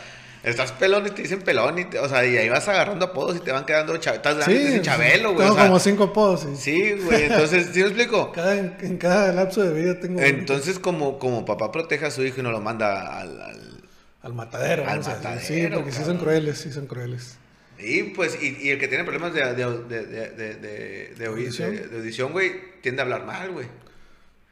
[0.44, 3.36] Estás pelón y te dicen pelón y te- o sea, y ahí vas agarrando apodos
[3.36, 5.40] y te van quedando cha- estás grande y te dicen chabelo, güey.
[5.40, 6.42] Tengo o sea, como cinco apodos.
[6.42, 6.50] sí.
[6.56, 8.32] Sí, güey, entonces, ¿sí me explico?
[8.36, 12.24] Cada, en, en cada lapso de vida tengo Entonces, como, como papá protege a su
[12.24, 13.82] hijo y no lo manda al- al,
[14.22, 14.88] al matadero.
[14.88, 15.14] Al decir.
[15.16, 16.24] Sí, matadero, porque sí son cabrón.
[16.24, 17.38] crueles, sí son crueles.
[17.80, 21.76] Y pues, y, y el que tiene problemas de, de, de, de, ¿Audición?
[21.76, 23.68] de- de audición, güey, tiende a hablar mal, güey.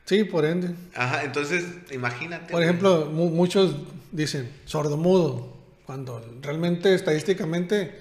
[0.05, 0.75] Sí, por ende.
[0.95, 2.51] Ajá, entonces, imagínate.
[2.51, 3.75] Por ejemplo, mu- muchos
[4.11, 5.55] dicen sordomudo,
[5.85, 7.95] cuando realmente estadísticamente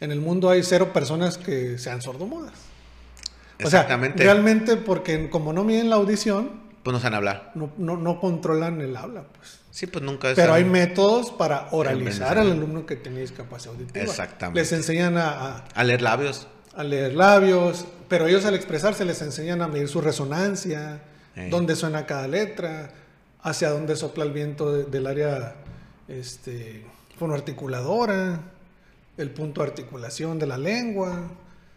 [0.00, 2.52] en el mundo hay cero personas que sean sordomudas.
[3.58, 4.18] Exactamente.
[4.22, 7.52] O sea, realmente porque como no miden la audición, Pues no saben hablar.
[7.54, 9.60] no, no, no controlan el habla, pues.
[9.70, 14.02] Sí, pues nunca Pero hay métodos para oralizar al alumno que tiene discapacidad auditiva.
[14.02, 14.58] Exactamente.
[14.58, 15.28] Les enseñan a,
[15.58, 16.46] a- A leer labios.
[16.74, 21.02] a leer labios, pero ellos al expresarse les enseñan a medir su resonancia,
[21.36, 21.50] Ey.
[21.50, 22.90] dónde suena cada letra,
[23.42, 25.56] hacia dónde sopla el viento de- del área
[26.08, 26.86] este,
[27.18, 28.40] fonoarticuladora,
[29.18, 31.28] el punto de articulación de la lengua.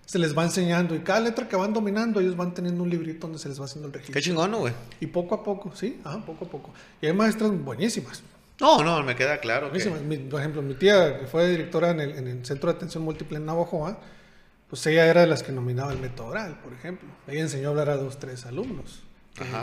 [0.05, 3.27] Se les va enseñando y cada letra que van dominando, ellos van teniendo un librito
[3.27, 4.13] donde se les va haciendo el registro.
[4.13, 4.73] Qué chingón, ¿no, güey.
[4.99, 6.71] Y poco a poco, sí, ah, poco a poco.
[7.01, 8.21] Y hay maestras buenísimas.
[8.59, 9.79] No, no, me queda claro que...
[9.79, 10.01] buenísimas.
[10.01, 13.03] Mi- por ejemplo, mi tía, que fue directora en el, en el Centro de Atención
[13.03, 13.97] Múltiple en Navajoa,
[14.69, 17.07] pues ella era de las que nominaba el método oral, por ejemplo.
[17.27, 18.99] Ella enseñó a hablar a dos, tres alumnos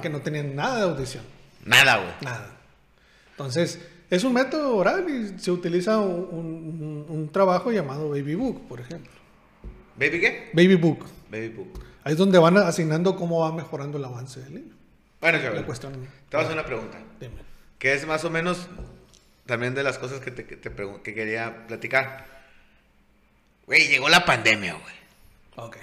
[0.03, 1.24] que, no tenían nada de audición,
[1.64, 2.11] Nada, güey.
[2.22, 2.57] nada.
[3.32, 3.78] Entonces,
[4.11, 8.80] es un método oral y se utiliza un, un- un trabajo llamado Baby Book, por
[8.80, 9.12] ejemplo.
[9.99, 10.51] ¿Baby qué?
[10.53, 11.07] Baby Book.
[11.30, 11.84] Baby book.
[12.05, 14.74] Ahí es donde van asignando cómo va mejorando el avance del niño.
[15.20, 15.64] Bueno, chaval.
[15.64, 15.96] Te voy
[16.32, 16.99] a hacer una pregunta.
[17.20, 17.34] Dime.
[17.78, 18.68] Que es más o menos
[19.46, 22.26] también de las cosas que te, que te que quería platicar.
[23.66, 24.94] Güey, llegó la pandemia, güey.
[25.57, 25.76] Ok.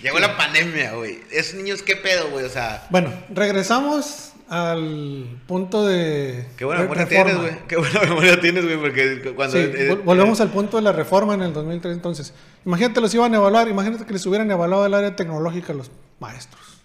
[0.00, 1.20] Llegó la pandemia, güey.
[1.30, 2.44] Esos niños, ¿qué pedo, güey?
[2.44, 6.46] O sea, Bueno, regresamos al punto de.
[6.56, 7.52] qué buena memoria tienes, güey.
[7.68, 9.56] Qué buena memoria tienes, güey, porque cuando...
[9.56, 11.94] Sí, eh, vol- volvemos al punto de la reforma en el 2003.
[11.96, 12.34] Entonces,
[12.66, 13.68] imagínate, los iban a evaluar.
[13.68, 15.90] Imagínate que les hubieran evaluado el área tecnológica a los
[16.20, 16.80] maestros.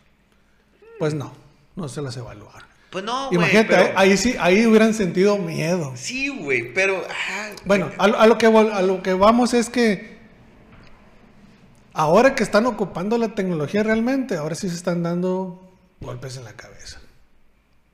[1.00, 1.34] Pues no,
[1.76, 2.68] no se las evaluaron.
[2.90, 3.36] Pues no, güey.
[3.36, 5.92] Imagínate, pero- ahí sí, ahí hubieran sentido miedo.
[5.96, 7.04] Sí, güey, pero...
[7.10, 10.18] ah, Bueno, a, lo- a lo que, a lo que vamos es que
[11.94, 16.54] ahora que están ocupando la tecnología realmente, ahora sí se están dando golpes en la
[16.54, 17.00] cabeza.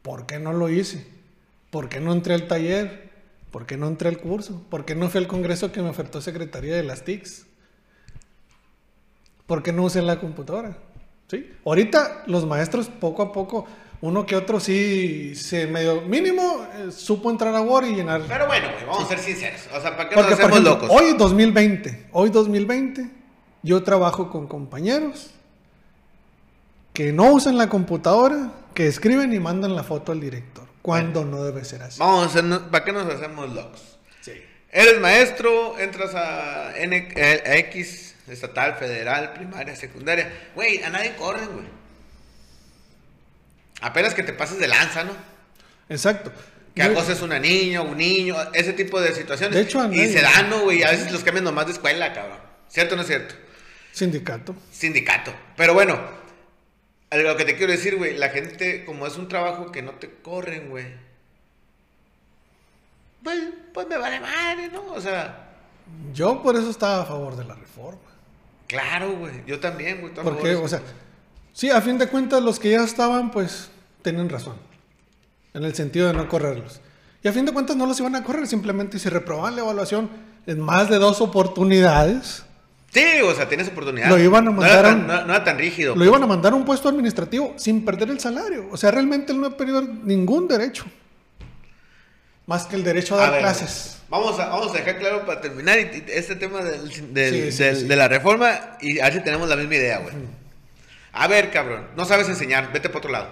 [0.04, 1.08] ¿Por qué no lo hice?
[1.72, 3.10] ¿Por qué no entré al taller?
[3.50, 4.62] ¿Por qué no entré al curso?
[4.70, 7.46] ¿Por qué no fui al congreso que me ofertó Secretaría de las TICs?
[9.48, 10.78] ¿Por qué no usé la computadora?
[11.30, 11.50] ¿Sí?
[11.66, 13.66] Ahorita los maestros poco a poco,
[14.02, 18.48] uno que otro sí se medio mínimo eh, supo entrar a Word y llenar Pero
[18.48, 19.62] bueno, vamos a ser sinceros.
[19.74, 20.90] O sea, ¿para qué nos porque, por hacemos ejemplo, locos?
[20.92, 23.10] hoy 2020, hoy 2020,
[23.62, 25.32] yo trabajo con compañeros
[26.94, 31.44] que no usan la computadora, que escriben y mandan la foto al director, cuando no
[31.44, 32.00] debe ser así.
[32.00, 32.34] Vamos.
[32.72, 33.98] ¿Para qué nos hacemos locos?
[34.22, 34.34] Sí.
[34.72, 40.32] Eres maestro, entras a, N, eh, a X, estatal, federal, primaria, secundaria.
[40.56, 41.66] Güey, a nadie corren, güey.
[43.82, 45.12] Apenas que te pases de lanza, ¿no?
[45.90, 46.32] Exacto.
[46.74, 49.56] Que acoses una niña, un niño, ese tipo de situaciones.
[49.56, 50.84] De hecho, a y nadie- se dan, ¿no, güey?
[50.84, 52.40] A veces los cambian nomás de escuela, cabrón.
[52.70, 53.36] ¿Cierto o no es cierto?
[53.92, 54.56] Sindicato.
[54.72, 55.32] Sindicato.
[55.56, 56.00] Pero bueno,
[57.22, 60.10] lo que te quiero decir, güey, la gente, como es un trabajo que no te
[60.22, 60.86] corren, güey.
[63.24, 63.40] Pues,
[63.74, 64.84] pues me vale madre, ¿no?
[64.94, 65.50] O sea,
[66.14, 68.00] Yo por eso estaba a favor de la reforma.
[68.68, 69.44] claro, güey.
[69.46, 70.14] Yo también, güey.
[70.14, 70.82] Porque, o sea,
[71.54, 73.70] sí, a fin de cuentas los que ya estaban, pues,
[74.02, 74.56] tienen razón.
[75.54, 76.82] En el sentido de no correrlos.
[77.24, 80.10] Y a fin de cuentas no los iban a correr, simplemente si reprobaban la evaluación
[80.46, 82.44] en más de dos oportunidades,
[82.94, 84.08] Sí, o sea, tienes oportunidad.
[84.10, 85.96] Lo iban a No mandar a un- no, no era tan rígido.
[85.96, 88.68] lo iban a mandar a un puesto administrativo sin perder el salario.
[88.72, 90.86] O sea, realmente él no ha perdido ningún derecho.
[92.46, 93.98] Más que el derecho a dar ver, clases.
[94.10, 97.52] Vamos a, vamos a dejar claro para terminar y- y este tema del- del- Sí,
[97.52, 97.88] sí, del- sí.
[97.88, 100.14] de la reforma y a ver si tenemos la misma idea, güey.
[101.14, 103.28] A ver, cabrón, no sabes enseñar, vete para otro lado.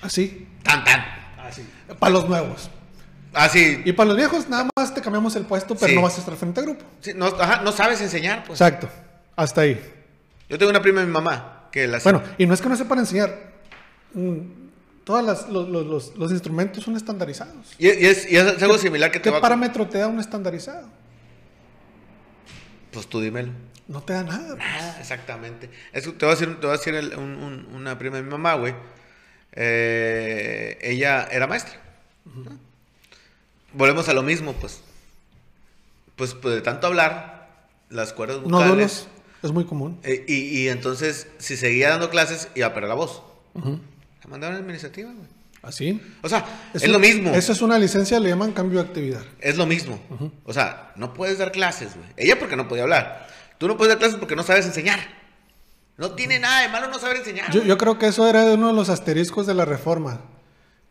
[0.00, 0.46] Así.
[0.62, 1.04] Tan, tan.
[1.46, 1.62] Así.
[1.98, 2.70] Para los nuevos.
[3.36, 3.82] Así.
[3.84, 5.94] Y para los viejos, nada más te cambiamos el puesto, pero Sí.
[5.94, 6.84] no vas a estar frente a grupo.
[7.00, 8.60] Sí, no, ajá, no sabes enseñar, pues.
[8.60, 8.88] Exacto.
[9.36, 9.78] Hasta ahí.
[10.48, 12.76] Yo tengo una prima de mi mamá que la Bueno, y no es que no
[12.76, 13.52] sepan enseñar.
[14.14, 14.38] Mm,
[15.04, 17.76] Todos los, los- los- los instrumentos son estandarizados.
[17.78, 20.08] Y, y es, y es algo similar que te ¿Qué va a- parámetro te da
[20.08, 20.88] un estandarizado?
[22.90, 23.52] Pues tú dímelo.
[23.86, 24.56] No te da nada.
[24.56, 25.70] Nada, exactamente.
[25.92, 28.24] Eso te voy a decir, te voy a decir el- un- un- una prima de
[28.24, 28.74] mi mamá, güey.
[29.52, 31.74] Eh, ella era maestra.
[32.24, 32.65] ¿no?
[33.72, 34.80] Volvemos a lo mismo, pues.
[36.16, 37.48] Pues, pues, de tanto hablar,
[37.90, 38.66] las cuerdas vocales.
[38.68, 39.08] Nódulos
[39.42, 39.98] es muy común.
[40.02, 43.22] eh, y, y entonces, si seguía dando clases, iba a perder la voz.
[43.54, 43.78] Ujú.
[44.24, 45.26] La mandaron a administrativa, güey.
[45.62, 46.00] Así.
[46.22, 46.44] O sea,
[46.74, 47.34] es, un- lo mismo.
[47.34, 49.22] Eso es una licencia, le llaman cambio de actividad.
[49.40, 50.00] Es lo mismo.
[50.44, 52.08] O sea, no puedes dar clases, güey.
[52.16, 53.26] Ella porque no podía hablar.
[53.58, 55.00] Tú no puedes dar clases porque no sabes enseñar.
[55.96, 57.50] No tiene nada de malo no saber enseñar.
[57.52, 60.20] Yo, yo creo que eso era uno de los asteriscos de la reforma,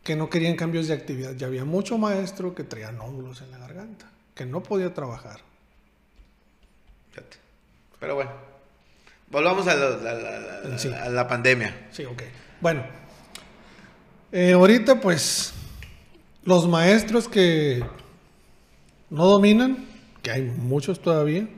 [0.06, 1.34] que no querían cambios de actividad.
[1.34, 5.40] Ya había mucho maestro que traía nódulos en la garganta, que no podía trabajar.
[7.98, 8.30] Pero bueno.
[9.28, 10.88] Volvamos a, lo- la- la- la- Sí.
[10.92, 11.88] a la pandemia.
[11.90, 12.22] Sí, ok.
[12.60, 12.84] Bueno,
[14.30, 15.52] eh, ahorita pues
[16.44, 17.82] los maestros que
[19.10, 19.84] no dominan,
[20.22, 21.48] que hay muchos todavía,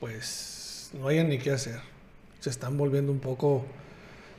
[0.00, 1.80] pues no hayan ni qué hacer.
[2.40, 3.64] se están volviendo un poco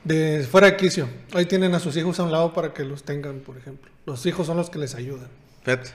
[0.04, 1.08] de fuera de quicio.
[1.32, 3.90] Ahí tienen a sus hijos a un lado para que los tengan, por ejemplo.
[4.06, 5.28] Los hijos son los que les ayudan.
[5.64, 5.90] Fíjate.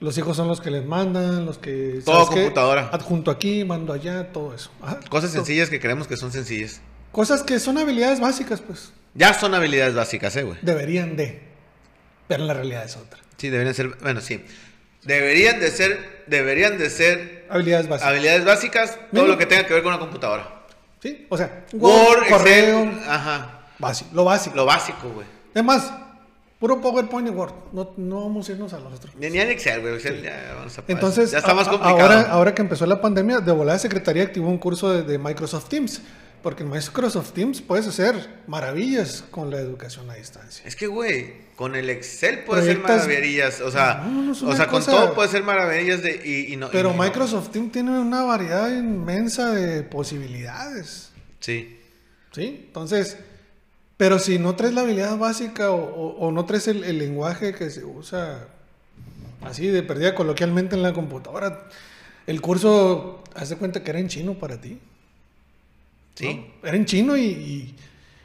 [0.00, 2.00] Los hijos son los que les mandan, los que...
[2.04, 2.88] Todo computadora.
[2.92, 4.70] Adjunto aquí, mando allá, todo eso.
[4.80, 5.00] Ajá.
[5.08, 6.80] Cosas sencillas que creemos que son sencillas.
[7.10, 8.92] Cosas que son habilidades básicas, pues.
[9.14, 10.58] Ya son habilidades básicas, ¿eh, güey?
[10.62, 11.42] Deberían de.
[12.28, 13.18] Pero la realidad es otra.
[13.38, 14.44] Sí, deberían ser, bueno, sí.
[15.02, 18.08] Deberían de ser, deberían de ser Habilidades básicas.
[18.08, 20.57] habilidades básicas, todo lo que tenga que ver con una computadora.
[21.00, 21.26] ¿Sí?
[21.28, 23.60] O sea, Word, correo, Excel, ajá.
[23.78, 24.56] básico, lo básico.
[24.56, 25.26] Lo básico, güey.
[25.54, 25.92] Es más,
[26.58, 27.52] puro PowerPoint y Word.
[27.72, 29.14] No, no vamos a irnos a los otros.
[29.16, 29.94] Ni, ni en Excel, güey.
[29.94, 32.00] Excel ya vamos a Entonces, ya está más complicado.
[32.00, 35.68] Ahora, ahora que empezó la pandemia, de volada Secretaría activó un curso de, de Microsoft
[35.68, 36.02] Teams.
[36.42, 38.14] Porque en Microsoft Teams puedes hacer
[38.46, 40.64] maravillas con la educación a distancia.
[40.66, 43.60] Es que, güey, con el Excel puede ser Proyectas- maravillas.
[43.60, 46.68] O sea, No, no o con todo puede ser maravillas de, y, y no.
[46.70, 46.98] Pero y.
[46.98, 51.10] Microsoft Teams tiene una variedad inmensa de posibilidades.
[51.40, 51.76] Sí.
[52.32, 52.62] ¿Sí?
[52.68, 53.16] Entonces,
[53.96, 57.52] pero si no traes la habilidad básica o, o- o no traes el, el lenguaje
[57.54, 58.46] que se usa
[59.42, 61.68] así de perdida coloquialmente en la computadora,
[62.28, 64.78] el curso, haz de cuenta que era en chino para ti.
[66.18, 66.34] Sí.
[66.62, 66.68] ¿no?
[66.68, 67.76] Era en chino y, y-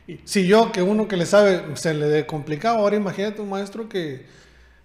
[0.05, 3.87] y si yo, que uno que le sabe, se le complicaba, ahora imagínate un maestro
[3.87, 4.25] que,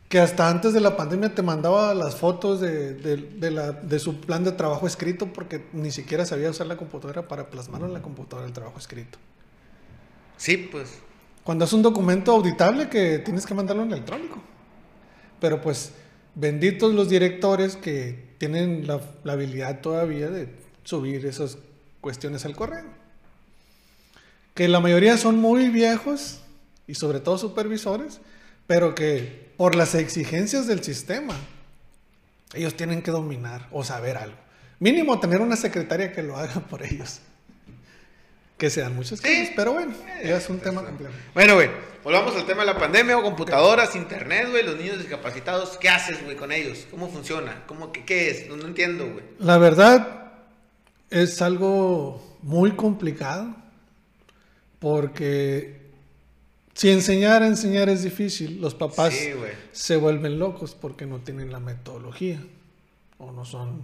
[0.09, 3.99] que hasta antes de la pandemia te mandaba las fotos de, de- de la- de
[3.99, 7.95] su plan de trabajo escrito porque ni siquiera sabía usar la computadora para plasmarlo en
[7.95, 9.19] la computadora el trabajo escrito.
[10.37, 11.01] Sí, pues.
[11.43, 14.39] Cuando es un documento auditable que tienes que mandarlo en electrónico.
[15.41, 15.93] Pero pues,
[16.35, 20.49] benditos los directores que tienen la, la habilidad todavía de
[20.85, 21.59] subir esas
[22.01, 22.85] cuestiones al correo.
[24.59, 26.41] Que la mayoría son muy viejos
[26.89, 28.21] y sobre todo supervisores,
[28.67, 31.37] pero que por las exigencias del sistema,
[32.55, 34.35] ellos tienen que dominar o saber algo.
[34.81, 37.21] Mínimo tener una secretaria que lo haga por ellos.
[38.57, 39.29] Que sean muchos Sí.
[39.29, 39.95] cosas, pero bueno,
[40.25, 41.15] ya es un tema complejo.
[41.35, 41.71] Bueno, güey,
[42.03, 46.25] volvamos al tema de la pandemia, o computadoras, internet, güey, los niños discapacitados, ¿qué haces,
[46.25, 46.85] güey, con ellos?
[46.91, 47.63] ¿Cómo funciona?
[47.69, 48.49] ¿Cómo, qué, qué es?
[48.49, 49.25] No, no entiendo, güey.
[49.39, 50.33] La verdad
[51.11, 53.55] es algo muy complicado
[54.79, 55.81] porque
[56.75, 59.33] si enseñar a enseñar es difícil, los papás Sí,
[59.73, 62.41] se vuelven locos porque no tienen la metodología
[63.19, 63.83] o no son...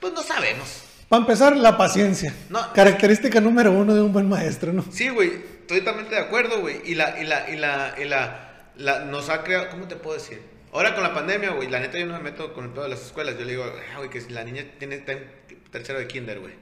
[0.00, 0.82] Pues no sabemos.
[1.08, 2.34] Para empezar, la paciencia.
[2.50, 2.72] No.
[2.72, 4.84] Característica número uno de un buen maestro, ¿no?
[4.90, 6.80] Sí, güey, estoy totalmente de acuerdo, güey.
[6.84, 10.16] Y la, y la, y la, y la, la- nos ha creado, ¿cómo te puedo
[10.18, 10.40] decir?
[10.72, 12.90] Ahora con la pandemia, güey, la neta yo no me meto con el pedo de
[12.90, 13.38] las escuelas.
[13.38, 15.24] Yo le digo, "Ah, güey, que si la niña tiene está en
[15.70, 16.52] tercero de kinder, güey.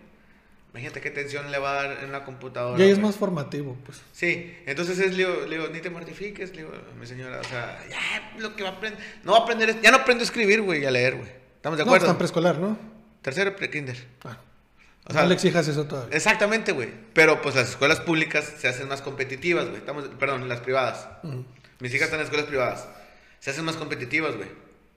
[0.75, 2.79] Imagínate qué tensión le va a dar en la computadora.
[2.81, 4.03] Y ahí es más formativo, pues.
[4.13, 7.45] Sí, entonces es, le digo, le digo, ni te mortifiques, le digo, mi señora, o
[7.45, 10.23] sea, ya lo que va a aprender, no va a aprender, es- ya no aprendo
[10.23, 11.29] a escribir, güey, y a leer, güey.
[11.57, 12.07] ¿Estamos de No, acuerdo?
[12.07, 12.77] está en preescolar, ¿no?
[13.23, 13.97] Tercero pre-kinder.
[14.25, 14.37] Ah,
[15.07, 16.17] O sea, no le exijas eso todavía.
[16.17, 16.89] Exactamente, güey.
[17.13, 19.77] Pero pues las escuelas públicas se hacen más competitivas, güey.
[19.77, 21.07] Estamos, perdón, las privadas.
[21.79, 22.89] Mis hijas están en escuelas privadas.
[23.39, 24.49] Se hacen más competitivas, güey.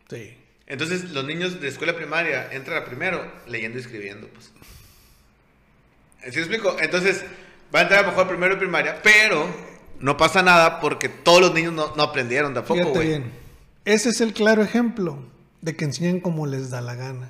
[0.09, 0.37] Sí.
[0.65, 4.51] Entonces los niños de escuela primaria entran a primero leyendo y escribiendo, pues.
[6.31, 6.75] ¿Sí explico?
[6.79, 7.23] Entonces
[7.73, 9.47] va a entrar a lo mejor primero de primaria, pero
[9.99, 13.31] no pasa nada porque todos los niños no, no aprendieron tampoco, Fíjate bien.
[13.85, 15.19] Ese es el claro ejemplo
[15.61, 17.29] de que enseñan como les da la gana.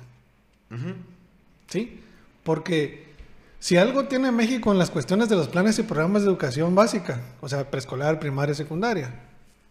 [1.68, 2.00] ¿Sí?
[2.42, 3.08] Porque
[3.60, 7.20] si algo tiene México en las cuestiones de los planes y programas de educación básica,
[7.40, 9.14] o sea, preescolar, primaria, secundaria,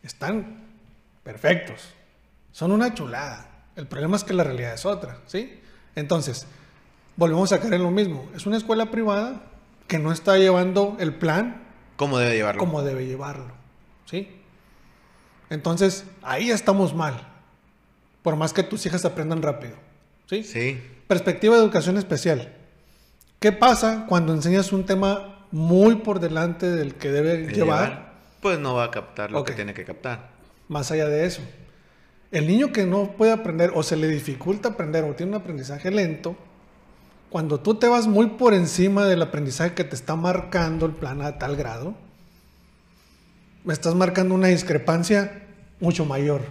[0.03, 0.63] están
[1.23, 1.89] perfectos.
[2.51, 3.49] Son una chulada.
[3.75, 5.59] El problema es que la realidad es otra, ¿sí?
[5.95, 6.47] Entonces,
[7.17, 8.29] volvemos a caer en lo mismo.
[8.35, 9.41] Es una escuela privada
[9.87, 11.63] que no está llevando el plan
[11.97, 12.59] ¿Cómo debe llevarlo?
[12.59, 13.51] como debe llevarlo,
[14.05, 14.29] ¿sí?
[15.49, 17.21] Entonces, ahí estamos mal.
[18.21, 19.75] Por más que tus hijas aprendan rápido,
[20.29, 20.43] ¿sí?
[20.43, 20.79] Sí.
[21.07, 22.53] Perspectiva de educación especial.
[23.39, 28.59] ¿Qué pasa cuando enseñas un tema muy por delante del que debe de llevar, Pues
[28.59, 30.29] no va a captar lo que tiene que captar.
[30.67, 31.41] más allá de eso?
[32.31, 35.89] El niño que no puede aprender o se le dificulta aprender o tiene un aprendizaje
[35.91, 36.35] lento,
[37.29, 41.21] cuando tú te vas muy por encima del aprendizaje que te está marcando el plan
[41.21, 41.93] a tal grado,
[43.63, 45.43] me estás marcando una discrepancia
[45.79, 46.41] mucho mayor.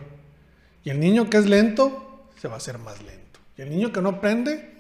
[0.85, 3.41] Y el niño que es lento, se va a hacer más lento.
[3.57, 4.75] Y el niño que no aprende,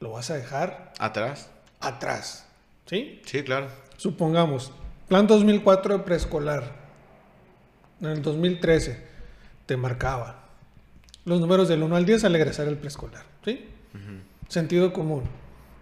[0.00, 1.50] lo vas a dejar ¿Atrás?
[1.80, 2.46] atrás.
[2.86, 3.20] ¿Sí?
[3.26, 3.68] Sí, claro.
[3.96, 4.72] Supongamos,
[5.08, 6.72] plan 2004 de preescolar.
[8.00, 9.04] En el 2013
[9.66, 10.44] te marcaba
[11.24, 13.24] los números del 1 al 10 al egresar al preescolar.
[13.44, 13.66] ¿Sí?
[14.54, 15.24] Sentido común.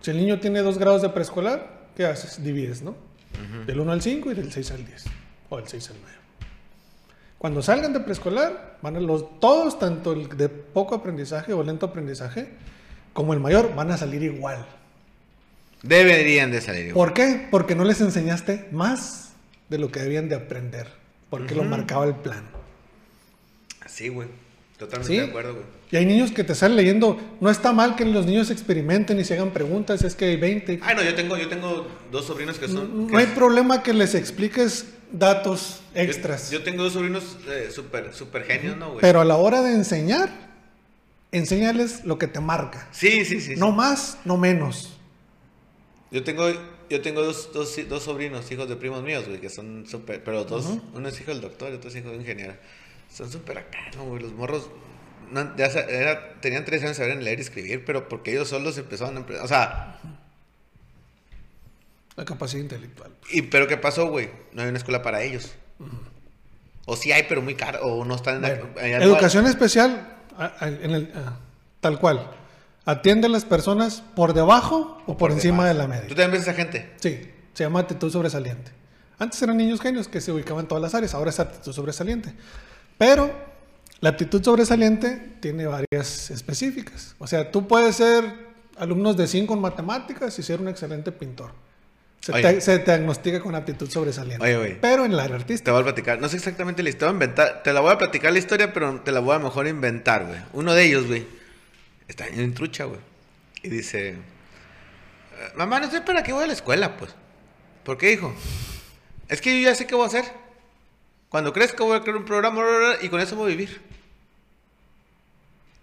[0.00, 2.42] Si el niño tiene dos grados de preescolar, ¿qué haces?
[2.42, 2.94] Divides, ¿no?
[3.66, 5.04] Del 1 al 5 y del 6 al 10.
[5.50, 6.16] O del 6 al 9.
[7.36, 11.84] Cuando salgan de preescolar, van a los todos, tanto el de poco aprendizaje o lento
[11.84, 12.48] aprendizaje,
[13.12, 14.64] como el mayor, van a salir igual.
[15.82, 17.08] Deberían de salir igual.
[17.08, 17.46] ¿Por qué?
[17.50, 19.34] Porque no les enseñaste más
[19.68, 20.88] de lo que debían de aprender.
[21.28, 22.44] Porque lo marcaba el plan.
[23.84, 24.28] Sí, güey.
[24.82, 25.20] Totalmente ¿Sí?
[25.20, 25.64] de acuerdo, güey.
[25.92, 27.20] Y hay niños que te salen leyendo.
[27.40, 30.02] No está mal que los niños experimenten y se hagan preguntas.
[30.02, 30.80] Es que hay 20.
[30.82, 33.06] Ay, no, yo tengo, yo tengo dos sobrinos que son.
[33.06, 36.50] que No hay problema que les expliques datos extras.
[36.50, 39.00] Yo, yo tengo dos sobrinos eh, super, super genios, ¿no, güey?
[39.02, 40.30] Pero a la hora de enseñar,
[41.30, 42.88] enséñales lo que te marca.
[42.90, 43.54] Sí, sí, sí.
[43.54, 43.56] sí.
[43.56, 44.98] No más, no menos.
[46.10, 46.50] Yo tengo,
[46.90, 50.24] yo tengo dos, dos, dos sobrinos, hijos de primos míos, güey, que son súper.
[50.24, 52.54] Pero dos, uno es hijo del doctor y otro es hijo de ingeniero.
[53.12, 54.22] Son súper acá, ¿no, güey?
[54.22, 54.68] Los morros.
[55.30, 58.48] no, ya sa- era- tenían tres años de saber leer y escribir, pero porque ellos
[58.48, 59.20] solos empezaron a.
[59.26, 59.98] empre- O sea,
[62.16, 63.10] La capacidad intelectual.
[63.30, 64.30] y, pero ¿qué pasó, güey?
[64.52, 65.52] No hay una escuela para ellos.
[66.84, 67.80] O sí hay, pero muy caro.
[67.86, 70.16] O no están en la- educación especial,
[70.60, 71.38] en el- ah,
[71.80, 72.30] tal cual.
[72.84, 76.08] Atiende a las personas por debajo o por, encima de la ¿Tú media.
[76.08, 76.92] también ves a esa gente?
[77.00, 78.72] Sí, se llama actitud sobresaliente.
[79.18, 82.34] Antes eran niños genios que se ubicaban en todas las áreas, ahora es actitud sobresaliente.
[82.98, 83.32] Pero
[84.00, 87.14] la actitud sobresaliente tiene varias específicas.
[87.18, 88.24] O sea, tú puedes ser
[88.76, 91.52] alumnos de 5 en matemáticas y ser un excelente pintor.
[92.20, 92.42] Se, Oye.
[92.42, 94.56] te, se te diagnostica con aptitud sobresaliente.
[94.56, 94.78] Oye.
[94.80, 96.20] Pero en el área Te voy a platicar.
[96.20, 97.12] No sé exactamente la historia.
[97.12, 97.62] inventar.
[97.64, 100.38] Te la voy a platicar la historia, pero te la voy a mejor inventar, güey.
[100.52, 101.26] Uno de ellos, güey,
[102.06, 103.00] está en trucha, güey.
[103.64, 104.16] Y dice: "Eh,
[105.56, 107.12] Mamá, no sé para qué voy a la escuela, pues.
[107.82, 108.32] ¿Por qué, hijo?
[109.28, 110.24] Es que yo ya sé qué voy a hacer.
[111.32, 112.62] Cuando crezca voy a crear un programa
[113.02, 113.80] y con eso voy a vivir.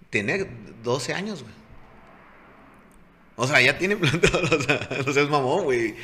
[0.09, 0.47] Tiene
[0.83, 1.53] 12 años, güey.
[3.35, 4.41] O sea, ya tiene plantado.
[4.43, 5.95] O sea, no seas mamón, güey.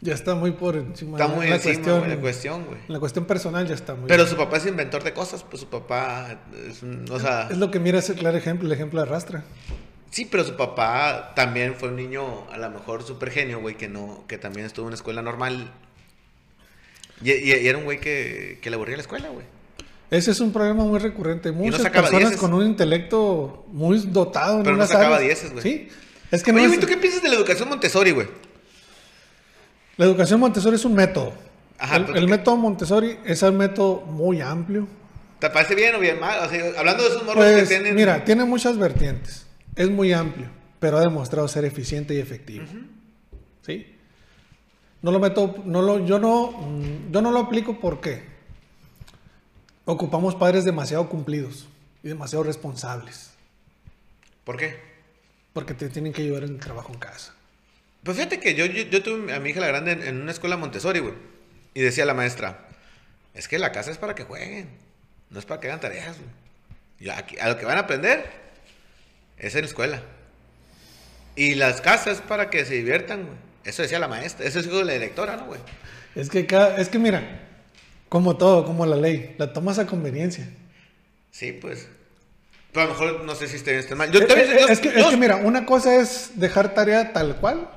[0.00, 1.98] Ya está muy por encima Está de muy la encima, cuestión.
[2.00, 2.78] güey, la cuestión, güey.
[2.86, 5.62] en la cuestión personal ya está muy Pero su papá es inventor de cosas, pues
[5.62, 9.00] su papá es un, o sea, Es lo que mira ese claro ejemplo, el ejemplo
[9.00, 9.44] de Rastra.
[10.10, 13.88] sí, pero su papá también fue un niño a lo mejor súper genio, güey, que
[13.88, 15.72] no, que también estuvo en una escuela normal.
[17.22, 19.46] Y, y- y era un güey que, que le aburría la escuela, güey.
[20.10, 21.50] Ese es un problema muy recurrente.
[21.52, 22.40] Muchas sacaba personas dieces.
[22.40, 25.62] con un intelecto muy dotado en Pero no unas sacaba dieces, güey.
[25.62, 25.88] Sí.
[26.30, 28.28] Es que no Oye, es- ¿tú qué piensas de la educación Montessori, güey?
[29.96, 31.32] La educación Montessori es un método.
[31.78, 34.86] Ajá, el ¿qué- método Montessori es un método muy amplio.
[35.38, 36.46] ¿Te parece bien o bien mal?
[36.46, 37.94] O sea, hablando de esos morros que Pues, tienen...
[37.94, 39.46] mira, tiene muchas vertientes.
[39.76, 40.48] Es muy amplio,
[40.80, 42.64] pero ha demostrado ser eficiente y efectivo.
[43.62, 43.93] ¿Sí?
[45.04, 46.50] No lo meto, no lo, yo no,
[47.10, 48.22] yo no lo aplico porque
[49.84, 51.68] ocupamos padres demasiado cumplidos
[52.02, 53.32] y demasiado responsables,
[54.44, 54.78] ¿Por qué?
[55.52, 57.34] porque te tienen que ayudar en el trabajo en casa.
[58.02, 60.30] Pues fíjate que yo, yo, yo tuve a mi hija la grande en, en una
[60.32, 61.14] escuela Montessori, güey.
[61.74, 62.66] Y decía la maestra,
[63.34, 64.70] es que la casa es para que jueguen,
[65.28, 66.30] no es para que hagan tareas, güey.
[66.98, 68.24] Y aquí- a lo que van a aprender
[69.36, 70.02] es en la escuela.
[71.36, 73.36] Y las casas para que se diviertan, güey.
[73.64, 75.60] Eso decía la maestra, eso es hijo de la directora, ¿no, güey?
[76.14, 77.40] Es que cada, es que mira,
[78.08, 80.48] como todo, como la ley, la tomas a conveniencia.
[81.30, 81.88] Sí, pues.
[82.72, 84.10] Pero a lo mejor no sé si esté bien mal.
[84.10, 87.12] Yo Eh, también- eh, yo- es, que, es que mira, una cosa es dejar tarea
[87.12, 87.68] tal cual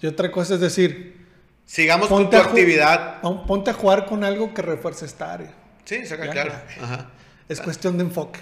[0.00, 1.26] y otra cosa es decir,
[1.66, 3.20] sigamos con tu actividad.
[3.20, 5.52] pon- ponte a jugar con algo que refuerce esta área.
[5.84, 6.52] Sí, saca claro.
[6.80, 7.10] Ajá.
[7.48, 8.40] Es cuestión de enfoque.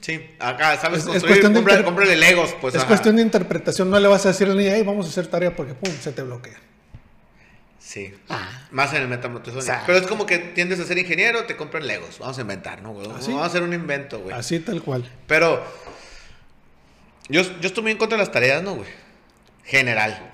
[0.00, 1.00] Sí, acá, ¿sabes?
[1.06, 2.74] Es- es construir, cómprale Legos, pues.
[2.74, 2.88] es ajá.
[2.88, 3.90] cuestión de interpretación.
[3.90, 6.12] No le vas a decir al niño, hey, vamos a hacer tarea porque pum, se
[6.12, 6.56] te bloquea.
[7.80, 8.14] Sí.
[8.28, 8.48] Ah.
[8.70, 9.12] Más en el.
[9.12, 9.84] Exacto.
[9.86, 12.20] Pero es como que tiendes a ser ingeniero, te compran Legos.
[12.20, 12.94] Vamos a inventar, ¿no.
[12.94, 14.36] Vamos a hacer un invento, güey.
[14.36, 15.10] Así tal cual.
[15.26, 15.64] Pero
[17.28, 18.88] yo, yo estoy muy en contra de las tareas, ¿no, güey?
[19.64, 20.30] General.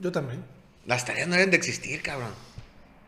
[0.00, 0.44] Yo también.
[0.86, 2.32] Las tareas no deben de existir, cabrón.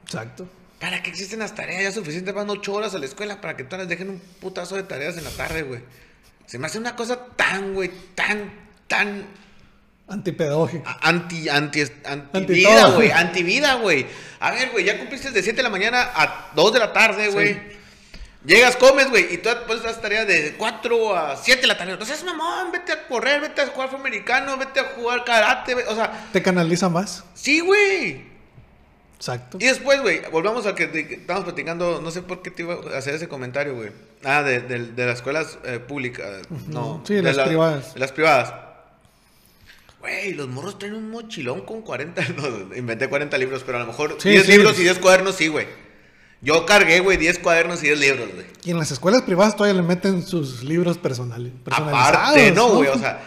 [0.04, 0.48] Exacto.
[0.80, 1.82] ¿Para qué existen las tareas?
[1.82, 4.76] Ya suficiente van ocho horas a la escuela para que todas les dejen un putazo
[4.76, 5.80] de tareas en la tarde, güey.
[6.46, 8.52] Se me hace una cosa tan, güey, tan,
[8.86, 9.26] tan
[10.08, 10.86] Antipedagógico.
[10.86, 12.96] a- anti, anti, anti, Anti vida, todo.
[12.96, 14.06] güey, anti vida, güey.
[14.40, 17.28] A ver, güey, ya cumpliste de 7 de la mañana a 2 de la tarde,
[17.28, 17.58] güey.
[18.44, 21.96] Llegas, comes, güey, y tú pones las tareas de 4 a 7 de la tarde.
[22.04, 25.86] Seas mamón, vete a correr, vete a jugar fútbol americano, vete a jugar karate, güey.
[25.88, 27.24] O sea, Te canaliza más.
[27.32, 28.33] sí, güey.
[29.24, 29.56] Exacto.
[29.58, 30.84] Y después, güey, volvamos a que,
[31.18, 33.90] estábamos platicando, no sé por qué te iba a hacer ese comentario, güey.
[34.22, 37.02] Ah, de, de- de las escuelas eh, públicas, no.
[37.06, 37.94] Sí, de las la- privadas.
[37.94, 38.52] de las privadas.
[40.00, 43.86] Güey, los morros traen un mochilón con 40, no, inventé 40 libros, pero a lo
[43.86, 44.52] mejor Sí, 10 sí.
[44.52, 45.66] libros y 10 cuadernos, sí, güey.
[46.42, 48.44] Yo cargué, güey, 10 cuadernos y 10 libros, güey.
[48.64, 51.52] Y en las escuelas privadas todavía le meten sus libros personales.
[51.70, 53.22] Aparte, no, güey, o sea,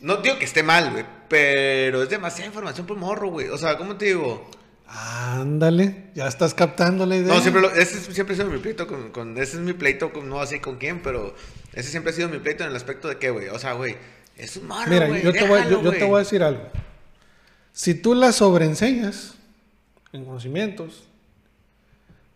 [0.00, 3.48] no digo que esté mal, güey, pero es demasiada información por morro, güey.
[3.48, 4.50] O sea, ¿cómo te digo?
[4.88, 7.34] Ándale, ya estás captando la idea.
[7.34, 9.72] No, siempre, lo- ese es- siempre ha sido mi pleito con, con- Ese es mi
[9.72, 11.34] pleito, con, no así con quién, pero
[11.72, 13.48] ese siempre ha sido mi pleito en el aspecto de que, güey.
[13.48, 13.96] O sea, güey,
[14.36, 16.62] Es un malo, Mira, yo, te voy, yo, yo te voy a decir algo.
[17.72, 19.34] Si tú la sobreenseñas
[20.12, 21.04] en conocimientos,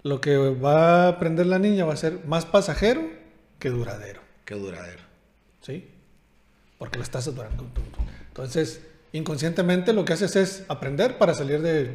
[0.03, 3.03] lo que va a aprender la niña va a ser más pasajero
[3.59, 4.23] que duradero.
[4.47, 5.03] Qué duradero.
[5.61, 5.89] ¿Sí?
[6.79, 7.67] Porque la estás saturando.
[8.29, 8.81] Entonces,
[9.13, 11.91] inconscientemente lo que haces es aprender para salir de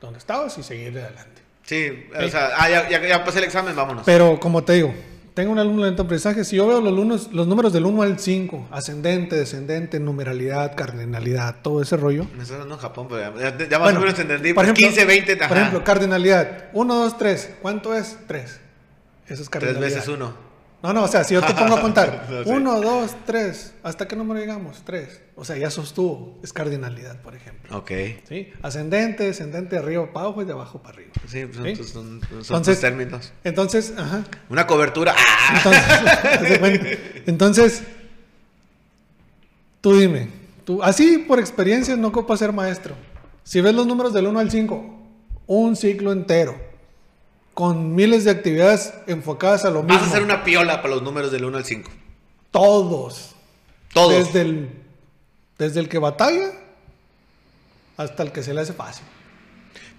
[0.00, 1.42] donde estabas y seguir adelante.
[1.64, 4.04] Sí, o sea, ah, ya, ya, ya pasé el examen, vámonos.
[4.06, 4.94] Pero como te digo,
[5.34, 6.44] tengo un alumno de lento aprendizaje.
[6.44, 11.56] Si yo veo los, lunos- los números del 1 al 5, ascendente, descendente, numeralidad, cardinalidad,
[11.62, 12.24] todo ese rollo.
[12.36, 14.52] Me estás dando en Japón, pero ya, ya, más Bueno, o menos entendí.
[14.54, 15.48] por ejemplo- 15, 20, ajá.
[15.48, 16.64] Por ejemplo, cardinalidad.
[16.72, 17.50] 1, 2, 3.
[17.60, 18.16] ¿Cuánto es?
[18.26, 18.44] 3.
[18.44, 18.60] Eso
[19.28, 19.82] es Tres cardinalidad.
[19.96, 20.47] veces uno.
[20.80, 22.26] No, no, o sea, si yo te pongo a contar.
[22.30, 22.50] No sé.
[22.50, 23.74] 1, 2, 3.
[23.82, 24.82] ¿Hasta qué número llegamos?
[24.84, 25.20] 3.
[25.34, 26.38] O sea, ya sostuvo.
[26.42, 27.76] Es cardinalidad, por ejemplo.
[27.76, 27.90] Ok.
[28.28, 28.52] ¿Sí?
[28.62, 31.12] Ascendente, descendente, de arriba para abajo y de abajo para arriba.
[31.26, 33.32] Sí, pues son, son, son Entonces- tus términos.
[33.42, 34.24] Entonces, ajá.
[34.48, 35.14] Una cobertura.
[37.26, 37.82] Entonces,
[39.80, 40.28] tú dime,
[40.64, 42.94] tú, así por experiencia no ocupa ser maestro.
[43.42, 44.98] Si ves los números del 1 al 5,
[45.46, 46.67] un ciclo entero,
[47.58, 49.98] con miles de actividades enfocadas a lo mismo.
[49.98, 51.90] Vas a hacer una piola para los números del 1 al 5.
[52.52, 53.34] Todos.
[53.92, 54.12] Todos.
[54.12, 54.70] Desde el,
[55.58, 56.52] desde el que batalla
[57.96, 59.04] hasta el que se le hace fácil.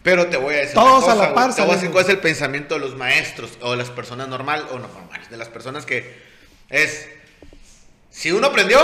[0.04, 0.74] Pero te voy a decir.
[0.74, 1.54] Todos una a la par.
[1.54, 1.92] Te voy a decir salimos.
[1.92, 5.30] cuál es el pensamiento de los maestros o de las personas normales o no normales.
[5.30, 6.18] De las personas que
[6.70, 7.10] es.
[8.10, 8.80] Si uno aprendió,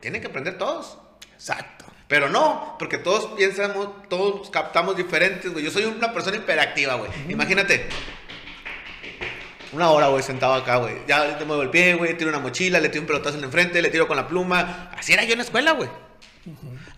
[0.00, 0.96] tienen que aprender todos.
[1.34, 1.84] Exacto.
[2.14, 5.64] Pero no, porque todos piensamos, todos captamos diferentes, güey.
[5.64, 7.10] Yo soy una persona hiperactiva, güey.
[7.28, 7.88] Imagínate.
[9.72, 10.94] Una hora, güey, sentado acá, güey.
[11.08, 13.46] Ya te muevo el pie, güey, tiro una mochila, le tiro un pelotazo en la
[13.46, 14.92] enfrente, le tiro con la pluma.
[14.96, 15.88] Así era yo en la escuela, güey.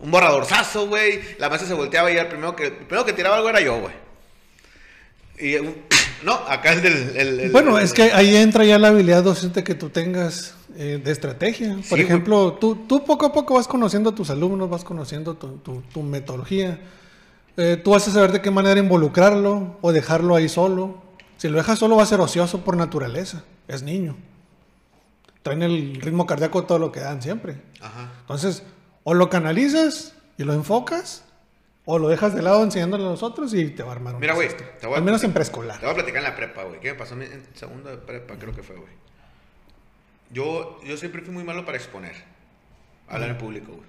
[0.00, 1.22] Un borradorzazo, güey.
[1.38, 3.78] La maestra se volteaba y el primero que, el primero que tiraba algo era yo,
[3.78, 3.94] güey.
[5.38, 5.82] Y un-
[6.24, 9.22] no, acá es el, el- el- Bueno, el- es que ahí entra ya la habilidad
[9.22, 11.74] docente que tú tengas eh, de estrategia.
[11.88, 15.34] Por Sí, ejemplo, tú, tú poco a poco vas conociendo a tus alumnos, vas conociendo
[15.34, 16.78] tu, tu- tu metodología.
[17.56, 21.02] Eh, tú vas a saber de qué manera involucrarlo o dejarlo ahí solo.
[21.38, 23.44] Si lo dejas solo va a ser ocioso por naturaleza.
[23.68, 24.16] Es niño.
[25.42, 27.56] Traen el ritmo cardíaco todo lo que dan siempre.
[27.80, 28.10] Ajá.
[28.20, 28.62] Entonces,
[29.04, 31.22] o lo canalizas y lo enfocas,
[31.86, 34.20] o lo dejas de lado enseñándole a los otros y te va a armar un
[34.20, 34.76] Mira, güey, desastre.
[34.80, 35.78] te voy a- Al menos en preescolar.
[35.80, 36.78] Te voy a platicar en la prepa, güey.
[36.80, 38.34] ¿Qué me pasó en segundo de prepa?
[38.38, 38.92] Creo que fue, güey.
[40.30, 42.14] Yo, yo siempre fui muy malo para exponer.
[43.08, 43.86] Hablar en público, güey.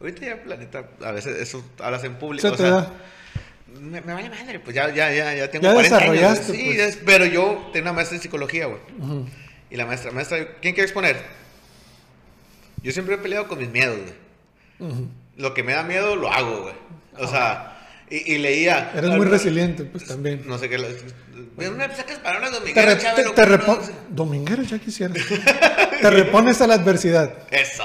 [0.00, 2.42] Ahorita ya, la neta, a veces eso hablas en público.
[2.42, 2.92] Se o te sea, da.
[3.80, 6.12] Me, me vale madre, pues ya, ya, ya, ya tengo Ya 40 años.
[6.12, 6.52] desarrollaste.
[6.52, 6.78] Sí, pues.
[6.80, 8.80] es- pero yo tengo una maestra en psicología, güey.
[9.70, 11.16] Y la maestra, maestra, ¿quién quiere exponer?
[12.82, 14.90] Yo siempre he peleado con mis miedos, güey.
[14.92, 15.08] Ujú.
[15.36, 16.74] Lo que me da miedo, lo hago, güey.
[17.18, 17.76] O sea,
[18.10, 18.92] y, y leía.
[18.94, 20.42] Eres muy resiliente, pues también.
[20.46, 20.78] No sé qué.
[20.78, 23.92] me sacas palabras domingueras, te, te no, repo- no sé.
[24.10, 25.16] Dominguero ya quisieras.
[26.00, 27.34] te repones a la adversidad.
[27.50, 27.84] Eso.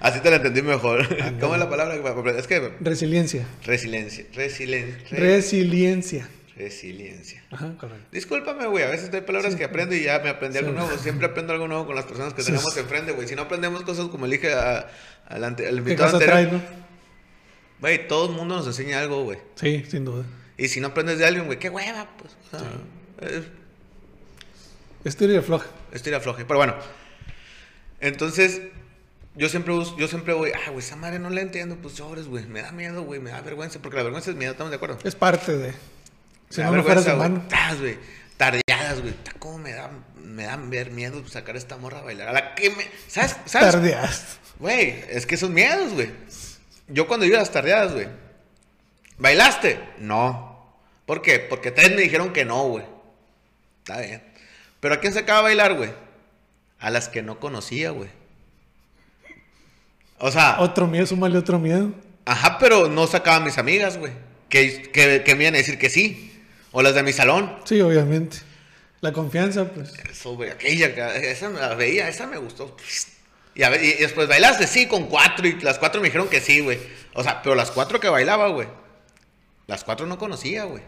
[0.00, 1.06] Así te la entendí mejor.
[1.40, 1.94] ¿Cómo es la palabra?
[2.38, 3.46] Es que Resiliencia.
[3.64, 4.24] resiliencia.
[4.34, 5.18] Resiliencia.
[5.18, 6.28] Resiliencia.
[6.56, 7.42] Resiliencia.
[7.50, 8.06] Ajá, correcto.
[8.12, 8.84] Discúlpame, güey.
[8.84, 10.96] A veces hay palabras que aprendo y ya me aprendí algo nuevo.
[10.98, 12.46] Siempre aprendo algo nuevo con las personas que Sí.
[12.52, 13.26] tenemos enfrente, güey.
[13.28, 16.62] Si no aprendemos cosas como le dije al, ante- al ¿Qué invitado anterior, trae, no?
[17.80, 19.38] güey, todo el mundo nos enseña algo, güey.
[19.56, 20.24] Sí, sin duda.
[20.56, 22.36] Y si no aprendes de alguien, güey, qué hueva, pues.
[22.52, 23.44] O sea, es-
[25.04, 25.66] Estira y afloja.
[25.92, 26.44] Estira floje.
[26.44, 26.74] Pero bueno.
[28.00, 28.60] Entonces,
[29.34, 32.46] yo siempre, yo siempre voy, ah, güey, esa madre no la entiendo, pues sobres, güey.
[32.46, 33.80] Me da miedo, güey, me da vergüenza.
[33.80, 34.98] Porque la vergüenza es miedo, ¿estamos de acuerdo?
[35.04, 35.74] Es parte de.
[36.54, 37.42] Si no, fueras humano.
[37.80, 37.98] güey.
[38.36, 39.14] Tardeadas, güey.
[39.40, 39.90] ¿Cómo me da,
[40.22, 42.28] me da ver miedo sacar a esta morra a bailar?
[42.28, 42.86] A la que me.
[43.08, 43.36] ¿Sabes?
[43.46, 43.72] ¿Sabes?
[43.72, 44.38] Tardeas.
[44.60, 46.10] Güey, es que son miedos, güey.
[46.86, 48.06] Yo cuando iba a las tardeadas, güey.
[49.18, 49.80] ¿Bailaste?
[49.98, 50.76] No.
[51.06, 51.38] ¿Por qué?
[51.40, 52.84] Porque tres me dijeron que no, güey.
[53.80, 54.22] Está bien.
[54.80, 55.90] ¿Pero a quién sacaba a bailar, güey?
[56.78, 58.10] A las que no conocía, güey.
[60.18, 61.92] O sea, Otro miedo, súmale otro miedo.
[62.24, 64.12] ajá, pero no sacaba a mis amigas, güey.
[64.48, 66.30] Que, que, que me iban a decir que sí.
[66.76, 67.56] O las de mi salón.
[67.64, 68.38] Sí, obviamente.
[69.00, 69.92] La confianza, pues.
[70.10, 72.76] Eso, güey, aquella, que- esa me la veía, esa me gustó.
[73.54, 76.40] Y, a ver, y después bailaste, sí, con cuatro, y las cuatro me dijeron que
[76.40, 76.78] sí, güey.
[77.12, 78.66] O sea, pero las cuatro que bailaba, güey,
[79.68, 80.82] las cuatro no conocía, güey.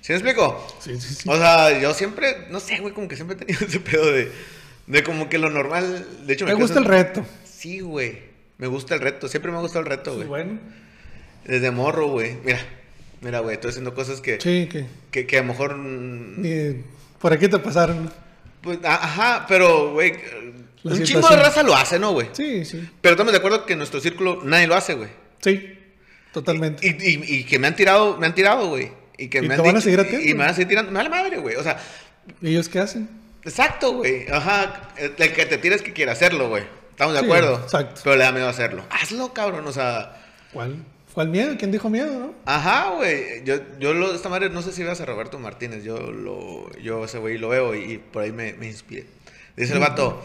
[0.00, 0.66] ¿Sí me explico?
[0.80, 1.28] Sí, sí, sí.
[1.28, 4.32] O sea, yo siempre, no sé, güey, como que siempre he tenido ese pedo de,
[4.86, 7.22] de como que lo normal, de hecho Me gusta el reto.
[7.44, 8.18] Sí, güey,
[8.56, 10.26] me gusta el reto, siempre me ha gustado el reto, güey.
[10.26, 10.58] Bueno.
[11.44, 12.60] Desde morro, güey, mira,
[13.20, 14.86] mira, güey, estoy haciendo cosas que, Sí, que.
[15.10, 15.76] que, que a lo mejor...
[15.78, 16.82] ni-
[17.20, 18.10] por aquí te pasaron.
[18.62, 20.14] Pues, ajá, pero, güey,
[20.82, 22.28] La un chingo de raza lo hace, ¿no, güey?
[22.32, 22.88] Sí, sí.
[23.00, 25.10] Pero estamos de acuerdo que en nuestro círculo nadie lo hace, güey.
[25.40, 25.76] Sí.
[26.32, 26.86] Totalmente.
[26.86, 28.92] Y, y- y que me han tirado, me han tirado, güey.
[29.18, 30.90] Y que Y me te han van a seguir Y me van a seguir tirando.
[30.92, 31.56] Me vale madre, güey.
[31.56, 31.78] O sea,
[32.40, 33.08] ¿Y ellos qué hacen?
[33.44, 34.26] exacto, güey.
[34.30, 34.90] Ajá.
[34.96, 36.62] El, que te tira es que quiere hacerlo, güey.
[36.90, 37.60] Estamos de Sí, acuerdo.
[37.64, 38.00] exacto.
[38.04, 38.84] Pero le da miedo hacerlo.
[38.90, 39.66] Hazlo, cabrón.
[39.66, 40.22] O sea,
[40.52, 40.76] ¿Cuál?
[41.14, 41.56] ¿Cuál miedo?
[41.58, 42.34] ¿Quién dijo miedo, no?
[42.46, 43.42] ajá, güey.
[43.44, 45.82] Yo, yo lo, esta madre, no sé si veas a Roberto Martínez.
[45.82, 49.06] Yo lo, yo ese güey lo veo y, y por ahí me, me inspiré.
[49.56, 50.22] Dice el vato.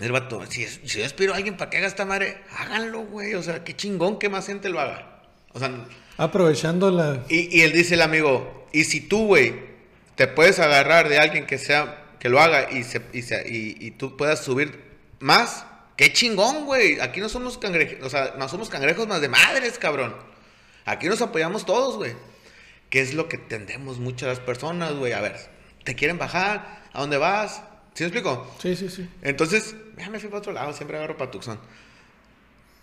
[0.00, 3.34] El vato, si, si yo aspiro a alguien para que haga esta madre, háganlo, güey.
[3.34, 5.22] O sea, qué chingón que más gente lo haga.
[5.52, 5.72] O sea,
[6.18, 7.24] Aprovechando la...
[7.28, 9.54] y, y él dice el amigo, y si tú, güey,
[10.14, 13.76] te puedes agarrar de alguien que sea, que lo haga y, se, y, se- y-
[13.84, 14.80] y tú puedas subir
[15.20, 15.64] más,
[15.98, 17.00] qué chingón, güey.
[17.00, 20.16] Aquí no somos cangrejos, o sea, no somos cangrejos más de madres, cabrón.
[20.86, 22.14] Aquí nos apoyamos todos, güey.
[22.88, 25.12] ¿Qué es lo que tendemos muchas las personas, güey?
[25.12, 25.36] A ver,
[25.84, 26.82] ¿te quieren bajar?
[26.94, 27.60] ¿A dónde vas?
[27.92, 28.50] ¿Sí me explico?
[28.62, 29.06] Sí, sí, sí.
[29.22, 31.58] Entonces, ya me fui para otro lado, siempre agarro para Tucson.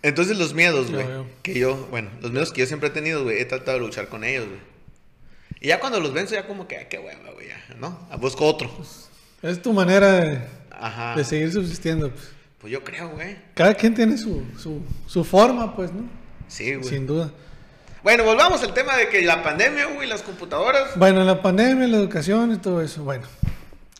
[0.02, 1.06] Entonces los miedos, güey,
[1.42, 4.08] que yo, bueno, los miedos que yo siempre he tenido, güey, he tratado de luchar
[4.08, 4.60] con ellos, güey.
[5.58, 8.06] Y ya cuando los venzo, ya como que, ay, qué hueva, güey, ya, ¿no?
[8.20, 8.70] Busco otro.
[9.42, 10.40] Es tu manera de,
[10.70, 11.16] Ajá.
[11.16, 12.10] de seguir subsistiendo.
[12.10, 12.35] Pues.
[12.66, 13.36] Pues yo creo, güey.
[13.54, 16.02] Cada quien tiene su, su, su forma, pues, ¿no?
[16.48, 16.88] Sí, güey.
[16.88, 17.30] Sin duda.
[18.02, 20.96] Bueno, volvamos al tema de que la pandemia, güey, las computadoras.
[20.96, 23.04] Bueno, la pandemia, la educación y todo eso.
[23.04, 23.22] Bueno,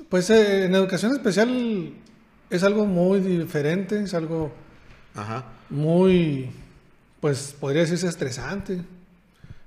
[0.09, 1.93] pues eh, en educación especial
[2.51, 4.51] es algo muy diferente, es algo
[5.15, 5.45] Ajá.
[5.71, 6.51] muy,
[7.21, 8.81] pues podría decirse estresante.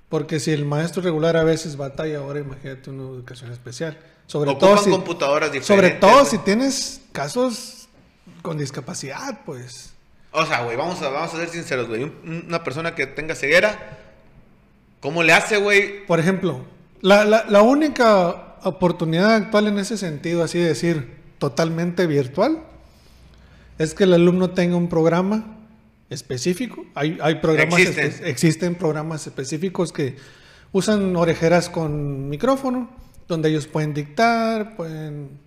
[0.09, 3.97] Porque si el maestro regular a veces batalla, ahora imagínate una educación especial.
[4.27, 5.67] Sobre Ocupan todo si, computadoras diferentes.
[5.67, 7.78] sobre todo si tienes casos
[8.41, 9.93] con discapacidad, pues.
[10.31, 12.03] O sea, güey, vamos a, vamos a ser sinceros, güey.
[12.03, 13.97] Un- Una persona que tenga ceguera,
[15.01, 16.05] ¿cómo le hace, güey?
[16.05, 16.65] Por ejemplo,
[17.01, 22.59] la, la- la única oportunidad actual en ese sentido, así de decir, totalmente virtual,
[23.77, 25.57] es que el alumno tenga un programa
[26.09, 26.85] específico.
[26.95, 28.11] Hay, hay programas, Existen.
[28.11, 30.17] espe- existen programas específicos que
[30.71, 32.89] usan orejeras con micrófono,
[33.27, 35.39] donde ellos pueden dictar, pueden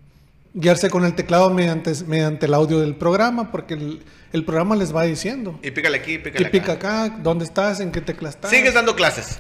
[0.54, 4.02] guiarse con el teclado mediante, mediante el audio del programa, porque el,
[4.32, 5.58] el programa les va diciendo.
[5.62, 7.04] Y pícale aquí, pícale ¿Qué pica acá.
[7.04, 7.16] acá?
[7.22, 7.80] ¿Dónde estás?
[7.80, 8.50] ¿En qué tecla estás?
[8.50, 9.38] Sigues dando clases.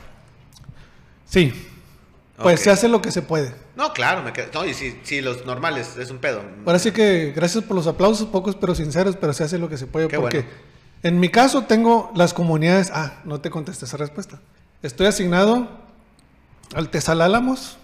[1.26, 1.52] Sí.
[2.38, 3.54] Pues se hace lo que se puede.
[3.76, 4.48] No, claro, me quedo.
[4.52, 6.42] No, y si, si los normales es un pedo.
[6.66, 9.76] Ahora sí que gracias por los aplausos, pocos pero sinceros, pero se hace lo que
[9.78, 10.08] se puede.
[10.08, 10.54] Qué porque bueno.
[11.04, 12.90] en mi caso tengo las comunidades.
[12.92, 14.40] Ah, no te contesté esa respuesta.
[14.82, 15.68] Estoy asignado
[16.74, 17.76] al Tesal Álamos,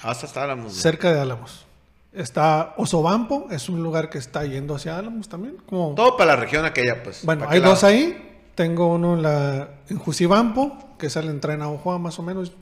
[0.00, 0.72] Hasta estábamos.
[0.74, 1.66] cerca de Álamos.
[2.14, 5.56] Está Osobampo, es un lugar que está yendo hacia Álamos también.
[5.66, 7.24] Como, Todo para la región aquella, pues.
[7.24, 7.94] bueno, ¿Para hay dos lado?
[7.94, 8.30] ahí.
[8.54, 12.52] Tengo uno en, la, en Jusibampo, que sale en Tren Aojoa más o menos,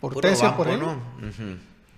[0.00, 0.78] por Puro Tesia, por ahí.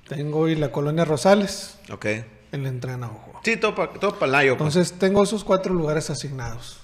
[0.08, 2.06] Tengo y la colonia Rosales, Ok.
[2.52, 3.40] en la entrada en Aojoa.
[3.44, 4.74] Sí, todo para todo pa Nayo, pues.
[4.74, 6.80] Entonces tengo esos cuatro lugares asignados.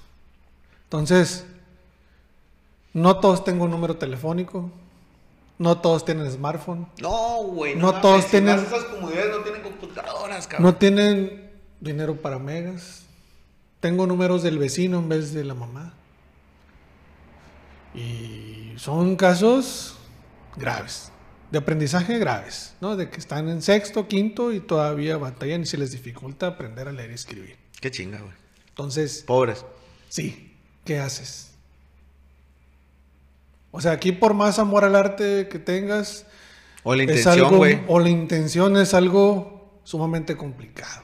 [0.85, 1.47] Entonces,
[2.93, 4.71] no todos tengo un número telefónico,
[5.61, 7.77] no todos tienen smartphone, No, güey.
[7.77, 10.73] No todos tienen- Esas comunidades no tienen computadoras, cabrón.
[10.73, 11.51] no tienen
[11.81, 13.05] dinero para megas.
[13.81, 15.95] Tengo números del vecino en vez de la mamá.
[17.95, 19.97] Y son casos
[20.57, 21.11] graves,
[21.51, 22.97] de aprendizaje graves, ¿no?
[22.97, 26.93] De que están en sexto, quinto y todavía batallan y se les dificulta aprender a
[26.93, 27.57] leer y escribir.
[27.81, 28.33] Qué chinga, güey.
[28.69, 29.65] Entonces, Pobres.
[30.09, 31.50] Sí, ¿qué haces?
[33.73, 36.27] O sea, aquí por más amor al arte que tengas,
[36.83, 37.81] O la intención, güey.
[37.89, 41.03] o la intención es algo sumamente complicado,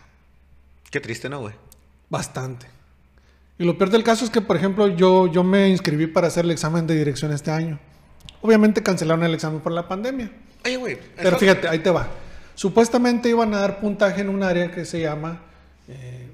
[0.90, 1.54] Qué triste, ¿no, güey?
[2.08, 2.66] bastante.
[3.58, 6.44] Y lo peor del caso es que, por ejemplo, yo, yo me inscribí para hacer
[6.44, 7.78] el examen de dirección este año.
[8.42, 10.30] Obviamente cancelaron el examen por la pandemia.
[10.64, 10.98] Oye, güey.
[11.16, 12.06] Pero fíjate, ahí te va.
[12.54, 15.40] Supuestamente iban a dar puntaje en un área que se llama,
[15.88, 16.28] eh,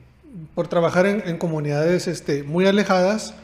[0.54, 3.34] por trabajar en, en comunidades este, muy alejadas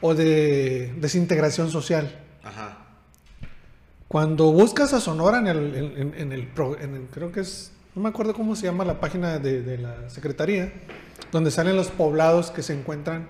[0.00, 2.20] o de desintegración social.
[2.46, 2.78] Ajá.
[4.08, 7.40] Cuando buscas a Sonora en el, en, en- en el, pro- en el- creo que
[7.40, 10.72] es, no me acuerdo cómo se llama la página de, de la Secretaría,
[11.32, 13.28] donde salen los poblados que se encuentran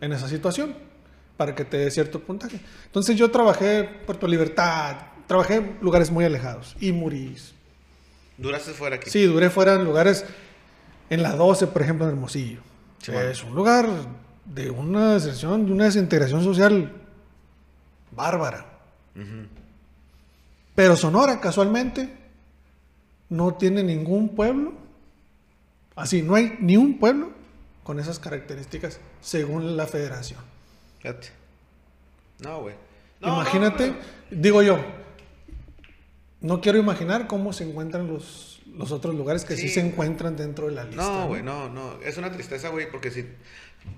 [0.00, 0.74] en esa situación,
[1.36, 2.60] para que te dé cierto puntaje.
[2.86, 4.96] Entonces yo trabajé Puerto Libertad,
[5.26, 7.54] trabajé en lugares muy alejados, y Murís.
[8.38, 9.10] Duraste fuera aquí.
[9.10, 10.24] Sí, duré fuera en lugares,
[11.10, 12.60] en la 12, por ejemplo, en Hermosillo.
[13.02, 13.28] Sí, bueno.
[13.30, 13.88] es un lugar
[14.44, 16.92] de una deserción, de una desintegración social
[18.16, 18.66] bárbara.
[20.74, 22.12] Pero Sonora, casualmente,
[23.28, 24.74] no tiene ningún pueblo.
[25.94, 27.30] Así, no hay ni un pueblo
[27.82, 30.40] con esas características, según la federación.
[30.98, 31.28] Fíjate.
[32.40, 32.74] No, güey.
[33.20, 33.96] No, Imagínate, no,
[34.30, 34.78] digo yo,
[36.40, 40.36] no quiero imaginar cómo se encuentran los, los otros lugares que sí, Sí, se encuentran
[40.36, 41.02] dentro de la lista.
[41.02, 42.00] No, güey, no, no.
[42.02, 43.26] Es una tristeza, güey, porque si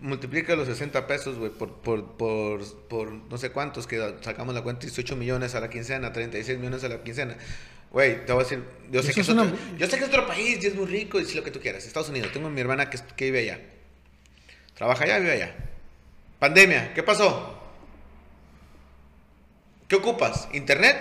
[0.03, 4.63] multiplica los 60 pesos, güey, por, por, por, por no sé cuántos, que sacamos la
[4.63, 7.37] cuenta, 18 millones a la quincena, 36 millones a la quincena.
[7.91, 10.05] Güey, te voy a decir, yo sé, que es es otro, una- yo sé que
[10.05, 11.85] es otro país y es muy rico y es lo que tú quieras.
[11.87, 13.61] Estados Unidos, tengo a mi hermana que, que vive allá.
[14.75, 15.55] Trabaja allá, vive allá.
[16.39, 17.59] Pandemia, ¿qué pasó?
[19.89, 20.49] ¿Qué ocupas?
[20.53, 20.97] ¿Internet?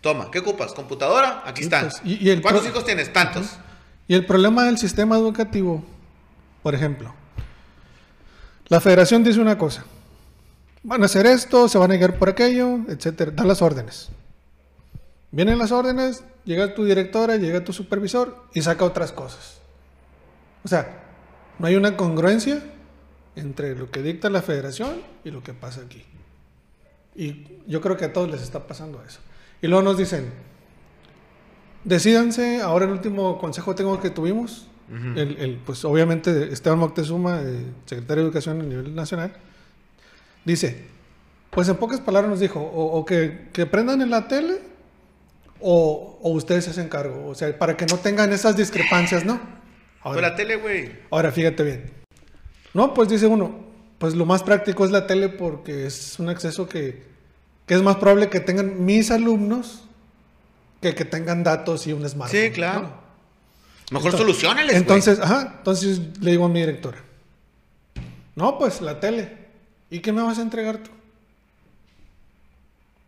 [0.00, 0.30] Toma.
[0.30, 0.72] ¿Qué ocupas?
[0.72, 1.42] ¿Computadora?
[1.44, 1.90] Aquí están.
[2.04, 3.12] y- y el ¿Cuántos pro- hijos tienes?
[3.12, 3.58] Tantos.
[4.06, 5.84] Y el problema del sistema educativo,
[6.62, 7.14] por ejemplo,
[8.68, 9.84] la federación dice una cosa,
[10.82, 14.08] van a hacer esto, se van a negar por aquello, etcétera, da las órdenes.
[15.30, 19.58] Vienen las órdenes, llega tu directora, llega tu supervisor y saca otras cosas.
[20.64, 21.04] O sea,
[21.58, 22.62] no hay una congruencia
[23.36, 26.04] entre lo que dicta la federación y lo que pasa aquí.
[27.14, 29.20] Y yo creo que a todos les está pasando eso.
[29.60, 30.32] Y luego nos dicen,
[31.84, 37.64] Decídanse, ahora el último consejo tengo que tuvimos, el, el, pues obviamente Esteban Moctezuma, eh,
[37.84, 39.32] secretario de Educación a nivel nacional,
[40.44, 40.84] dice,
[41.50, 44.60] pues en pocas palabras nos dijo, o, o que, que prendan en la tele
[45.60, 49.40] o, o ustedes se hacen cargo, o sea, para que no tengan esas discrepancias, ¿no?
[50.00, 50.92] Ahora, la tele, güey.
[51.10, 51.90] ahora fíjate bien.
[52.72, 53.66] No, pues dice uno,
[53.98, 57.02] pues lo más práctico es la tele porque es un acceso que,
[57.66, 59.84] que es más probable que tengan mis alumnos
[60.80, 62.40] que que tengan datos y un smartphone.
[62.40, 62.82] Sí, claro.
[62.82, 63.07] ¿no?
[63.90, 64.76] Mejor Entonces- solucionales, güey.
[64.76, 66.98] Entonces, ajá, entonces le digo a mi directora,
[68.36, 69.36] no, pues la tele.
[69.90, 70.90] ¿Y qué me vas a entregar tú?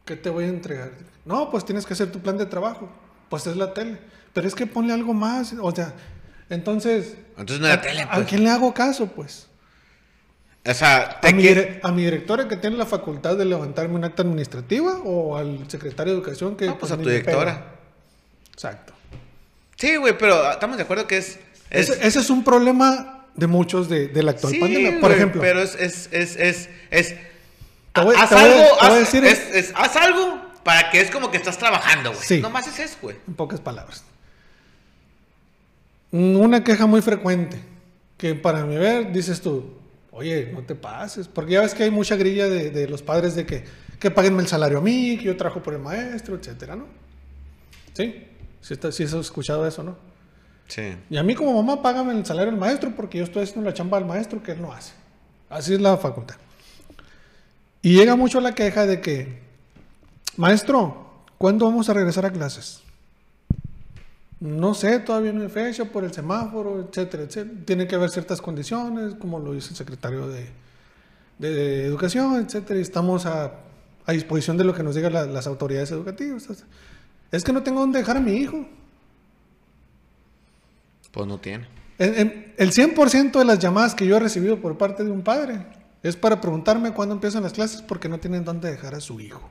[0.05, 0.91] ¿Qué te voy a entregar?
[1.25, 2.89] No, pues tienes que hacer tu plan de trabajo.
[3.29, 3.99] Pues es la tele.
[4.33, 5.55] Pero es que ponle algo más.
[5.61, 5.93] O sea,
[6.49, 7.17] entonces...
[7.37, 8.27] Entonces no era ¿a- tele, ¿A pues.
[8.29, 9.47] quién le hago caso, pues?
[10.67, 13.45] O sea, ¿A te mi, que- dire- a mi directora que tiene la facultad de
[13.45, 16.67] levantarme un acta administrativa o al secretario de educación que...
[16.67, 17.77] No, pues a ni tu directora.
[18.53, 18.93] Exacto.
[19.81, 21.39] Sí, güey, pero estamos de acuerdo que es.
[21.71, 25.01] es- Ese, ese es un problema de muchos de, de la actual Sí, pandemia.
[25.01, 25.75] Por ejemplo, Pero es.
[25.75, 27.15] es, es, es, es-
[27.95, 28.57] voy- haz algo.
[28.59, 32.23] voy haz, decir- es- haz algo para que es como que estás trabajando, güey.
[32.23, 32.41] Sí.
[32.41, 33.17] Nomás es eso, güey.
[33.27, 34.05] en pocas palabras.
[36.13, 37.57] Una queja muy frecuente,
[38.19, 39.75] que para mi ver dices tú,
[40.11, 43.37] oye, no te pases, porque ya ves que hay mucha grilla de, de los padres
[43.37, 43.65] de que,
[44.01, 46.87] que paguenme el salario a mí, que yo trabajo por el maestro, etcétera, ¿no?
[47.95, 48.27] ¿Sí?
[48.61, 49.97] Si está, sí has escuchado eso, ¿no?
[50.69, 50.97] Sí.
[51.09, 53.75] Y a mí como mamá, págame el salario del maestro porque yo estoy haciendo la
[53.75, 54.93] chamba del maestro que él no hace.
[55.49, 56.37] Así es la facultad.
[57.83, 59.41] Y llega mucho la queja de que,
[60.37, 62.83] maestro, ¿cuándo vamos a regresar a clases?
[64.39, 67.59] No sé, todavía no hay fecha por el semáforo, etcétera, etcétera.
[67.67, 70.47] Tiene que haber ciertas condiciones, como lo dice el secretario de,
[71.39, 72.79] de Educación, etcétera.
[72.79, 73.53] Y estamos a,
[74.07, 76.49] a disposición de lo que nos digan la- las autoridades educativas.
[77.33, 78.67] Es que no tengo dónde dejar a mi hijo.
[81.13, 81.67] Pues no tiene.
[81.99, 85.23] En- en- el 100% de las llamadas que yo he recibido por parte de un
[85.23, 85.67] padre
[86.03, 89.43] es para preguntarme cuándo empiezan las clases porque no tienen dónde dejar a su hijo.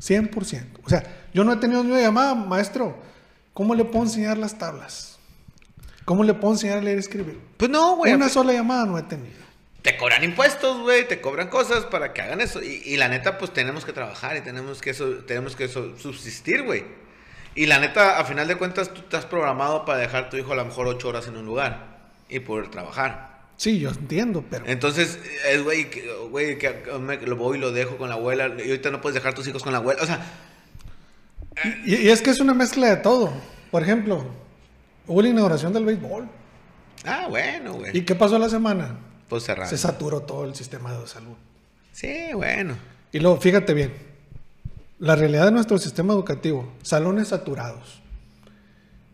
[0.00, 0.80] 100%.
[0.84, 1.02] O sea,
[1.34, 2.96] yo no he tenido ni una llamada, maestro,
[3.54, 5.16] ¿cómo le puedo enseñar las tablas?
[6.04, 7.40] ¿Cómo le puedo enseñar a leer y escribir?
[7.56, 8.12] Pues no, güey.
[8.14, 9.47] una pues, sola llamada no he tenido.
[9.82, 11.06] Te cobran impuestos, güey.
[11.06, 12.62] Te cobran cosas para que hagan eso.
[12.62, 16.62] Y, y la neta, pues tenemos que trabajar y tenemos que, eso, tenemos que subsistir,
[16.64, 16.84] güey.
[17.54, 20.52] Y la neta, a final de cuentas, tú estás programado para dejar a tu hijo
[20.52, 21.98] a lo mejor ocho horas en un lugar
[22.28, 23.38] y poder trabajar.
[23.56, 24.64] Sí, yo entiendo, pero...
[24.68, 25.18] Entonces,
[25.48, 28.46] es, güey, que, güey, que me- lo voy y lo dejo con la abuela.
[28.58, 30.00] Y ahorita no puedes dejar a tus hijos con la abuela.
[30.02, 30.20] O sea,
[31.84, 33.32] Y, y es que es una mezcla de todo.
[33.72, 34.24] Por ejemplo,
[35.08, 36.28] hubo la inauguración del béisbol.
[37.04, 37.96] ah, bueno, güey.
[37.96, 38.96] ¿Y qué pasó la semana?
[39.28, 39.70] Pues cerrado.
[39.70, 41.36] Se saturó todo el sistema de salud.
[41.92, 42.76] Sí, bueno.
[43.12, 43.92] Y luego, fíjate bien,
[44.98, 48.00] la realidad de nuestro sistema educativo, salones saturados.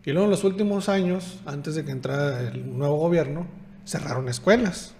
[0.03, 3.47] Y luego en los últimos años, antes de que entrara el nuevo gobierno,
[3.85, 4.93] cerraron escuelas.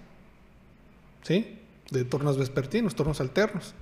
[1.22, 1.60] ¿Sí?
[1.92, 3.76] De turnos vespertinos, turnos alternos.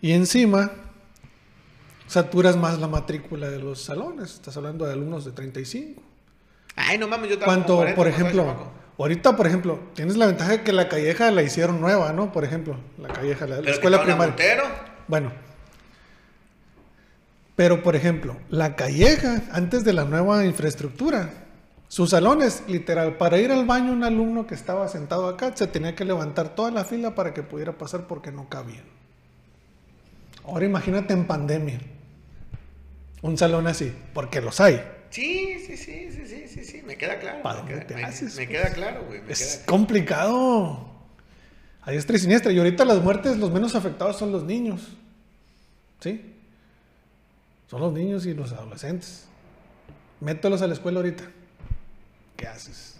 [0.00, 0.70] Y encima,
[2.06, 4.34] saturas más la matrícula de los salones.
[4.34, 6.02] Estás hablando de alumnos de 35.
[6.76, 8.70] Ay, no mames, yo trabajo 40, por ¿no sabes, ejemplo?
[8.98, 12.32] Ahorita, por ejemplo, tienes la ventaja de que la calleja la hicieron nueva, ¿no?
[12.32, 14.28] Por ejemplo, la calleja, la, la escuela primaria.
[14.28, 14.64] Montero.
[15.08, 15.32] Bueno.
[17.54, 21.30] Pero, por ejemplo, la calleja, antes de la nueva infraestructura,
[21.88, 25.94] sus salones, literal, para ir al baño un alumno que estaba sentado acá, se tenía
[25.94, 28.84] que levantar toda la fila para que pudiera pasar porque no cabían.
[30.44, 31.80] Ahora imagínate en pandemia,
[33.22, 34.82] un salón así, porque los hay.
[35.10, 37.42] Sí, sí, sí, sí, sí, sí, sí, me queda claro.
[37.42, 38.48] ¿Para me dónde queda, te me- haces, Me pues?
[38.58, 39.20] queda claro, güey.
[39.22, 40.90] me Es queda complicado.
[41.82, 42.52] A diestra y siniestra.
[42.52, 44.88] Y ahorita las muertes, los menos afectados son los niños.
[46.00, 46.34] ¿Sí?
[47.70, 49.26] Son los niños y los adolescentes.
[50.20, 51.24] Mételos a la escuela ahorita.
[52.36, 52.96] ¿Qué haces?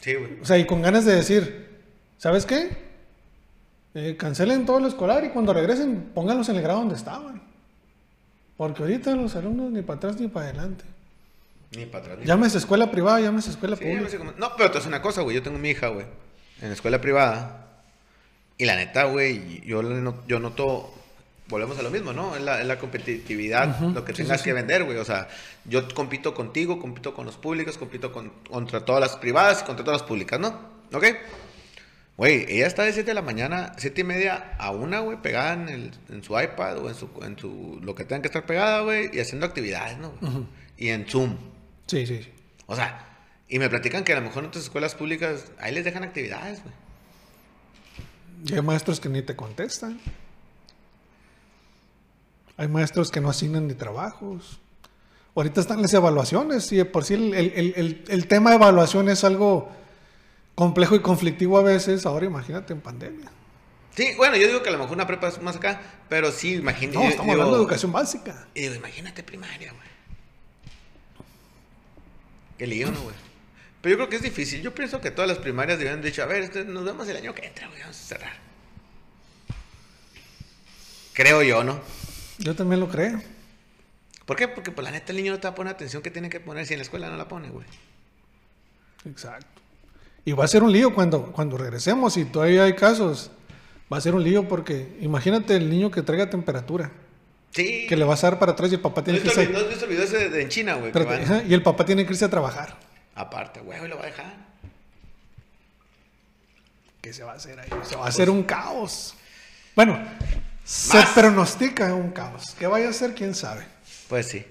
[0.00, 0.40] Sí, güey.
[0.40, 1.80] O sea, y con ganas de decir,
[2.18, 2.70] ¿sabes qué?
[3.94, 7.42] Eh, cancelen todo lo escolar y cuando regresen, pónganlos en el grado donde estaban.
[8.68, 10.84] Porque ahorita los alumnos ni para atrás ni para adelante.
[11.72, 12.18] Ni para atrás.
[12.20, 14.34] Ni Llámese escuela privada, llámese escuela Sí, pública.
[14.38, 15.34] no pero te hace una cosa, güey.
[15.34, 16.06] Yo tengo mi hija, güey,
[16.60, 17.66] en escuela privada.
[18.58, 19.82] Y la neta, güey, yo,
[20.28, 20.94] yo noto.
[21.48, 22.36] Volvemos a lo mismo, ¿no?
[22.36, 24.96] Es la, es la competitividad, lo que sí, tengas sí, que vender, güey.
[24.98, 25.28] O sea,
[25.64, 29.84] yo compito contigo, compito con los públicos, compito con- contra todas las privadas y contra
[29.84, 30.48] todas las públicas, ¿no?
[30.94, 31.04] ¿Ok?
[32.16, 35.54] Güey, ella está de 7 de la mañana, 7 y media a una, güey, pegada
[35.54, 37.80] en, el- en su iPad o en su, en su.
[37.82, 40.12] lo que tenga que estar pegada, güey, y haciendo actividades, ¿no?
[40.76, 41.36] Y en Zoom.
[41.86, 42.28] Sí, sí, sí.
[42.66, 43.06] O sea,
[43.48, 46.62] y me platican que a lo mejor en otras escuelas públicas ahí les dejan actividades,
[46.62, 46.74] güey.
[48.46, 49.98] Y hay maestros que ni te contestan.
[52.56, 54.60] Hay maestros que no asignan ni trabajos.
[55.34, 59.24] Ahorita están las evaluaciones y de por sí el- el- el tema de evaluación es
[59.24, 59.70] algo
[60.62, 62.06] complejo y conflictivo a veces.
[62.06, 63.28] Ahora imagínate en pandemia.
[63.96, 66.54] Sí, bueno, yo digo que a lo mejor una prepa es más acá, pero sí,
[66.54, 66.98] imagínate.
[66.98, 68.46] No, estamos hablando de educación básica.
[68.54, 69.88] Y digo, imagínate primaria, güey.
[72.58, 73.16] Qué lío, ¿no, güey?
[73.80, 74.62] Pero yo creo que es difícil.
[74.62, 77.16] Yo pienso que todas las primarias deben haber dicho, a ver, este, nos vemos el
[77.16, 78.32] año que entra, güey, vamos a cerrar.
[81.12, 81.80] Creo yo, ¿no?
[82.38, 83.20] Yo también lo creo.
[84.24, 84.46] ¿Por qué?
[84.46, 86.38] Porque pues la neta el niño no te va a poner atención que tiene que
[86.38, 87.66] poner si en la escuela no la pone, güey.
[89.04, 89.61] Exacto.
[90.24, 93.30] Y va a ser un lío cuando, cuando regresemos y todavía hay casos.
[93.92, 96.90] Va a ser un lío porque imagínate el niño que traiga temperatura,
[97.50, 97.86] Sí.
[97.88, 99.58] que le vas a dar para atrás y el papá ¿No tiene que irse, no
[100.02, 100.92] ese de en China, güey?
[101.48, 102.78] y el papá tiene que irse a trabajar.
[103.14, 104.34] Aparte, güey, lo va a dejar.
[107.02, 107.68] ¿Qué se va a hacer ahí?
[107.82, 109.14] Se va a hacer un caos.
[109.74, 109.98] Bueno,
[110.64, 112.54] se pronostica un caos.
[112.58, 113.14] ¿Qué vaya a ser?
[113.14, 113.66] ¿Quién sabe?
[114.08, 114.46] Pues sí.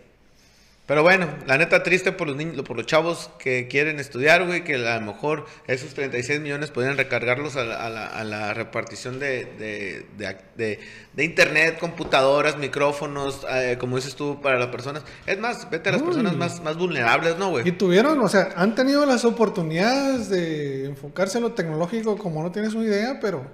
[0.91, 4.65] Pero bueno, la neta triste por los niños, por los chavos que quieren estudiar, güey,
[4.65, 8.53] que a lo mejor esos 36 millones podrían recargarlos a la, a la- a la
[8.53, 10.79] repartición de, de, de- de-
[11.13, 15.03] de internet, computadoras, micrófonos, eh, como dices tú, para las personas.
[15.25, 16.07] Es más, vete a las Uy.
[16.07, 17.71] personas más, más vulnerables, ¿no, Y güey?
[17.71, 22.73] tuvieron, o sea, han tenido las oportunidades de enfocarse en lo tecnológico como no tienes
[22.73, 23.45] una idea, pero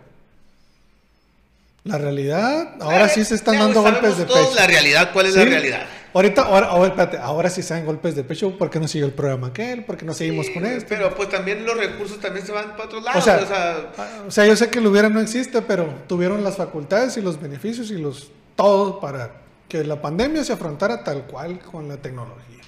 [1.84, 4.52] la realidad, ahora sí se están dando golpes de pecho.
[4.56, 5.86] la realidad, ¿cuál es la realidad?
[6.18, 9.14] Ahorita, ahora, ahora, espérate, ahora sí se dan golpes de pecho porque no siguió el
[9.14, 10.88] programa aquel, porque no seguimos Sí, con esto.
[10.90, 14.24] Pero pues también los recursos también se van para otros O lados, sea, o sea,
[14.28, 17.40] o sea, yo sé que lo hubiera no existe, pero tuvieron las facultades y los
[17.40, 22.64] beneficios y los todo para que la pandemia se afrontara tal cual con la tecnología.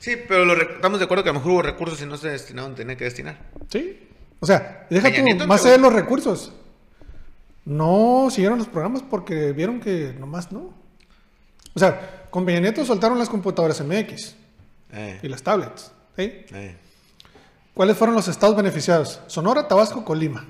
[0.00, 2.30] sí, pero lo estamos de acuerdo que a lo mejor hubo recursos y no se
[2.30, 3.38] destinaron, tenía que destinar.
[3.68, 4.08] ¿Sí?
[4.40, 6.52] O sea, deja tú, más allá de los recursos.
[7.64, 10.74] No siguieron los programas porque vieron que nomás no.
[11.72, 14.34] O sea, con Peña Nieto soltaron las computadoras MX
[14.92, 15.92] Eh, y las tablets.
[16.16, 16.22] ¿sí?
[16.52, 16.76] eh.
[17.74, 19.20] ¿Cuáles fueron los estados beneficiados?
[19.26, 20.44] Sonora, Tabasco, Colima.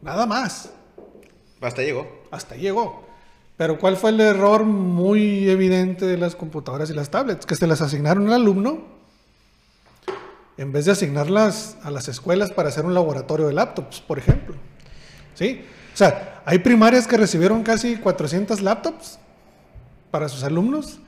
[0.00, 0.70] Nada más.
[1.60, 2.22] Hasta llegó.
[2.30, 3.06] Hasta llegó.
[3.56, 7.46] Pero ¿cuál fue el error muy evidente de las computadoras y las tablets?
[7.46, 8.82] Que se las asignaron al alumno
[10.56, 14.56] en vez de asignarlas a las escuelas para hacer un laboratorio de laptops, por ejemplo.
[15.34, 15.64] ¿Sí?
[15.94, 19.18] O sea, hay primarias que recibieron casi 400 laptops
[20.10, 20.98] para sus alumnos,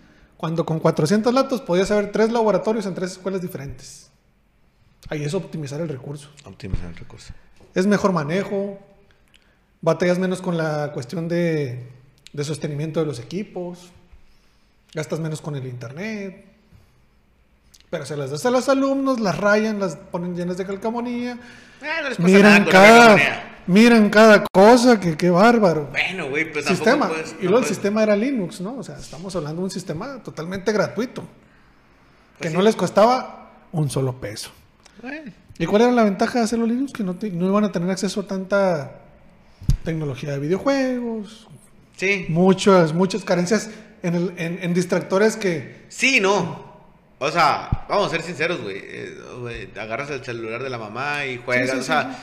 [0.44, 4.10] cuando con 400 laptops podías haber tres laboratorios en tres escuelas diferentes.
[5.08, 6.28] Ahí es optimizar el recurso.
[6.44, 7.32] Optimizar el recurso.
[7.74, 8.78] Es mejor manejo,
[9.80, 11.88] batallas menos con la cuestión de,
[12.34, 13.90] de sostenimiento de los equipos,
[14.92, 16.44] gastas menos con el internet.
[17.88, 21.38] Pero se las das a los alumnos, las rayan, las ponen llenas de calcamonía,
[21.80, 23.53] Ah, no les pasa miran nada cada.
[23.66, 25.88] Miran cada cosa, que qué bárbaro.
[25.90, 27.08] Bueno, güey, pues sistema.
[27.08, 28.76] puedes- y no luego el sistema era Linux, ¿no?
[28.76, 32.64] O sea, estamos hablando de un sistema totalmente gratuito, que Pues no sí.
[32.66, 34.50] les costaba un solo peso.
[35.02, 36.92] Bueno, ¿Y cuál era la ventaja de hacerlo Linux?
[36.92, 39.00] Que no, te- no iban a tener acceso a tanta
[39.84, 41.46] tecnología de videojuegos,
[41.96, 43.70] Sí, muchas, muchas carencias
[44.02, 45.84] en, el- en- en distractores que...
[45.88, 46.74] sí, no.
[47.20, 48.76] O sea, vamos a ser sinceros, güey.
[48.82, 52.18] Eh, agarras el celular de la mamá y juegas, Sí, sí, o sea,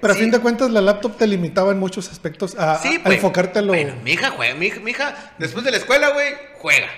[0.00, 0.20] Pero sí.
[0.20, 3.58] a fin de cuentas la laptop te limitaba en muchos aspectos a, Sí, a- enfocarte
[3.58, 3.68] a lo...
[3.68, 6.88] Bueno, mi hija juega, mi hija, mi hija, después de la escuela, güey, juega.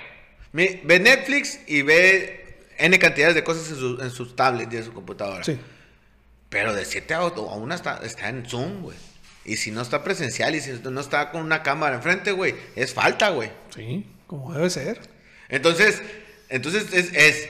[0.53, 4.77] Mi- ve Netflix y ve N cantidades de cosas en, su- en sus tablets y
[4.77, 5.43] en su computadora.
[5.43, 5.59] Sí.
[6.49, 8.97] Pero de 7 a 8, a una está, está en Zoom, güey.
[9.45, 12.95] Y si no está presencial y si no está con una cámara enfrente, güey, es
[12.95, 13.51] falta, güey.
[13.75, 15.01] Sí, como debe ser.
[15.49, 16.01] Entonces,
[16.49, 17.49] entonces es, es-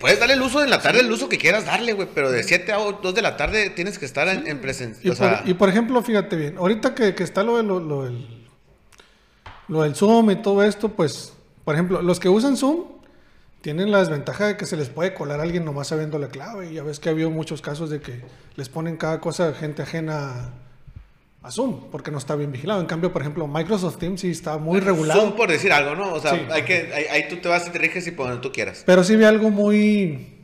[0.00, 2.42] puedes darle el uso en la tarde, el uso que quieras darle, güey, pero de
[2.42, 5.14] 7 a 2 de la tarde tienes que estar en, en presencia.
[5.14, 8.46] Sea, y por ejemplo, fíjate bien, ahorita que, que está lo, de lo, lo del,
[9.68, 11.32] lo del Zoom y todo esto, pues,
[11.64, 12.96] por ejemplo, los que usan Zoom
[13.60, 16.70] tienen la desventaja de que se les puede colar a alguien nomás sabiendo la clave.
[16.70, 18.22] Y ya ves que ha habido muchos casos de que
[18.54, 20.52] les ponen cada cosa gente ajena
[21.46, 22.80] a Zoom, porque no está bien vigilado.
[22.80, 25.20] En cambio, por ejemplo, Microsoft Teams sí está muy regulado.
[25.20, 26.12] Zoom por decir algo, ¿no?
[26.14, 26.40] O sea, Sí.
[26.50, 28.82] hay que, ahí, ahí tú te vas y te riges y por donde tú quieras.
[28.84, 30.34] Pero sí vi algo muy...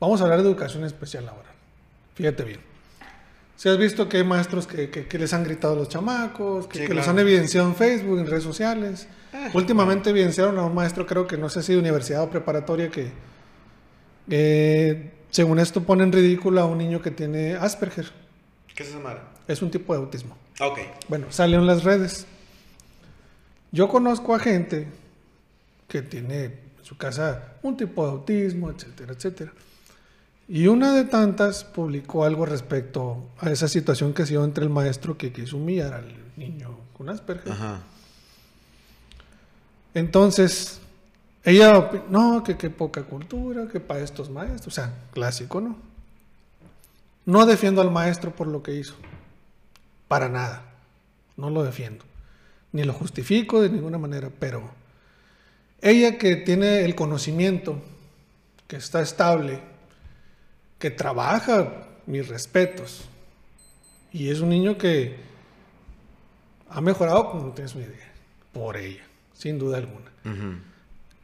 [0.00, 1.48] Vamos a hablar de educación especial ahora.
[2.14, 2.60] Fíjate bien.
[3.56, 6.66] Si has visto que hay maestros que, que- que les han gritado a los chamacos,
[6.68, 9.08] que, Sí, que los han evidenciado en Facebook, en redes sociales.
[9.32, 12.88] Ah, Últimamente evidenciaron a un maestro, creo que no sé si de universidad o preparatoria,
[12.88, 13.10] que
[14.30, 18.06] eh, según esto pone en ridículo a un niño que tiene Asperger.
[18.74, 19.20] ¿Qué es esa madre?
[19.48, 20.36] Es un tipo de autismo.
[20.60, 20.78] Ok.
[21.08, 22.26] Bueno, salió en las redes.
[23.70, 24.88] Yo conozco a gente
[25.86, 29.52] que tiene en su casa un tipo de autismo, etcétera, etcétera.
[30.48, 34.70] Y una de tantas publicó algo respecto a esa situación que se dio entre el
[34.70, 36.06] maestro que quiso humillar al
[36.36, 37.52] niño con Asperger.
[37.52, 37.80] Ajá.
[39.92, 40.80] Entonces,
[41.44, 45.76] ella, no, que qué poca cultura, que para estos maestros, o sea, clásico, ¿no?
[47.26, 48.94] No defiendo al maestro por lo que hizo,
[50.08, 50.64] para nada,
[51.36, 52.04] no lo defiendo,
[52.72, 54.70] ni lo justifico de ninguna manera, pero
[55.80, 57.80] ella que tiene el conocimiento,
[58.66, 59.60] que está estable,
[60.78, 63.04] que trabaja, mis respetos,
[64.12, 65.16] y es un niño que
[66.70, 68.12] ha mejorado como no tienes una idea,
[68.52, 69.04] por ella,
[69.34, 70.10] sin duda alguna.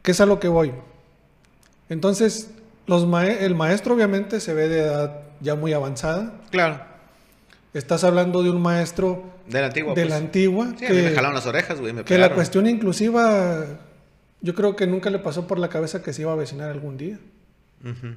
[0.02, 0.72] ¿Qué es a lo que voy?
[1.88, 2.50] Entonces,
[2.86, 6.40] los el maestro obviamente se ve de edad ya muy avanzada.
[6.50, 6.93] Claro.
[7.74, 9.94] Estás hablando de un maestro De la antigua.
[9.94, 10.08] de pues.
[10.10, 11.92] la antigua Sí, a mí me que, jalaron las orejas, güey.
[11.92, 13.64] Me que la cuestión inclusiva,
[14.40, 16.96] yo creo que nunca le pasó por la cabeza que se iba a vecinar algún
[16.96, 17.18] día.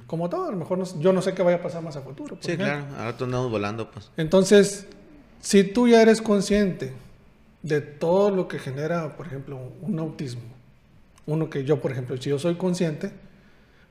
[0.06, 2.00] Como todo, a lo mejor no- yo no sé qué vaya a pasar más a
[2.00, 2.38] futuro.
[2.40, 2.66] Sí, ejemplo.
[2.86, 2.86] claro.
[2.96, 4.10] Ahora tú andamos volando, pues.
[4.16, 4.86] Entonces,
[5.42, 6.94] si tú ya eres consciente
[7.62, 10.40] de todo lo que genera, por ejemplo, un autismo,
[11.26, 13.10] uno que yo, por ejemplo, si yo soy consciente,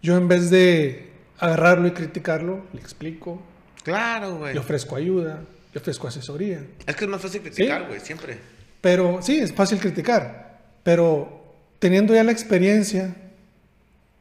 [0.02, 3.39] yo en vez de agarrarlo y criticarlo, le explico,
[3.84, 4.56] Claro, güey.
[4.56, 5.41] le ofrezco ayuda,
[5.77, 6.65] ofrezco asesoría.
[6.85, 8.37] Es que es más fácil criticar, güey, siempre.
[8.81, 11.43] Pero sí, es fácil criticar, pero
[11.79, 13.15] teniendo ya la experiencia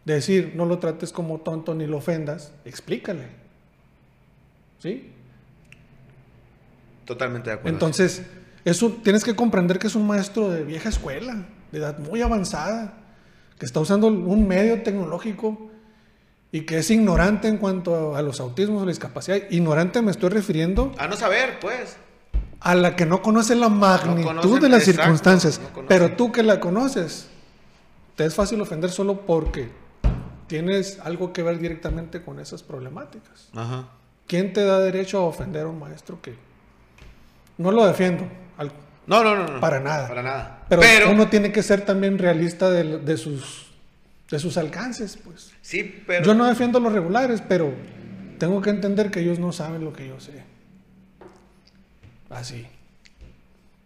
[0.04, 3.24] de decir, no lo trates como tonto ni lo ofendas, explícale.
[4.78, 5.10] ¿Sí?
[7.04, 7.76] Totalmente de acuerdo.
[7.76, 8.22] Entonces,
[8.64, 12.20] es un- tienes que comprender que es un maestro de vieja escuela, de edad muy
[12.22, 12.94] avanzada,
[13.58, 15.70] que está usando un medio tecnológico
[16.52, 19.38] y que es ignorante en cuanto a, los autismos o la discapacidad.
[19.50, 21.96] Ignorante me estoy refiriendo A no saber, pues.
[22.60, 25.60] a la que no conoce la magnitud conocen- de las exacto, circunstancias.
[25.74, 27.28] no pero tú que la conoces,
[28.16, 29.68] te es fácil ofender solo porque
[30.46, 33.48] tienes algo que ver directamente con esas problemáticas.
[33.54, 33.88] Ajá.
[34.26, 36.34] ¿Quién te da derecho a ofender a un maestro que
[37.58, 38.24] no lo defiendo?
[38.58, 38.72] al-
[39.06, 39.60] No, no, no, no.
[39.60, 40.08] Para nada.
[40.08, 40.64] Para nada.
[40.68, 43.65] Pero, Pero, uno tiene que ser también realista de, de sus,
[44.30, 45.52] de sus alcances, pues.
[45.62, 46.24] sí, pero.
[46.24, 47.72] Yo no defiendo los regulares, pero
[48.38, 50.44] tengo que entender que ellos no saben lo que yo sé.
[52.28, 52.66] Así.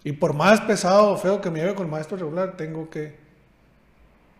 [0.02, 3.16] Y por más pesado o feo que me lleve con el maestro regular, tengo que,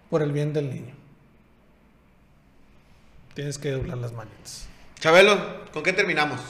[0.09, 0.95] por el bien del niño,
[3.35, 4.67] tienes que doblar las manitas.
[4.99, 6.41] Chabelo, ¿con qué terminamos?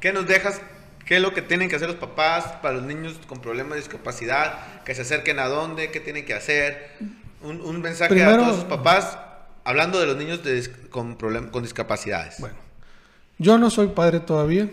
[0.00, 0.60] ¿Qué nos dejas?
[1.04, 3.78] ¿Qué es lo que tienen que hacer los papás para los niños con problemas de
[3.78, 4.82] discapacidad?
[4.84, 6.92] Que se acerquen a dónde, qué tienen que hacer.
[7.42, 9.16] Un, un mensaje a todos sus papás
[9.64, 12.36] hablando de los niños de con, con discapacidades.
[12.40, 12.56] Bueno,
[13.38, 14.70] yo no soy padre todavía,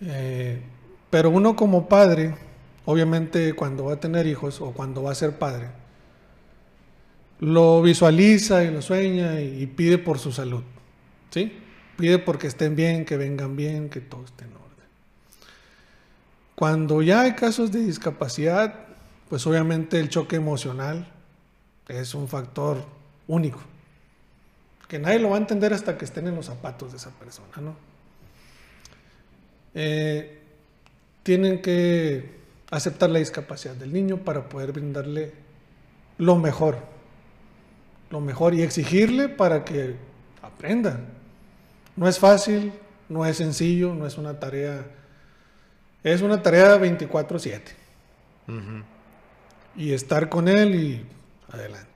[0.00, 0.62] eh,
[1.10, 2.34] pero uno como padre,
[2.84, 5.68] obviamente cuando va a tener hijos o cuando va a ser padre,
[7.40, 10.62] lo visualiza y lo sueña y, y pide por su salud,
[11.30, 11.52] ¿sí?
[11.98, 14.88] Pide porque estén bien, que vengan bien, que todo esté en orden.
[16.54, 18.86] Cuando ya hay casos de discapacidad,
[19.28, 21.08] pues obviamente el choque emocional
[21.88, 22.84] es un factor
[23.26, 23.60] único
[24.88, 27.48] que nadie lo va a entender hasta que estén en los zapatos de esa persona,
[27.60, 27.74] ¿no?
[29.74, 30.40] Eh,
[31.22, 32.34] tienen que
[32.70, 35.32] aceptar la discapacidad del niño para poder brindarle
[36.18, 36.78] lo mejor,
[38.10, 39.96] lo mejor y exigirle para que
[40.42, 41.00] aprenda.
[41.96, 42.72] No es fácil,
[43.08, 44.84] no es sencillo, no es una tarea,
[46.02, 47.72] es una tarea 24/7
[48.46, 48.84] Ujú.
[49.76, 51.06] y estar con él y
[51.50, 51.88] adelante.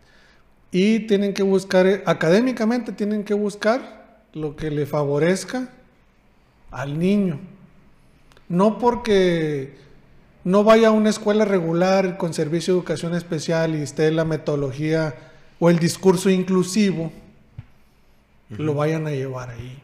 [0.70, 5.70] Y tienen que buscar, eh, académicamente tienen que buscar lo que le favorezca
[6.70, 7.40] al niño.
[8.48, 9.76] No porque
[10.44, 15.14] no vaya a una escuela regular con servicio de educación especial y esté la metodología
[15.58, 17.10] o el discurso inclusivo,
[18.50, 19.78] lo vayan a llevar ahí.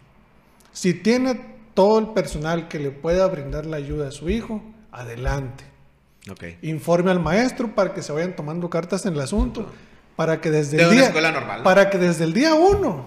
[0.73, 1.41] Si tiene
[1.74, 4.62] todo el personal que le pueda brindar la ayuda a su hijo,
[4.93, 5.74] adelante
[6.63, 9.71] Informe al maestro para que se vayan tomando cartas en el asunto,
[10.17, 11.65] para que desde De el una día escuela normal, ¿no?
[11.65, 13.07] para que desde el día uno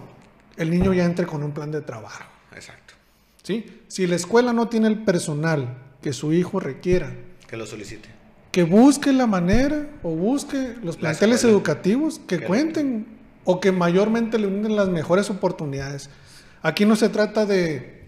[0.56, 2.23] el niño ya entre con un plan de trabajo,
[2.56, 2.94] Exacto.
[3.44, 3.81] ¿sí?
[3.88, 7.11] Si la escuela no tiene el personal que su hijo requiera.
[7.48, 8.10] Que lo solicite.
[8.52, 11.53] Que busque la manera o busque los La planteles escuela.
[11.57, 13.07] educativos que Que- cuenten
[13.45, 16.10] o que mayormente le brinden las mejores oportunidades.
[16.61, 18.03] Aquí no se trata de,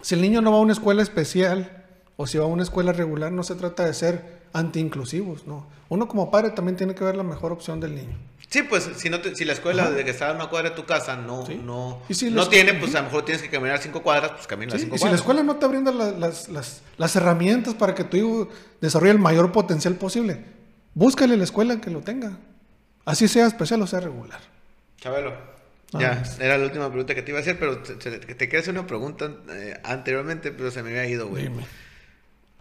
[0.00, 1.84] si el niño no va a una escuela especial
[2.16, 5.66] o si va a una escuela regular, no se trata de ser anti-inclusivos, no.
[5.88, 8.16] Uno como padre también tiene que ver la mejor opción del niño.
[8.50, 10.76] Sí, pues si no te- si la escuela de que está a una cuadra de
[10.76, 11.60] tu casa no Sí.
[11.62, 14.72] no si no tiene, pues a lo mejor tienes que caminar cinco cuadras, pues camina
[14.72, 15.20] Sí, cinco Y si la cuadras.
[15.20, 18.48] escuela no te brinda la- las, las- las herramientas para que tu hijo
[18.80, 20.44] desarrolle el mayor potencial posible,
[20.94, 22.38] búscale la escuela que lo tenga.
[23.04, 24.40] Así sea especial o sea regular.
[24.98, 25.32] Chabelo.
[25.94, 28.36] Ah, ya, era la última pregunta que te iba a hacer, pero te, te- te
[28.46, 31.44] quería hacer una pregunta eh, anteriormente, pero se me había ido, güey.
[31.44, 31.64] Dime.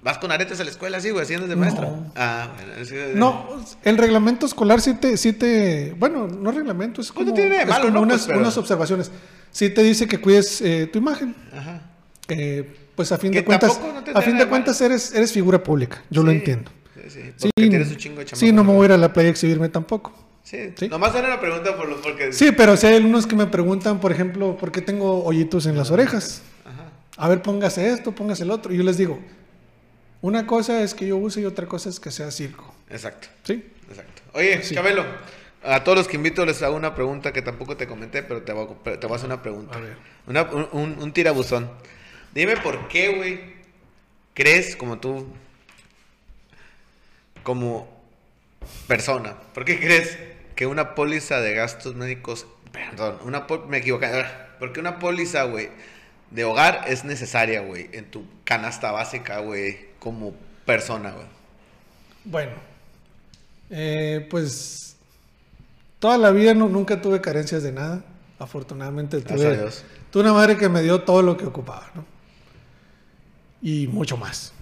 [0.02, 1.62] ¿Vas con aretes a la escuela así, güey, así andas de No.
[1.62, 1.90] maestra?
[2.16, 2.74] Ah, bueno.
[2.82, 3.48] es que- No,
[3.84, 7.56] el reglamento escolar sí te, sí te bueno, no reglamento, es Pues como, no tiene
[7.58, 8.02] de es malo, como ¿no?
[8.02, 9.12] unas, Pues, pero- unas observaciones.
[9.52, 11.36] Sí te dice que cuides eh, tu imagen.
[11.52, 11.82] Ajá.
[12.30, 13.80] Eh, pues a fin Que de cuentas,
[14.14, 16.72] a fin de cuentas eres, eres figura pública, yo lo Sí, entiendo.
[16.96, 17.22] Sí, sí.
[17.38, 19.32] Sí, tienes un chingo de sí, no me voy a ir a la playa a
[19.32, 20.14] exhibirme tampoco.
[20.44, 20.58] Sí.
[20.78, 20.88] Sí.
[20.90, 22.32] Nomás era una pregunta por lo, porque...
[22.34, 25.78] Sí, pero si hay algunos que me preguntan, por ejemplo, ¿por qué tengo hoyitos en
[25.78, 26.42] las orejas?
[26.66, 26.92] Ajá.
[27.18, 28.74] A ver, póngase esto, póngase el otro.
[28.74, 29.20] Y yo les digo,
[30.22, 32.74] una cosa es que yo use y otra cosa es que sea circo.
[32.90, 33.28] Exacto.
[33.44, 33.64] ¿Sí?
[33.90, 34.22] Exacto.
[34.34, 34.76] Oye, Sí.
[34.76, 35.06] Chabelo,
[35.64, 38.52] a todos los que invito les hago una pregunta que tampoco te comenté, pero te
[38.54, 39.78] voy a, te voy a hacer una pregunta.
[39.78, 39.98] A ver.
[40.28, 41.70] Una- un, un- tirabuzón.
[42.34, 43.40] Dime por qué, güey,
[44.34, 45.28] crees como tú,
[47.44, 47.88] como
[48.88, 50.18] persona, ¿por qué crees
[50.56, 54.26] que una póliza de gastos médicos, perdón, una me equivoqué,
[54.60, 55.70] ¿por qué una póliza, güey,
[56.32, 60.34] de hogar es necesaria, güey, en tu canasta básica, güey, como
[60.66, 61.26] persona, güey?
[62.26, 62.52] Bueno,
[63.70, 64.96] eh, pues
[66.00, 68.04] toda la vida no- nunca tuve carencias de nada.
[68.40, 69.70] Afortunadamente tuve,
[70.12, 72.06] tuve una madre que me dio todo lo que ocupaba, ¿no?
[73.62, 74.54] Y mucho más.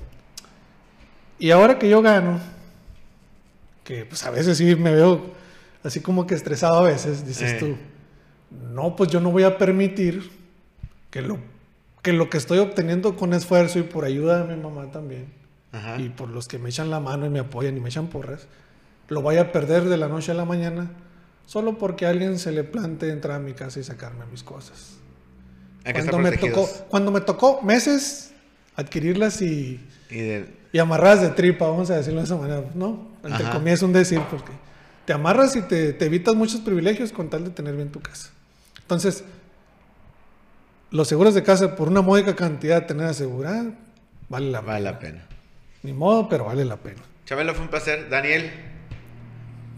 [1.38, 2.40] Y ahora que yo gano,
[3.84, 5.34] que pues a veces sí me veo
[5.84, 7.57] así como que estresado a veces, dices Eh.
[7.60, 7.78] tú,
[8.72, 10.32] no, pues yo no voy a permitir
[11.12, 11.38] que lo,
[12.06, 15.26] que lo que estoy obteniendo con esfuerzo y por ayuda de mi mamá también,
[15.72, 15.99] Ajá.
[15.99, 18.45] y por los que me echan la mano y me apoyan y me echan porras,
[19.10, 20.91] lo vaya a perder de la noche a la mañana
[21.48, 24.98] solo porque a alguien se le plante entrar a mi casa y sacarme mis cosas.
[25.84, 26.84] Hay que estar Cuando me, tocó, protegidos.
[26.90, 28.32] cuando me tocó meses
[28.76, 29.80] adquirirlas y,
[30.11, 33.07] Y de- y amarradas de tripa, vamos a decirlo de esa manera, ¿no?
[33.23, 33.52] Entre Ajá.
[33.53, 34.52] comillas un decir porque
[35.06, 38.30] te amarras y te, te evitas muchos privilegios con tal de tener bien tu casa.
[38.82, 39.23] Entonces,
[40.95, 43.72] los seguros de casa por una módica cantidad tener asegurada,
[44.30, 44.91] vale la vale pena.
[44.91, 45.26] la pena.
[45.84, 47.01] Ni modo, pero vale la pena.
[47.26, 48.09] Chabelo, fue un placer.
[48.09, 48.49] Daniel,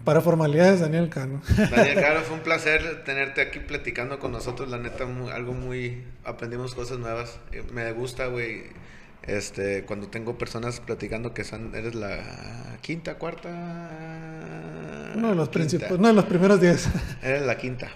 [0.03, 1.41] Para formalidades, Daniel Cano.
[1.57, 4.69] Daniel Caro, fue un placer tenerte aquí platicando con nosotros.
[4.69, 6.03] La neta, mu- algo muy.
[6.23, 7.39] Aprendimos cosas nuevas.
[7.51, 8.63] Eh, Me gusta, güey.
[9.23, 13.49] Este, cuando tengo personas platicando que son, eres la quinta, cuarta.
[15.15, 16.87] Uno de los principales, uno de los primeros días.
[17.21, 17.89] Eres la quinta.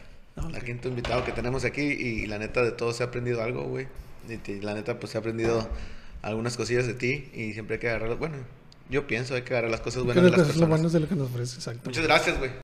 [0.49, 0.63] La ok.
[0.63, 1.81] quinta invitado que tenemos aquí.
[1.81, 3.87] Y la neta, de todo se ha aprendido algo, güey.
[4.29, 5.67] Y la neta, pues se ha aprendido
[6.21, 7.29] algunas cosillas de ti.
[7.33, 8.17] Y siempre hay que agarrar.
[8.17, 8.37] Bueno,
[8.89, 10.91] yo pienso, hay que agarrar las cosas buenas de las lo personas.
[10.91, 11.81] de lo que nos ofrece, exacto.
[11.85, 12.51] Muchas gracias, güey.